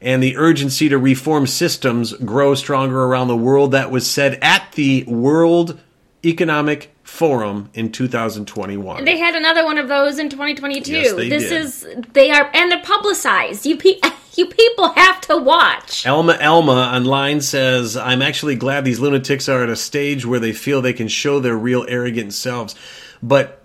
And 0.00 0.22
the 0.22 0.36
urgency 0.36 0.88
to 0.88 0.98
reform 0.98 1.46
systems 1.46 2.12
grow 2.14 2.54
stronger 2.54 3.04
around 3.04 3.28
the 3.28 3.36
world. 3.36 3.72
That 3.72 3.90
was 3.90 4.10
said 4.10 4.38
at 4.40 4.72
the 4.72 5.04
World 5.04 5.78
Economic 6.24 6.94
Forum 7.02 7.70
in 7.74 7.92
2021. 7.92 9.04
They 9.04 9.18
had 9.18 9.34
another 9.34 9.64
one 9.64 9.78
of 9.78 9.88
those 9.88 10.18
in 10.18 10.30
2022. 10.30 10.92
Yes, 10.92 11.12
they 11.12 11.28
this 11.28 11.48
did. 11.48 11.52
is 11.52 11.86
they 12.12 12.30
are 12.30 12.50
and 12.54 12.70
they're 12.70 12.82
publicized. 12.82 13.66
You 13.66 13.76
pe- 13.76 14.00
you 14.36 14.46
people 14.46 14.90
have 14.92 15.20
to 15.22 15.36
watch. 15.36 16.06
Elma 16.06 16.38
Elma 16.40 16.72
online 16.72 17.40
says, 17.40 17.96
I'm 17.96 18.22
actually 18.22 18.54
glad 18.54 18.84
these 18.84 19.00
lunatics 19.00 19.48
are 19.48 19.62
at 19.62 19.68
a 19.68 19.76
stage 19.76 20.24
where 20.24 20.40
they 20.40 20.52
feel 20.52 20.80
they 20.80 20.92
can 20.92 21.08
show 21.08 21.40
their 21.40 21.56
real 21.56 21.84
arrogant 21.88 22.32
selves. 22.32 22.74
But 23.22 23.59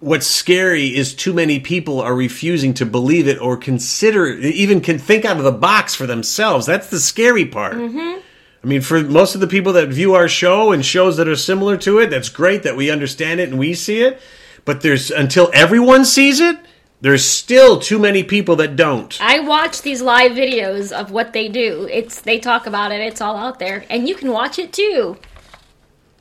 what's 0.00 0.26
scary 0.26 0.96
is 0.96 1.14
too 1.14 1.32
many 1.32 1.60
people 1.60 2.00
are 2.00 2.14
refusing 2.14 2.74
to 2.74 2.86
believe 2.86 3.28
it 3.28 3.40
or 3.40 3.56
consider 3.56 4.28
even 4.28 4.80
can 4.80 4.98
think 4.98 5.24
out 5.24 5.36
of 5.36 5.44
the 5.44 5.52
box 5.52 5.94
for 5.94 6.06
themselves. 6.06 6.66
That's 6.66 6.88
the 6.88 6.98
scary 6.98 7.44
part. 7.44 7.74
Mm-hmm. 7.74 8.20
I 8.62 8.66
mean, 8.66 8.80
for 8.80 9.02
most 9.02 9.34
of 9.34 9.40
the 9.40 9.46
people 9.46 9.74
that 9.74 9.88
view 9.88 10.14
our 10.14 10.28
show 10.28 10.72
and 10.72 10.84
shows 10.84 11.16
that 11.16 11.28
are 11.28 11.36
similar 11.36 11.76
to 11.78 11.98
it, 11.98 12.10
that's 12.10 12.28
great 12.28 12.62
that 12.64 12.76
we 12.76 12.90
understand 12.90 13.40
it 13.40 13.48
and 13.48 13.58
we 13.58 13.74
see 13.74 14.02
it. 14.02 14.20
But 14.64 14.82
there's 14.82 15.10
until 15.10 15.50
everyone 15.54 16.04
sees 16.04 16.40
it, 16.40 16.58
there's 17.00 17.24
still 17.24 17.78
too 17.78 17.98
many 17.98 18.22
people 18.22 18.56
that 18.56 18.76
don't. 18.76 19.18
I 19.22 19.40
watch 19.40 19.80
these 19.80 20.02
live 20.02 20.32
videos 20.32 20.92
of 20.92 21.10
what 21.10 21.32
they 21.32 21.48
do. 21.48 21.88
It's 21.90 22.20
they 22.20 22.38
talk 22.38 22.66
about 22.66 22.92
it. 22.92 23.00
It's 23.00 23.22
all 23.22 23.36
out 23.36 23.58
there, 23.58 23.84
and 23.88 24.06
you 24.06 24.14
can 24.14 24.30
watch 24.32 24.58
it 24.58 24.72
too. 24.72 25.16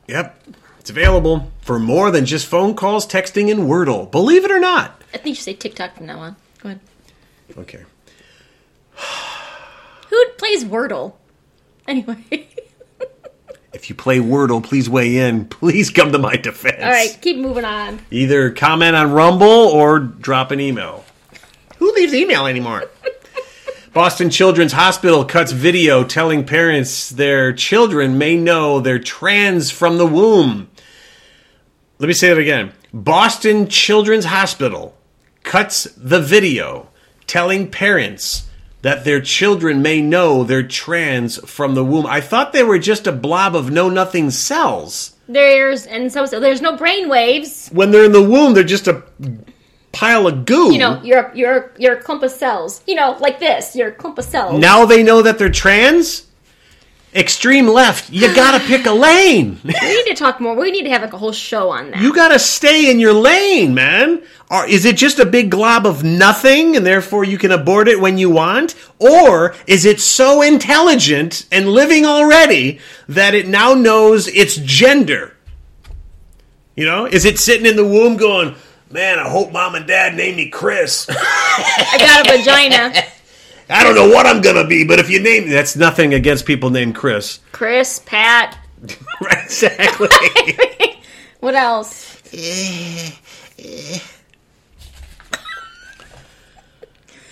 Yep. 0.08 0.42
It's 0.90 0.98
available 0.98 1.52
for 1.62 1.78
more 1.78 2.10
than 2.10 2.26
just 2.26 2.48
phone 2.48 2.74
calls, 2.74 3.06
texting, 3.06 3.52
and 3.52 3.70
Wordle. 3.70 4.10
Believe 4.10 4.44
it 4.44 4.50
or 4.50 4.60
not. 4.60 5.00
I 5.14 5.18
think 5.18 5.28
you 5.28 5.36
should 5.36 5.44
say 5.44 5.54
TikTok 5.54 5.96
from 5.96 6.08
now 6.08 6.18
on. 6.18 6.36
Go 6.64 6.70
ahead. 6.70 6.80
Okay. 7.56 7.84
Who 10.10 10.26
plays 10.40 10.66
Wordle? 10.66 11.14
Anyway, 11.88 12.18
If 13.72 13.88
you 13.90 13.96
play 13.96 14.18
Wordle, 14.18 14.64
please 14.64 14.90
weigh 14.90 15.18
in. 15.18 15.46
Please 15.46 15.92
come 15.92 16.12
to 16.12 16.18
my 16.18 16.36
defense. 16.38 16.82
all 16.82 16.90
right, 16.90 17.16
keep 17.22 17.38
moving 17.38 17.66
on. 17.66 18.00
Either 18.10 18.50
comment 18.50 18.96
on 18.96 19.12
Rumble 19.12 19.48
or 19.48 20.00
drop 20.00 20.50
an 20.50 20.60
email. 20.60 21.06
Who 21.78 21.94
leaves 21.94 22.16
email 22.16 22.48
anymore? 22.48 22.86
Boston 23.94 24.32
Children's 24.32 24.74
Hospital 24.74 25.24
cuts 25.24 25.52
video 25.52 26.04
telling 26.04 26.48
parents 26.48 27.12
their 27.12 27.54
children 27.54 28.18
may 28.18 28.38
know 28.38 28.80
they're 28.80 28.98
trans 28.98 29.70
from 29.70 30.00
the 30.00 30.08
womb. 30.08 30.68
Let 32.00 32.08
me 32.08 32.14
say 32.14 32.30
that 32.30 32.38
again. 32.38 32.72
Boston 32.94 33.68
Children's 33.68 34.24
Hospital 34.24 34.98
cuts 35.44 35.84
the 35.98 36.22
video 36.22 36.88
telling 37.28 37.70
parents 37.70 38.48
that 38.84 39.04
their 39.04 39.20
children 39.20 39.82
may 39.82 40.00
know 40.02 40.46
they're 40.46 40.64
trans 40.64 41.38
from 41.50 41.76
the 41.76 41.84
womb. 41.84 42.06
I 42.06 42.22
thought 42.22 42.54
they 42.54 42.64
were 42.64 42.80
just 42.80 43.06
a 43.06 43.12
blob 43.12 43.54
of 43.54 43.70
know 43.70 43.90
nothing 43.90 44.32
cells. 44.32 45.18
There's 45.28 45.86
and 45.86 46.12
so, 46.12 46.26
so 46.26 46.40
there's 46.40 46.62
no 46.62 46.78
brain 46.78 47.10
waves. 47.10 47.68
When 47.74 47.92
they're 47.92 48.06
in 48.06 48.14
the 48.14 48.24
womb, 48.24 48.54
they're 48.54 48.64
just 48.64 48.88
a 48.88 49.04
pile 49.92 50.26
of 50.26 50.46
goo. 50.46 50.72
You 50.72 50.80
know, 50.80 51.02
you're 51.04 51.32
you're 51.36 51.74
you're 51.78 51.98
a 51.98 52.02
clump 52.02 52.24
of 52.24 52.32
cells. 52.32 52.82
You 52.88 52.96
know, 52.96 53.18
like 53.20 53.40
this. 53.40 53.76
You're 53.76 53.90
a 53.90 53.92
clump 53.92 54.18
of 54.18 54.24
cells. 54.24 54.58
now 54.58 54.86
they 54.86 55.04
know 55.04 55.22
that 55.22 55.38
they're 55.38 55.50
trans. 55.50 56.28
Extreme 57.14 57.68
left, 57.68 58.12
you 58.12 58.34
gotta 58.36 58.64
pick 58.66 58.86
a 58.86 58.92
lane. 58.92 59.60
We 59.64 59.74
need 59.74 60.06
to 60.08 60.16
talk 60.16 60.40
more. 60.40 60.56
We 60.56 60.70
need 60.70 60.84
to 60.84 60.90
have 60.90 61.02
like 61.02 61.14
a 61.14 61.18
whole 61.18 61.32
show 61.32 61.72
on 61.72 61.92
that. 61.92 62.02
You 62.02 62.14
gotta 62.14 62.38
stay 62.38 62.92
in 62.92 63.00
your 63.00 63.14
lane, 63.14 63.74
man. 63.74 64.22
Or 64.52 64.68
is 64.68 64.86
it 64.86 64.96
just 64.96 65.18
a 65.18 65.26
big 65.26 65.50
glob 65.50 65.88
of 65.88 66.04
nothing 66.04 66.76
and 66.76 66.86
therefore 66.86 67.24
you 67.24 67.40
can 67.40 67.52
abort 67.52 67.88
it 67.88 68.00
when 68.00 68.20
you 68.20 68.30
want? 68.30 68.76
Or 69.00 69.56
is 69.66 69.86
it 69.86 70.00
so 70.00 70.44
intelligent 70.44 71.48
and 71.52 71.70
living 71.70 72.06
already 72.06 72.80
that 73.08 73.34
it 73.34 73.48
now 73.48 73.74
knows 73.74 74.28
its 74.28 74.56
gender? 74.58 75.36
You 76.76 76.86
know, 76.86 77.06
is 77.06 77.26
it 77.26 77.40
sitting 77.40 77.66
in 77.66 77.76
the 77.76 77.86
womb 77.86 78.18
going, 78.18 78.56
man, 78.92 79.18
I 79.20 79.28
hope 79.30 79.52
mom 79.52 79.76
and 79.76 79.88
dad 79.88 80.16
name 80.16 80.36
me 80.36 80.50
Chris. 80.50 81.08
I 81.10 81.98
got 82.00 82.28
a 82.28 82.38
vagina. 82.38 82.94
I 83.70 83.84
don't 83.84 83.96
know 83.96 84.10
what 84.10 84.26
I'm 84.26 84.42
gonna 84.42 84.66
be, 84.66 84.84
but 84.84 85.00
if 85.00 85.10
you 85.10 85.20
name 85.22 85.50
that's 85.50 85.76
nothing 85.76 86.14
against 86.14 86.46
people 86.46 86.70
named 86.70 86.96
Chris. 86.96 87.40
Chris, 87.52 88.00
Pat. 88.06 88.58
Exactly. 89.32 90.08
What 91.40 91.56
else? 91.56 92.22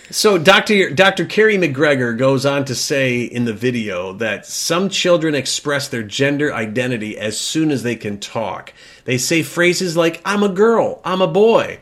So 0.10 0.38
Dr. 0.38 0.92
Dr. 0.92 1.26
Kerry 1.26 1.58
McGregor 1.58 2.18
goes 2.18 2.46
on 2.46 2.64
to 2.66 2.76
say 2.76 3.24
in 3.24 3.44
the 3.44 3.54
video 3.54 4.14
that 4.14 4.46
some 4.46 4.88
children 4.90 5.36
express 5.36 5.90
their 5.90 6.04
gender 6.04 6.54
identity 6.54 7.18
as 7.18 7.38
soon 7.38 7.70
as 7.70 7.84
they 7.84 7.98
can 7.98 8.18
talk. 8.20 8.72
They 9.04 9.18
say 9.18 9.44
phrases 9.44 9.98
like 9.98 10.22
"I'm 10.24 10.44
a 10.44 10.50
girl," 10.50 11.02
"I'm 11.04 11.22
a 11.22 11.28
boy," 11.28 11.80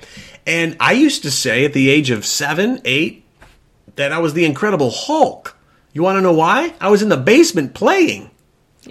and 0.48 0.76
I 0.80 0.94
used 0.94 1.22
to 1.22 1.32
say 1.32 1.64
at 1.66 1.74
the 1.74 1.90
age 1.90 2.10
of 2.10 2.26
seven, 2.26 2.82
eight, 2.84 3.25
that 3.96 4.12
I 4.12 4.20
was 4.20 4.34
the 4.34 4.46
Incredible 4.46 4.92
Hulk. 4.92 5.58
You 5.94 6.04
want 6.04 6.18
to 6.18 6.22
know 6.22 6.34
why? 6.34 6.74
I 6.82 6.90
was 6.90 7.02
in 7.02 7.10
the 7.10 7.18
basement 7.18 7.74
playing. 7.74 8.30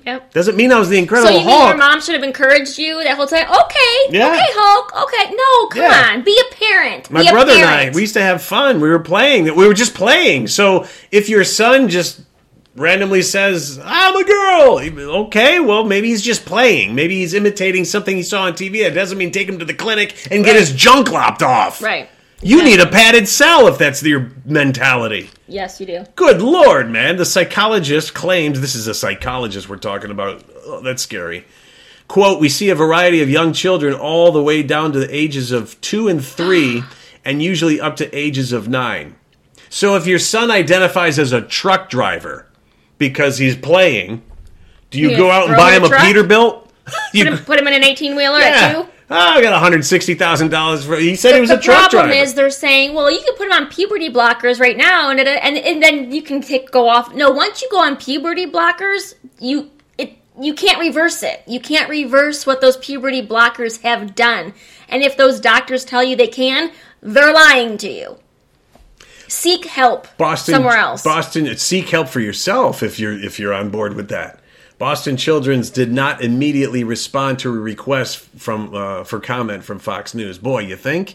Yep. 0.05 0.33
Doesn't 0.33 0.57
mean 0.57 0.73
I 0.73 0.79
was 0.79 0.89
the 0.89 0.99
Incredible 0.99 1.29
So 1.33 1.39
you 1.39 1.47
mean 1.47 1.55
Hulk. 1.55 1.69
your 1.69 1.77
mom 1.77 2.01
should 2.01 2.15
have 2.15 2.25
encouraged 2.25 2.79
you 2.79 3.03
that 3.05 3.17
whole 3.17 3.27
time? 3.29 3.47
Okay, 3.47 4.19
Yeah. 4.19 4.29
okay, 4.33 4.47
Hulk. 4.51 4.93
Okay, 5.05 5.35
no, 5.37 5.69
come 5.69 5.83
Yeah. 5.83 6.11
on, 6.17 6.23
be 6.25 6.37
a 6.51 6.55
parent. 6.55 7.11
My 7.11 7.23
be 7.23 7.31
brother 7.31 7.53
and 7.53 7.65
I, 7.65 7.91
we 7.91 8.01
used 8.01 8.15
to 8.15 8.23
have 8.23 8.43
fun. 8.43 8.81
We 8.81 8.89
were 8.89 8.99
playing. 8.99 9.45
We 9.55 9.67
were 9.69 9.75
just 9.75 9.95
playing. 9.95 10.49
So 10.49 10.87
if 11.13 11.29
your 11.29 11.45
son 11.45 11.89
just 11.89 12.23
randomly 12.75 13.23
says, 13.23 13.79
"I'm 13.85 14.17
a 14.17 14.25
girl," 14.25 14.81
okay, 15.27 15.61
well 15.61 15.85
maybe 15.85 16.09
he's 16.09 16.23
just 16.23 16.45
playing. 16.45 16.97
Maybe 16.97 17.17
he's 17.21 17.33
imitating 17.33 17.85
something 17.85 18.17
he 18.17 18.25
saw 18.25 18.43
on 18.43 18.55
TV. 18.55 18.83
That 18.83 18.95
doesn't 18.95 19.17
mean 19.17 19.31
take 19.31 19.49
him 19.49 19.61
to 19.61 19.65
the 19.65 19.75
clinic 19.75 20.17
and 20.31 20.45
get 20.45 20.57
his 20.57 20.73
junk 20.73 21.13
lopped 21.13 21.43
off. 21.45 21.81
right. 21.83 22.09
You 22.45 22.63
need 22.63 22.79
a 22.79 22.87
padded 22.87 23.27
cell 23.27 23.67
if 23.69 23.79
that's 23.79 24.03
your 24.03 24.31
mentality. 24.45 25.31
Yes, 25.49 25.81
you 25.81 25.87
do. 25.87 26.05
Good 26.15 26.43
lord, 26.43 26.91
man. 26.91 27.17
The 27.17 27.25
psychologist 27.25 28.13
claims 28.13 28.61
this 28.61 28.75
is 28.75 28.87
a 28.87 28.95
psychologist 28.95 29.69
we're 29.69 29.79
talking 29.79 30.11
about. 30.11 30.45
Oh, 30.67 30.81
that's 30.81 31.03
scary. 31.03 31.47
Quote, 32.07 32.41
we 32.41 32.51
see 32.51 32.69
a 32.69 32.75
variety 32.75 33.23
of 33.23 33.31
young 33.31 33.55
children 33.55 33.95
all 33.95 34.31
the 34.31 34.43
way 34.43 34.63
down 34.63 34.93
to 34.93 34.99
the 34.99 35.15
ages 35.15 35.53
of 35.53 35.81
two 35.81 36.07
and 36.07 36.23
three, 36.23 36.83
and 37.25 37.43
usually 37.43 37.81
up 37.81 37.97
to 37.97 38.15
ages 38.15 38.53
of 38.53 38.69
nine. 38.69 39.17
So 39.71 39.97
if 39.97 40.07
your 40.07 40.19
son 40.19 40.51
identifies 40.51 41.19
as 41.19 41.33
a 41.33 41.41
truck 41.41 41.89
driver 41.89 42.47
because 42.99 43.39
he's 43.39 43.57
playing, 43.57 44.23
do 44.91 45.01
you 45.01 45.11
You 45.11 45.17
go 45.17 45.31
out 45.31 45.49
and 45.49 45.57
buy 45.57 45.73
him 45.73 45.83
a 45.83 45.87
a? 45.87 45.91
Peterbilt? 45.91 46.69
you, 47.15 47.25
Put 47.25 47.33
him, 47.33 47.45
put 47.47 47.59
him 47.59 47.67
in 47.69 47.73
an 47.73 47.85
eighteen 47.85 48.15
wheeler 48.15 48.39
yeah. 48.39 48.47
at 48.47 48.73
two. 48.75 48.89
Oh, 49.11 49.17
I 49.17 49.43
got 49.43 49.53
one 49.53 49.61
hundred 49.61 49.85
sixty 49.85 50.15
thousand 50.15 50.49
dollars 50.49 50.87
for. 50.87 50.97
He 50.97 51.15
said 51.15 51.35
he 51.35 51.41
was 51.41 51.51
a 51.51 51.61
truck 51.61 51.91
The 51.91 51.97
problem 51.99 52.17
is 52.17 52.35
they're 52.35 52.49
saying, 52.49 52.95
well, 52.95 53.11
you 53.11 53.21
can 53.21 53.35
put 53.37 53.47
him 53.47 53.53
on 53.53 53.69
puberty 53.69 54.09
blockers 54.09 54.61
right 54.61 54.77
now, 54.77 55.11
and 55.11 55.21
it, 55.21 55.27
and 55.27 55.59
and 55.59 55.83
then 55.83 56.11
you 56.11 56.23
can 56.23 56.41
take, 56.41 56.71
go 56.71 56.89
off. 56.89 57.15
No, 57.15 57.31
once 57.31 57.61
you 57.61 57.69
go 57.71 57.83
on 57.83 57.97
puberty 57.97 58.47
blockers, 58.47 59.15
you 59.39 59.71
it 59.99 60.17
you 60.41 60.55
can't 60.55 60.81
reverse 60.81 61.23
it. 61.23 61.43
You 61.47 61.61
can't 61.61 61.91
reverse 61.91 62.47
what 62.47 62.63
those 62.63 62.79
puberty 62.79 63.27
blockers 63.27 63.83
have 63.83 64.15
done. 64.15 64.55
And 64.89 65.03
if 65.03 65.17
those 65.17 65.39
doctors 65.39 65.85
tell 65.85 66.03
you 66.03 66.17
they 66.17 66.29
can, 66.29 66.73
they're 67.03 67.33
lying 67.33 67.77
to 67.79 67.91
you. 67.91 68.19
Seek 69.29 69.67
help 69.67 70.07
Boston 70.17 70.55
somewhere 70.55 70.77
else. 70.77 71.03
Boston 71.03 71.55
seek 71.57 71.91
help 71.91 72.09
for 72.09 72.21
yourself 72.21 72.83
if 72.83 72.99
you're 72.99 73.13
if 73.13 73.39
you're 73.39 73.53
on 73.53 73.69
board 73.69 73.97
with 73.97 74.09
that. 74.09 74.41
Boston 74.79 75.17
Children's 75.17 75.71
did 75.71 75.93
not 75.93 76.23
immediately 76.23 76.85
respond 76.85 77.39
to 77.41 77.49
a 77.49 77.59
request 77.59 78.19
from 78.19 78.75
uh, 78.75 79.05
for 79.05 79.21
comment 79.21 79.65
from 79.65 79.79
Fox 79.79 80.15
News. 80.15 80.39
Boy, 80.39 80.61
you 80.61 80.77
think? 80.77 81.15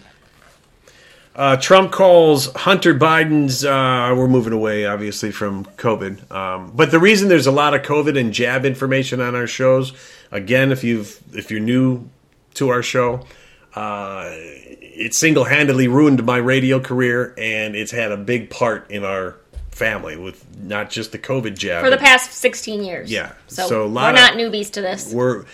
Uh, 1.36 1.56
Trump 1.56 1.92
calls 1.92 2.52
Hunter 2.54 2.94
Biden's. 2.94 3.64
Uh, 3.64 4.14
we're 4.18 4.28
moving 4.28 4.52
away, 4.52 4.86
obviously, 4.86 5.32
from 5.32 5.64
COVID. 5.64 6.30
Um, 6.32 6.72
but 6.76 6.92
the 6.92 7.00
reason 7.00 7.30
there's 7.30 7.48
a 7.48 7.52
lot 7.52 7.74
of 7.74 7.82
COVID 7.82 8.20
and 8.20 8.34
jab 8.34 8.66
information 8.66 9.22
on 9.22 9.36
our 9.36 9.48
shows, 9.48 9.94
again, 10.32 10.72
if 10.72 10.84
you've 10.84 11.20
if 11.34 11.52
you're 11.52 11.62
new 11.62 12.10
to 12.56 12.70
our 12.70 12.84
show, 12.84 13.26
uh, 13.76 14.26
it 14.32 15.14
single 15.14 15.46
handedly 15.46 15.88
ruined 15.88 16.24
my 16.26 16.38
radio 16.38 16.80
career, 16.80 17.34
and 17.38 17.76
it's 17.76 17.92
had 17.92 18.12
a 18.12 18.18
big 18.18 18.50
part 18.50 18.90
in 18.92 19.06
our 19.06 19.38
family 19.80 20.16
with 20.16 20.46
not 20.60 20.90
just 20.92 21.12
the 21.12 21.18
COVID 21.18 21.58
jab 21.58 21.84
for 21.84 21.90
the 21.90 21.98
past 21.98 22.32
16 22.34 22.84
years. 22.84 23.12
Yeah, 23.12 23.32
So, 23.48 23.68
so 23.68 23.86
a 23.86 23.88
lot 23.88 24.04
we're 24.04 24.10
of- 24.10 24.16
not 24.16 24.34
newbies 24.34 24.70
to 24.72 24.82
this. 24.82 25.12
we're 25.12 25.46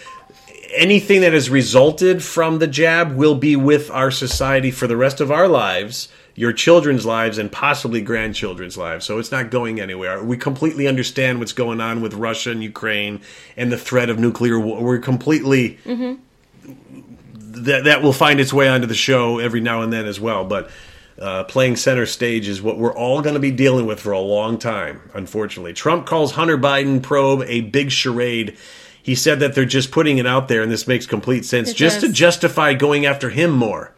anything 0.76 1.22
that 1.22 1.32
has 1.32 1.50
resulted 1.50 2.24
from 2.24 2.60
the 2.60 2.68
jab 2.68 3.16
will 3.16 3.36
be 3.36 3.56
with 3.56 3.90
our 3.92 4.12
society 4.12 4.72
for 4.72 4.88
the 4.88 4.98
rest 4.98 5.22
of 5.22 5.32
our 5.32 5.48
lives 5.48 6.10
your 6.36 6.52
children's 6.52 7.06
lives 7.06 7.38
and 7.38 7.50
possibly 7.50 8.02
grandchildren's 8.02 8.78
lives. 8.78 9.06
So 9.06 9.20
it's 9.20 9.32
not 9.32 9.50
going 9.50 9.80
anywhere. 9.80 10.22
We 10.22 10.36
completely 10.36 10.86
understand 10.86 11.40
what's 11.40 11.54
going 11.54 11.80
on 11.80 12.02
with 12.02 12.14
russia 12.14 12.52
and 12.52 12.62
ukraine 12.62 13.22
and 13.56 13.72
the 13.72 13.78
threat 13.78 14.10
of 14.10 14.20
nuclear 14.20 14.60
war. 14.60 14.84
We're 14.84 15.00
completely 15.00 15.80
mm-hmm. 15.86 16.22
that 17.64 17.86
that 17.86 18.04
will 18.04 18.14
find 18.14 18.42
its 18.42 18.52
way 18.52 18.68
onto 18.68 18.86
the 18.86 18.96
show 18.96 19.40
every 19.40 19.62
now 19.62 19.82
and 19.82 19.94
then 19.94 20.06
as 20.06 20.20
well. 20.20 20.44
But 20.44 20.70
uh, 21.20 21.43
playing 21.45 21.76
center 21.78 22.05
stage 22.05 22.47
is 22.47 22.61
what 22.61 22.78
we're 22.78 22.93
all 22.93 23.22
going 23.22 23.36
to 23.36 23.39
be 23.39 23.51
dealing 23.51 23.86
with 23.86 23.99
for 23.99 24.11
a 24.11 24.20
long 24.20 24.57
time, 24.57 25.01
unfortunately. 25.13 25.74
Trump 25.74 26.05
calls 26.05 26.34
Hunter 26.34 26.57
Biden 26.57 27.01
probe 27.01 27.43
a 27.47 27.61
big 27.61 27.91
charade. 27.91 28.57
He 29.01 29.16
said 29.16 29.39
that 29.39 29.55
they're 29.55 29.66
just 29.66 29.91
putting 29.91 30.18
it 30.18 30.26
out 30.26 30.47
there, 30.47 30.61
and 30.61 30.72
this 30.72 30.88
makes 30.88 31.05
complete 31.05 31.45
sense, 31.45 31.70
It 31.70 31.76
just 31.76 32.01
to 32.01 32.11
justify 32.11 32.74
going 32.74 33.05
after 33.05 33.30
him 33.30 33.51
more. 33.51 33.93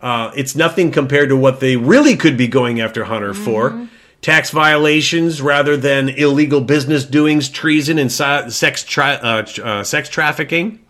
Uh, 0.00 0.30
it's 0.36 0.54
nothing 0.54 0.92
compared 0.92 1.28
to 1.30 1.36
what 1.36 1.60
they 1.60 1.76
really 1.76 2.16
could 2.16 2.36
be 2.36 2.46
going 2.46 2.80
after 2.80 3.04
Hunter 3.04 3.34
for. 3.34 3.88
Tax 4.22 4.50
violations 4.50 5.42
rather 5.42 5.76
than 5.76 6.08
illegal 6.08 6.60
business 6.60 7.04
doings, 7.04 7.48
treason, 7.48 7.98
and 7.98 8.10
sex, 8.10 8.82
tra- 8.84 9.20
uh, 9.22 9.46
uh, 9.62 9.84
sex 9.84 10.08
trafficking. 10.08 10.80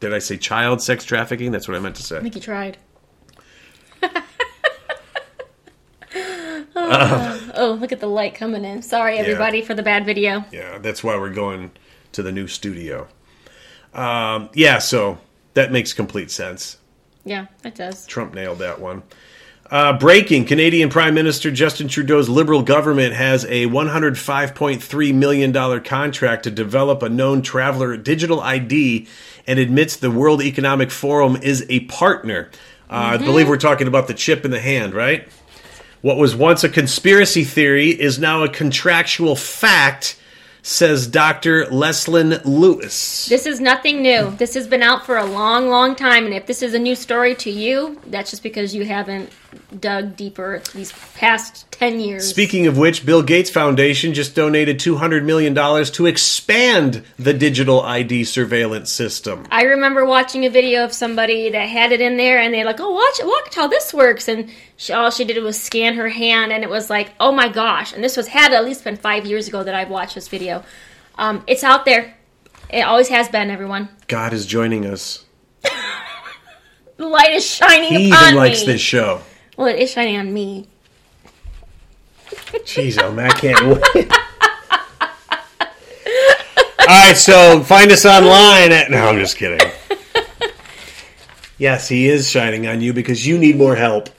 Did 0.00 0.12
I 0.12 0.18
say 0.18 0.36
child 0.36 0.82
sex 0.82 1.04
trafficking? 1.04 1.52
That's 1.52 1.66
what 1.66 1.76
I 1.76 1.80
meant 1.80 1.96
to 1.96 2.02
say. 2.02 2.18
I 2.18 2.20
think 2.20 2.34
you 2.34 2.40
tried. 2.40 2.76
Uh. 6.74 7.38
oh, 7.54 7.72
look 7.72 7.92
at 7.92 8.00
the 8.00 8.06
light 8.06 8.34
coming 8.34 8.64
in. 8.64 8.82
Sorry, 8.82 9.18
everybody, 9.18 9.62
for 9.62 9.74
the 9.74 9.82
bad 9.82 10.04
video. 10.04 10.44
Yeah, 10.50 10.78
that's 10.78 11.04
why 11.04 11.16
we're 11.16 11.32
going 11.32 11.70
to 12.12 12.22
the 12.22 12.32
new 12.32 12.48
studio. 12.48 13.08
Um, 13.92 14.50
yeah, 14.54 14.78
so 14.78 15.18
that 15.54 15.70
makes 15.72 15.92
complete 15.92 16.30
sense. 16.30 16.78
Yeah, 17.24 17.46
it 17.64 17.74
does. 17.74 18.06
Trump 18.06 18.34
nailed 18.34 18.58
that 18.58 18.80
one. 18.80 19.02
Uh, 19.70 19.98
breaking 19.98 20.44
Canadian 20.44 20.90
Prime 20.90 21.14
Minister 21.14 21.50
Justin 21.50 21.88
Trudeau's 21.88 22.28
Liberal 22.28 22.62
government 22.62 23.14
has 23.14 23.44
a 23.46 23.66
$105.3 23.66 25.14
million 25.14 25.82
contract 25.82 26.44
to 26.44 26.50
develop 26.50 27.02
a 27.02 27.08
known 27.08 27.40
traveler 27.40 27.96
digital 27.96 28.40
ID 28.40 29.08
and 29.46 29.58
admits 29.58 29.96
the 29.96 30.10
World 30.10 30.42
Economic 30.42 30.90
Forum 30.90 31.36
is 31.42 31.64
a 31.70 31.80
partner. 31.86 32.50
Uh, 32.90 32.94
I 32.94 33.16
believe 33.16 33.48
we're 33.48 33.56
talking 33.56 33.88
about 33.88 34.06
the 34.06 34.14
chip 34.14 34.44
in 34.44 34.50
the 34.50 34.60
hand, 34.60 34.92
right? 34.92 35.26
What 36.04 36.18
was 36.18 36.36
once 36.36 36.62
a 36.62 36.68
conspiracy 36.68 37.44
theory 37.44 37.88
is 37.88 38.18
now 38.18 38.42
a 38.42 38.48
contractual 38.50 39.36
fact, 39.36 40.20
says 40.60 41.06
Dr. 41.06 41.64
Leslyn 41.70 42.42
Lewis. 42.44 43.24
This 43.24 43.46
is 43.46 43.58
nothing 43.58 44.02
new. 44.02 44.30
This 44.32 44.52
has 44.52 44.68
been 44.68 44.82
out 44.82 45.06
for 45.06 45.16
a 45.16 45.24
long, 45.24 45.70
long 45.70 45.96
time. 45.96 46.26
And 46.26 46.34
if 46.34 46.44
this 46.44 46.60
is 46.60 46.74
a 46.74 46.78
new 46.78 46.94
story 46.94 47.34
to 47.36 47.50
you, 47.50 47.98
that's 48.08 48.28
just 48.30 48.42
because 48.42 48.74
you 48.74 48.84
haven't 48.84 49.30
dug 49.80 50.16
deeper 50.16 50.62
these 50.72 50.92
past 51.14 51.70
10 51.72 52.00
years. 52.00 52.28
Speaking 52.28 52.66
of 52.66 52.78
which, 52.78 53.04
Bill 53.04 53.22
Gates 53.22 53.50
Foundation 53.50 54.14
just 54.14 54.34
donated 54.34 54.78
$200 54.78 55.24
million 55.24 55.54
to 55.54 56.06
expand 56.06 57.04
the 57.18 57.32
digital 57.32 57.80
ID 57.82 58.24
surveillance 58.24 58.90
system. 58.90 59.46
I 59.50 59.62
remember 59.62 60.04
watching 60.04 60.44
a 60.44 60.50
video 60.50 60.84
of 60.84 60.92
somebody 60.92 61.50
that 61.50 61.68
had 61.68 61.92
it 61.92 62.00
in 62.00 62.16
there, 62.16 62.38
and 62.38 62.52
they're 62.52 62.64
like, 62.64 62.80
"Oh, 62.80 62.92
watch, 62.92 63.20
watch 63.22 63.54
how 63.54 63.66
this 63.66 63.92
works." 63.92 64.28
And 64.28 64.50
she, 64.76 64.92
all 64.92 65.10
she 65.10 65.24
did 65.24 65.42
was 65.42 65.60
scan 65.60 65.94
her 65.94 66.08
hand, 66.08 66.52
and 66.52 66.62
it 66.62 66.70
was 66.70 66.90
like, 66.90 67.12
"Oh 67.20 67.32
my 67.32 67.48
gosh!" 67.48 67.92
And 67.92 68.02
this 68.02 68.16
was 68.16 68.28
had 68.28 68.52
at 68.52 68.64
least 68.64 68.84
been 68.84 68.96
five 68.96 69.26
years 69.26 69.48
ago 69.48 69.62
that 69.62 69.74
I've 69.74 69.90
watched 69.90 70.14
this 70.14 70.28
video. 70.28 70.64
Um, 71.16 71.42
it's 71.46 71.64
out 71.64 71.84
there. 71.84 72.16
It 72.70 72.82
always 72.82 73.08
has 73.08 73.28
been. 73.28 73.50
Everyone. 73.50 73.88
God 74.06 74.32
is 74.32 74.46
joining 74.46 74.86
us. 74.86 75.24
The 76.96 77.08
light 77.08 77.32
is 77.32 77.44
shining 77.44 77.92
He 77.92 78.06
even 78.06 78.36
likes 78.36 78.62
this 78.62 78.80
show. 78.80 79.20
Well, 79.56 79.68
it 79.68 79.78
is 79.78 79.90
shining 79.90 80.16
on 80.16 80.32
me. 80.32 80.66
Jeez, 82.64 83.00
oh 83.02 83.12
man, 83.12 83.30
I 83.30 83.34
can't 83.34 83.66
wait. 83.66 84.10
All 86.80 86.88
right, 86.88 87.16
so 87.16 87.62
find 87.62 87.90
us 87.92 88.04
online 88.04 88.72
at. 88.72 88.90
No, 88.90 89.08
I'm 89.08 89.18
just 89.18 89.36
kidding. 89.36 89.70
Yes, 91.56 91.88
he 91.88 92.08
is 92.08 92.28
shining 92.28 92.66
on 92.66 92.80
you 92.80 92.92
because 92.92 93.26
you 93.26 93.38
need 93.38 93.56
more 93.56 93.76
help. 93.76 94.10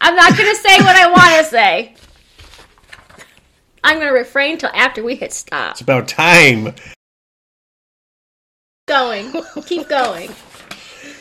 I'm 0.00 0.16
not 0.16 0.36
going 0.36 0.50
to 0.50 0.56
say 0.56 0.78
what 0.78 0.96
I 0.96 1.10
want 1.10 1.44
to 1.44 1.50
say. 1.50 1.94
I'm 3.82 3.98
going 3.98 4.08
to 4.08 4.14
refrain 4.14 4.58
till 4.58 4.70
after 4.74 5.04
we 5.04 5.16
hit 5.16 5.32
stop. 5.32 5.72
It's 5.72 5.80
about 5.82 6.08
time. 6.08 6.74
Going. 8.86 9.32
Keep 9.64 9.88
going. 9.88 10.30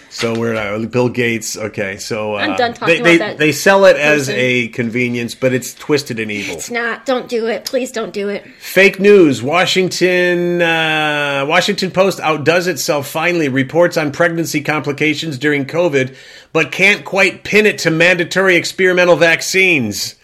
So 0.09 0.37
we're 0.37 0.53
uh, 0.53 0.85
Bill 0.85 1.07
Gates. 1.07 1.55
Okay, 1.55 1.95
so 1.95 2.35
uh, 2.35 2.39
I'm 2.39 2.57
done 2.57 2.73
talking 2.73 2.97
they, 2.97 3.01
they, 3.01 3.15
about 3.15 3.25
that 3.29 3.37
They 3.37 3.53
sell 3.53 3.85
it 3.85 3.95
as 3.95 4.27
person. 4.27 4.35
a 4.37 4.67
convenience, 4.67 5.33
but 5.33 5.53
it's 5.53 5.73
twisted 5.73 6.19
and 6.19 6.29
evil. 6.29 6.55
It's 6.55 6.69
not. 6.69 7.05
Don't 7.05 7.29
do 7.29 7.47
it. 7.47 7.63
Please 7.63 7.93
don't 7.93 8.11
do 8.13 8.27
it. 8.27 8.45
Fake 8.59 8.99
news. 8.99 9.41
Washington 9.41 10.61
uh, 10.61 11.45
Washington 11.47 11.89
Post 11.89 12.19
outdoes 12.19 12.67
itself. 12.67 13.07
Finally, 13.07 13.47
reports 13.47 13.95
on 13.95 14.11
pregnancy 14.11 14.59
complications 14.61 15.37
during 15.37 15.63
COVID, 15.65 16.17
but 16.51 16.73
can't 16.73 17.05
quite 17.05 17.45
pin 17.45 17.65
it 17.65 17.77
to 17.79 17.89
mandatory 17.89 18.57
experimental 18.57 19.15
vaccines. 19.15 20.15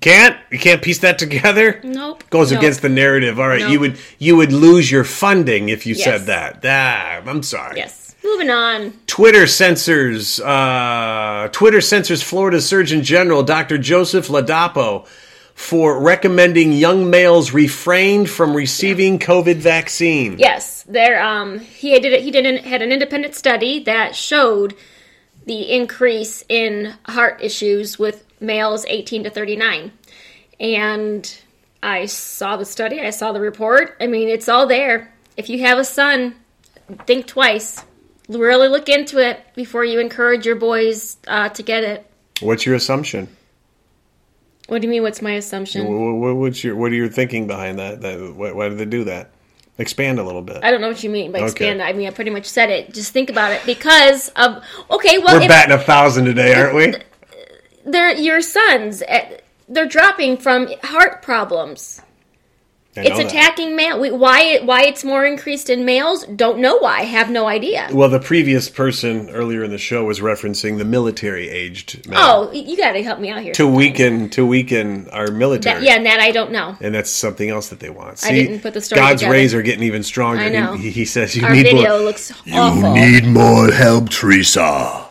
Can't 0.00 0.36
you 0.50 0.58
can't 0.58 0.80
piece 0.82 0.98
that 0.98 1.18
together? 1.18 1.80
Nope. 1.82 2.24
Goes 2.30 2.52
Nope. 2.52 2.60
against 2.60 2.82
the 2.82 2.88
narrative. 2.88 3.40
All 3.40 3.48
right, 3.48 3.68
you 3.70 3.80
would 3.80 3.98
you 4.18 4.36
would 4.36 4.52
lose 4.52 4.90
your 4.90 5.04
funding 5.04 5.68
if 5.70 5.86
you 5.86 5.94
Yes. 5.94 6.04
said 6.04 6.26
that. 6.26 6.60
Ah, 6.64 7.28
I'm 7.28 7.42
sorry. 7.42 7.76
Yes. 7.78 8.14
Moving 8.24 8.50
on. 8.50 8.92
Twitter 9.06 9.46
censors. 9.46 10.38
Uh, 10.40 11.48
Twitter 11.52 11.80
censors 11.80 12.22
Florida 12.22 12.60
Surgeon 12.60 13.02
General 13.02 13.42
Dr. 13.42 13.78
Joseph 13.78 14.28
Ladapo 14.28 15.06
for 15.54 15.98
recommending 16.00 16.72
young 16.72 17.10
males 17.10 17.52
refrain 17.52 18.26
from 18.26 18.54
receiving 18.54 19.18
COVID 19.18 19.56
vaccine. 19.56 20.36
Yes, 20.38 20.84
there. 20.88 21.20
Um, 21.22 21.58
he 21.60 21.98
did. 21.98 22.12
It 22.12 22.22
he 22.22 22.30
did. 22.30 22.46
An, 22.46 22.58
had 22.58 22.82
an 22.82 22.92
independent 22.92 23.34
study 23.34 23.80
that 23.84 24.14
showed 24.14 24.74
the 25.46 25.72
increase 25.72 26.44
in 26.48 26.94
heart 27.06 27.40
issues 27.42 27.98
with 27.98 28.24
males 28.40 28.84
18 28.86 29.24
to 29.24 29.30
39, 29.30 29.92
and 30.60 31.38
I 31.82 32.06
saw 32.06 32.56
the 32.56 32.64
study. 32.64 33.00
I 33.00 33.10
saw 33.10 33.32
the 33.32 33.40
report. 33.40 33.96
I 34.00 34.06
mean, 34.06 34.28
it's 34.28 34.48
all 34.48 34.66
there. 34.66 35.12
If 35.36 35.48
you 35.48 35.60
have 35.60 35.78
a 35.78 35.84
son, 35.84 36.34
think 37.06 37.26
twice. 37.26 37.84
Really 38.28 38.68
look 38.68 38.88
into 38.88 39.18
it 39.18 39.40
before 39.54 39.84
you 39.84 40.00
encourage 40.00 40.44
your 40.44 40.56
boys 40.56 41.16
uh, 41.26 41.48
to 41.50 41.62
get 41.62 41.84
it. 41.84 42.04
What's 42.40 42.66
your 42.66 42.74
assumption? 42.74 43.28
What 44.68 44.82
do 44.82 44.86
you 44.86 44.90
mean? 44.90 45.02
What's 45.02 45.22
my 45.22 45.32
assumption? 45.32 45.86
Wh- 45.86 45.88
wh- 46.34 46.38
What's 46.38 46.62
your 46.62 46.76
what 46.76 46.92
are 46.92 46.94
your 46.94 47.08
thinking 47.08 47.46
behind 47.46 47.78
that? 47.78 48.02
that 48.02 48.34
why, 48.34 48.52
why 48.52 48.68
did 48.68 48.76
they 48.76 48.84
do 48.84 49.04
that? 49.04 49.30
Expand 49.78 50.18
a 50.18 50.24
little 50.24 50.42
bit. 50.42 50.58
I 50.62 50.70
don't 50.70 50.80
know 50.82 50.88
what 50.88 51.02
you 51.02 51.08
mean 51.08 51.32
by 51.32 51.38
Okay. 51.38 51.46
expand. 51.46 51.80
I 51.80 51.92
mean, 51.94 52.06
I 52.06 52.10
pretty 52.10 52.30
much 52.30 52.44
said 52.44 52.68
it. 52.68 52.92
Just 52.92 53.12
think 53.12 53.30
about 53.30 53.52
it 53.52 53.62
because 53.64 54.28
of 54.30 54.62
okay. 54.90 55.18
Well, 55.18 55.36
We're 55.36 55.42
if, 55.44 55.48
batting 55.48 55.74
a 55.74 55.78
thousand 55.78 56.26
today, 56.26 56.52
aren't 56.52 56.74
we? 56.74 56.94
they're 57.90 58.14
your 58.16 58.40
sons. 58.40 59.02
eh, 59.06 59.38
They're 59.68 59.86
dropping 59.86 60.38
from 60.38 60.68
heart 60.82 61.22
problems. 61.22 62.00
I 62.96 63.02
know 63.02 63.08
It's 63.10 63.18
that. 63.18 63.26
attacking 63.26 63.76
male. 63.76 64.00
we- 64.00 64.10
Why? 64.10 64.40
it- 64.42 64.64
Why 64.64 64.82
it's 64.82 65.04
more 65.04 65.24
increased 65.24 65.70
in 65.70 65.84
males? 65.84 66.24
Don't 66.24 66.58
know 66.58 66.78
why. 66.78 67.02
Have 67.02 67.30
no 67.30 67.46
idea. 67.46 67.86
Well, 67.92 68.08
the 68.08 68.18
previous 68.18 68.68
person 68.68 69.28
earlier 69.30 69.62
in 69.62 69.70
the 69.70 69.78
show 69.78 70.02
was 70.04 70.18
referencing 70.18 70.78
the 70.78 70.84
military-aged 70.84 72.08
men 72.08 72.18
Oh, 72.20 72.50
you 72.52 72.76
got 72.76 72.92
to 72.92 73.02
help 73.04 73.20
me 73.20 73.30
out 73.30 73.42
here. 73.42 73.52
to 73.54 73.68
weaken 73.68 74.30
to 74.30 74.44
weaken 74.44 75.08
our 75.12 75.28
military. 75.30 75.76
That, 75.80 75.84
yeah, 75.84 75.94
and 75.94 76.06
that 76.06 76.18
I 76.18 76.32
don't 76.32 76.50
know. 76.50 76.76
and 76.80 76.92
that's 76.92 77.10
something 77.10 77.48
else 77.50 77.68
that 77.68 77.78
they 77.78 77.90
want. 77.90 78.24
I 78.24 78.32
didn't 78.32 78.60
put 78.60 78.74
the 78.74 78.80
story 78.80 79.00
God's 79.00 79.20
together. 79.20 79.32
rays 79.32 79.54
are 79.54 79.62
getting 79.62 79.84
even 79.84 80.02
stronger. 80.02 80.42
I 80.42 80.48
know. 80.48 80.72
He, 80.74 80.90
he 80.90 81.04
says 81.04 81.36
you 81.36 81.44
Our 81.46 81.54
need 81.54 81.64
video 81.66 81.90
more. 81.98 81.98
looks 82.06 82.32
awful. 82.52 83.28
more 83.30 83.70
help, 83.70 84.08
Teresa. 84.08 85.04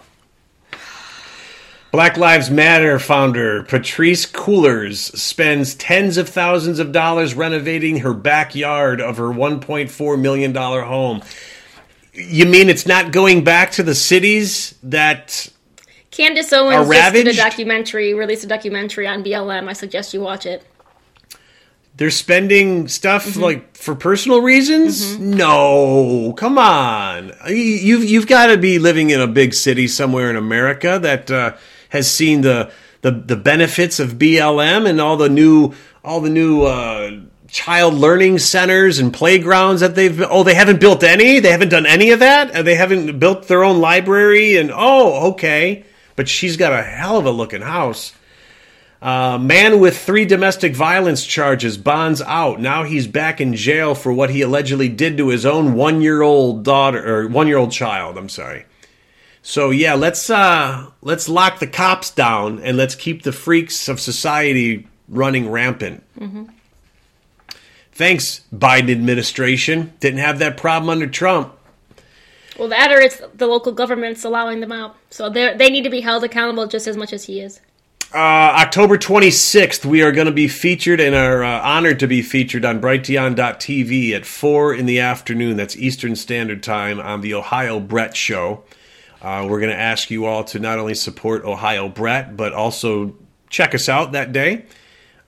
Black 1.91 2.17
Lives 2.17 2.49
Matter 2.51 2.99
founder 2.99 3.63
Patrisse 3.63 4.29
Cullors 4.31 5.15
spends 5.17 5.73
tens 5.75 6.17
of 6.17 6.27
thousands 6.29 6.79
of 6.79 6.91
dollars 6.91 7.33
renovating 7.33 7.99
her 7.99 8.13
backyard 8.13 8.99
of 9.01 9.17
her 9.17 9.25
$1.4 9.29 10.19
million 10.21 10.53
home. 10.53 11.21
You 12.13 12.45
mean 12.45 12.69
it's 12.69 12.85
not 12.85 13.11
going 13.11 13.43
back 13.43 13.71
to 13.73 13.83
the 13.83 13.95
cities 13.95 14.75
that 14.83 15.47
Candace 16.11 16.51
Owens 16.51 16.89
just 16.89 17.13
did 17.13 17.27
a 17.27 17.33
documentary, 17.35 18.13
released 18.13 18.43
a 18.43 18.47
documentary 18.47 19.07
on 19.07 19.23
BLM. 19.23 19.67
I 19.69 19.73
suggest 19.73 20.13
you 20.13 20.21
watch 20.21 20.45
it. 20.45 20.65
they're 21.95 22.09
spending 22.11 22.87
stuff 22.87 23.25
Mm-hmm. 23.27 23.41
like 23.41 23.77
for 23.77 23.95
personal 23.95 24.41
reasons? 24.41 25.17
No, 25.19 26.33
come 26.37 26.57
on. 26.57 27.31
You- 27.47 27.55
You've 27.55 28.03
you've 28.03 28.27
got 28.27 28.47
to 28.47 28.57
be 28.57 28.77
living 28.77 29.09
in 29.11 29.21
a 29.21 29.27
big 29.27 29.53
city 29.53 29.87
somewhere 29.87 30.29
in 30.29 30.35
America 30.35 30.99
that 31.01 31.29
uh, 31.31 31.55
has 31.89 32.09
seen 32.09 32.41
the, 32.41 32.71
the 33.01 33.11
the 33.11 33.35
benefits 33.35 33.99
of 33.99 34.13
BLM 34.13 34.87
and 34.89 34.99
all 34.99 35.17
the 35.17 35.29
new 35.29 35.73
all 36.03 36.21
the 36.21 36.29
new 36.29 36.63
uh, 36.63 37.19
child 37.47 37.93
learning 37.93 38.39
centers 38.39 38.99
and 38.99 39.13
playgrounds 39.13 39.81
that 39.81 39.95
they've. 39.95 40.21
Oh, 40.21 40.43
they 40.43 40.53
haven't 40.53 40.79
built 40.79 41.03
any. 41.03 41.39
They 41.39 41.51
haven't 41.51 41.69
done 41.69 41.85
any 41.85 42.11
of 42.11 42.19
that. 42.19 42.51
Uh, 42.51 42.61
They 42.61 42.75
haven't 42.75 43.19
built 43.19 43.47
their 43.47 43.63
own 43.63 43.79
library. 43.79 44.57
And 44.57 44.71
oh, 44.73 45.31
okay. 45.31 45.85
But 46.15 46.27
she's 46.29 46.57
got 46.57 46.73
a 46.73 46.81
hell 46.83 47.17
of 47.17 47.25
a 47.25 47.31
looking 47.31 47.61
house. 47.61 48.13
Uh, 48.99 49.37
man 49.37 49.79
with 49.79 49.95
three 49.97 50.25
domestic 50.25 50.75
violence 50.75 51.23
charges 51.23 51.77
bonds 51.77 52.19
out. 52.23 52.59
Now 52.59 52.83
he's 52.83 53.05
back 53.05 53.39
in 53.39 53.53
jail 53.53 53.93
for 53.93 54.11
what 54.11 54.31
he 54.31 54.41
allegedly 54.41 54.89
did 54.89 55.17
to 55.17 55.27
his 55.27 55.45
own 55.45 55.75
one-year-old 55.75 56.63
daughter 56.63 57.07
or 57.07 57.27
one-year-old 57.27 57.71
child. 57.71 58.17
I'm 58.17 58.29
sorry. 58.29 58.65
So 59.47 59.69
yeah, 59.69 59.93
let's 59.93 60.29
uh, 60.29 60.87
let's 61.01 61.29
lock 61.29 61.59
the 61.59 61.67
cops 61.67 62.11
down 62.11 62.59
and 62.59 62.75
let's 62.75 62.95
keep 62.95 63.23
the 63.23 63.31
freaks 63.31 63.87
of 63.87 63.97
society 63.97 64.89
running 65.07 65.49
rampant. 65.49 66.03
Thanks, 67.93 68.41
Biden 68.53 68.91
administration. 68.91 69.93
Didn't 70.01 70.19
have 70.19 70.39
that 70.39 70.57
problem 70.57 70.89
under 70.89 71.07
Trump. 71.07 71.53
Well, 72.59 72.67
that 72.67 72.91
or 72.91 72.99
it's 72.99 73.21
the 73.35 73.47
local 73.47 73.71
government's 73.71 74.25
allowing 74.25 74.59
them 74.59 74.73
out. 74.73 74.97
So 75.11 75.29
they 75.29 75.55
they 75.55 75.69
need 75.69 75.83
to 75.83 75.89
be 75.89 76.01
held 76.01 76.25
accountable 76.25 76.67
just 76.67 76.85
as 76.85 76.97
much 76.97 77.13
as 77.13 77.23
he 77.23 77.39
is. 77.39 77.61
Uh, 78.13 78.17
October 78.17 78.97
26th, 78.97 79.85
we 79.85 80.01
are 80.01 80.11
going 80.11 80.27
to 80.27 80.33
be 80.33 80.49
featured 80.49 80.99
and 80.99 81.15
are 81.15 81.45
uh, 81.45 81.61
honored 81.61 81.99
to 81.99 82.07
be 82.07 82.21
featured 82.21 82.65
on 82.65 82.81
brighteon.tv 82.81 84.11
at 84.11 84.25
4 84.25 84.73
in 84.73 84.85
the 84.85 84.99
afternoon. 84.99 85.55
That's 85.55 85.77
Eastern 85.77 86.17
Standard 86.17 86.63
Time 86.63 86.99
on 86.99 87.21
the 87.21 87.33
Ohio 87.33 87.79
Brett 87.79 88.13
Show. 88.13 88.65
Uh, 89.21 89.47
we're 89.49 89.59
going 89.59 89.71
to 89.71 89.79
ask 89.79 90.11
you 90.11 90.25
all 90.25 90.43
to 90.45 90.59
not 90.59 90.77
only 90.79 90.93
support 90.95 91.43
Ohio 91.43 91.89
Brett, 91.89 92.37
but 92.37 92.53
also 92.53 93.15
check 93.49 93.73
us 93.73 93.89
out 93.89 94.11
that 94.11 94.31
day. 94.31 94.65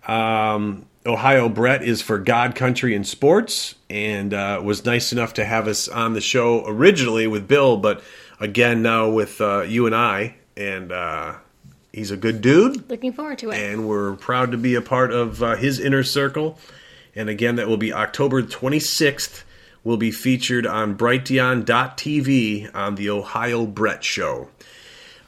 Um, 0.07 0.85
Ohio 1.05 1.49
Brett 1.49 1.83
is 1.83 2.01
for 2.01 2.17
God, 2.19 2.55
Country, 2.55 2.93
and 2.95 3.07
Sports, 3.07 3.75
and 3.89 4.33
uh, 4.33 4.61
was 4.63 4.85
nice 4.85 5.11
enough 5.11 5.33
to 5.35 5.45
have 5.45 5.67
us 5.67 5.87
on 5.87 6.13
the 6.13 6.21
show 6.21 6.63
originally 6.67 7.25
with 7.27 7.47
Bill, 7.47 7.77
but 7.77 8.03
again 8.39 8.81
now 8.81 9.09
with 9.09 9.41
uh, 9.41 9.61
you 9.61 9.85
and 9.85 9.95
I. 9.95 10.35
And 10.55 10.91
uh, 10.91 11.35
he's 11.93 12.11
a 12.11 12.17
good 12.17 12.41
dude 12.41 12.89
Looking 12.89 13.13
forward 13.13 13.37
to 13.39 13.51
it. 13.51 13.57
and 13.57 13.87
we're 13.87 14.15
proud 14.17 14.51
to 14.51 14.57
be 14.57 14.75
a 14.75 14.81
part 14.81 15.11
of 15.11 15.41
uh, 15.41 15.55
his 15.55 15.79
inner 15.79 16.03
circle. 16.03 16.59
And 17.15 17.29
again, 17.29 17.55
that 17.55 17.67
will 17.67 17.77
be 17.77 17.91
October 17.93 18.43
26th. 18.43 19.43
Will 19.83 19.97
be 19.97 20.11
featured 20.11 20.67
on 20.67 20.97
brighteon.tv 20.97 22.75
on 22.75 22.95
the 22.95 23.09
Ohio 23.09 23.65
Brett 23.65 24.03
Show. 24.03 24.49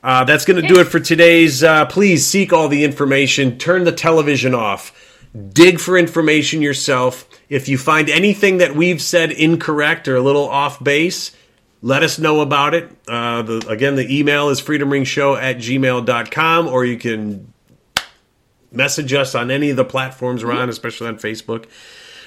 Uh, 0.04 0.24
that's 0.24 0.46
going 0.46 0.62
to 0.62 0.68
do 0.68 0.80
it 0.80 0.86
for 0.86 1.00
today's. 1.00 1.64
Uh, 1.64 1.86
please 1.86 2.26
seek 2.26 2.52
all 2.52 2.68
the 2.68 2.84
information. 2.84 3.58
Turn 3.58 3.84
the 3.84 3.92
television 3.92 4.54
off. 4.56 5.20
Dig 5.54 5.80
for 5.80 5.98
information 5.98 6.62
yourself. 6.62 7.28
If 7.50 7.70
you 7.70 7.78
find 7.78 8.10
anything 8.10 8.58
that 8.58 8.76
we've 8.76 9.02
said 9.02 9.32
incorrect 9.32 10.08
or 10.08 10.16
a 10.16 10.22
little 10.22 10.50
off 10.50 10.84
base, 10.84 11.32
let 11.82 12.04
us 12.04 12.20
know 12.20 12.42
about 12.42 12.74
it. 12.74 12.92
Uh, 13.08 13.42
the, 13.44 13.66
again, 13.70 13.96
the 13.96 14.20
email 14.20 14.50
is 14.50 14.62
freedomringshow 14.62 15.42
at 15.42 15.58
gmail.com, 15.58 16.68
or 16.68 16.84
you 16.84 16.98
can 16.98 17.54
message 18.72 19.14
us 19.14 19.36
on 19.36 19.52
any 19.52 19.70
of 19.70 19.78
the 19.78 19.86
platforms 19.86 20.44
we're 20.44 20.54
on, 20.54 20.70
especially 20.70 21.08
on 21.08 21.18
Facebook. 21.18 21.66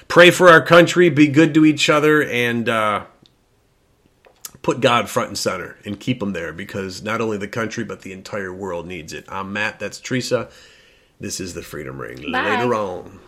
Pray 0.07 0.31
for 0.31 0.49
our 0.49 0.61
country, 0.61 1.09
be 1.09 1.27
good 1.27 1.53
to 1.53 1.65
each 1.65 1.89
other, 1.89 2.23
and 2.23 2.69
uh, 2.69 3.05
put 4.61 4.79
God 4.79 5.09
front 5.09 5.29
and 5.29 5.37
center 5.37 5.77
and 5.85 5.99
keep 5.99 6.21
Him 6.21 6.33
there 6.33 6.53
because 6.53 7.03
not 7.03 7.21
only 7.21 7.37
the 7.37 7.47
country, 7.47 7.83
but 7.83 8.01
the 8.01 8.13
entire 8.13 8.53
world 8.53 8.87
needs 8.87 9.13
it. 9.13 9.25
I'm 9.27 9.51
Matt, 9.53 9.79
that's 9.79 9.99
Teresa. 9.99 10.49
This 11.19 11.39
is 11.39 11.53
the 11.53 11.61
Freedom 11.61 11.99
Ring. 11.99 12.31
Bye. 12.31 12.57
Later 12.57 12.75
on. 12.75 13.19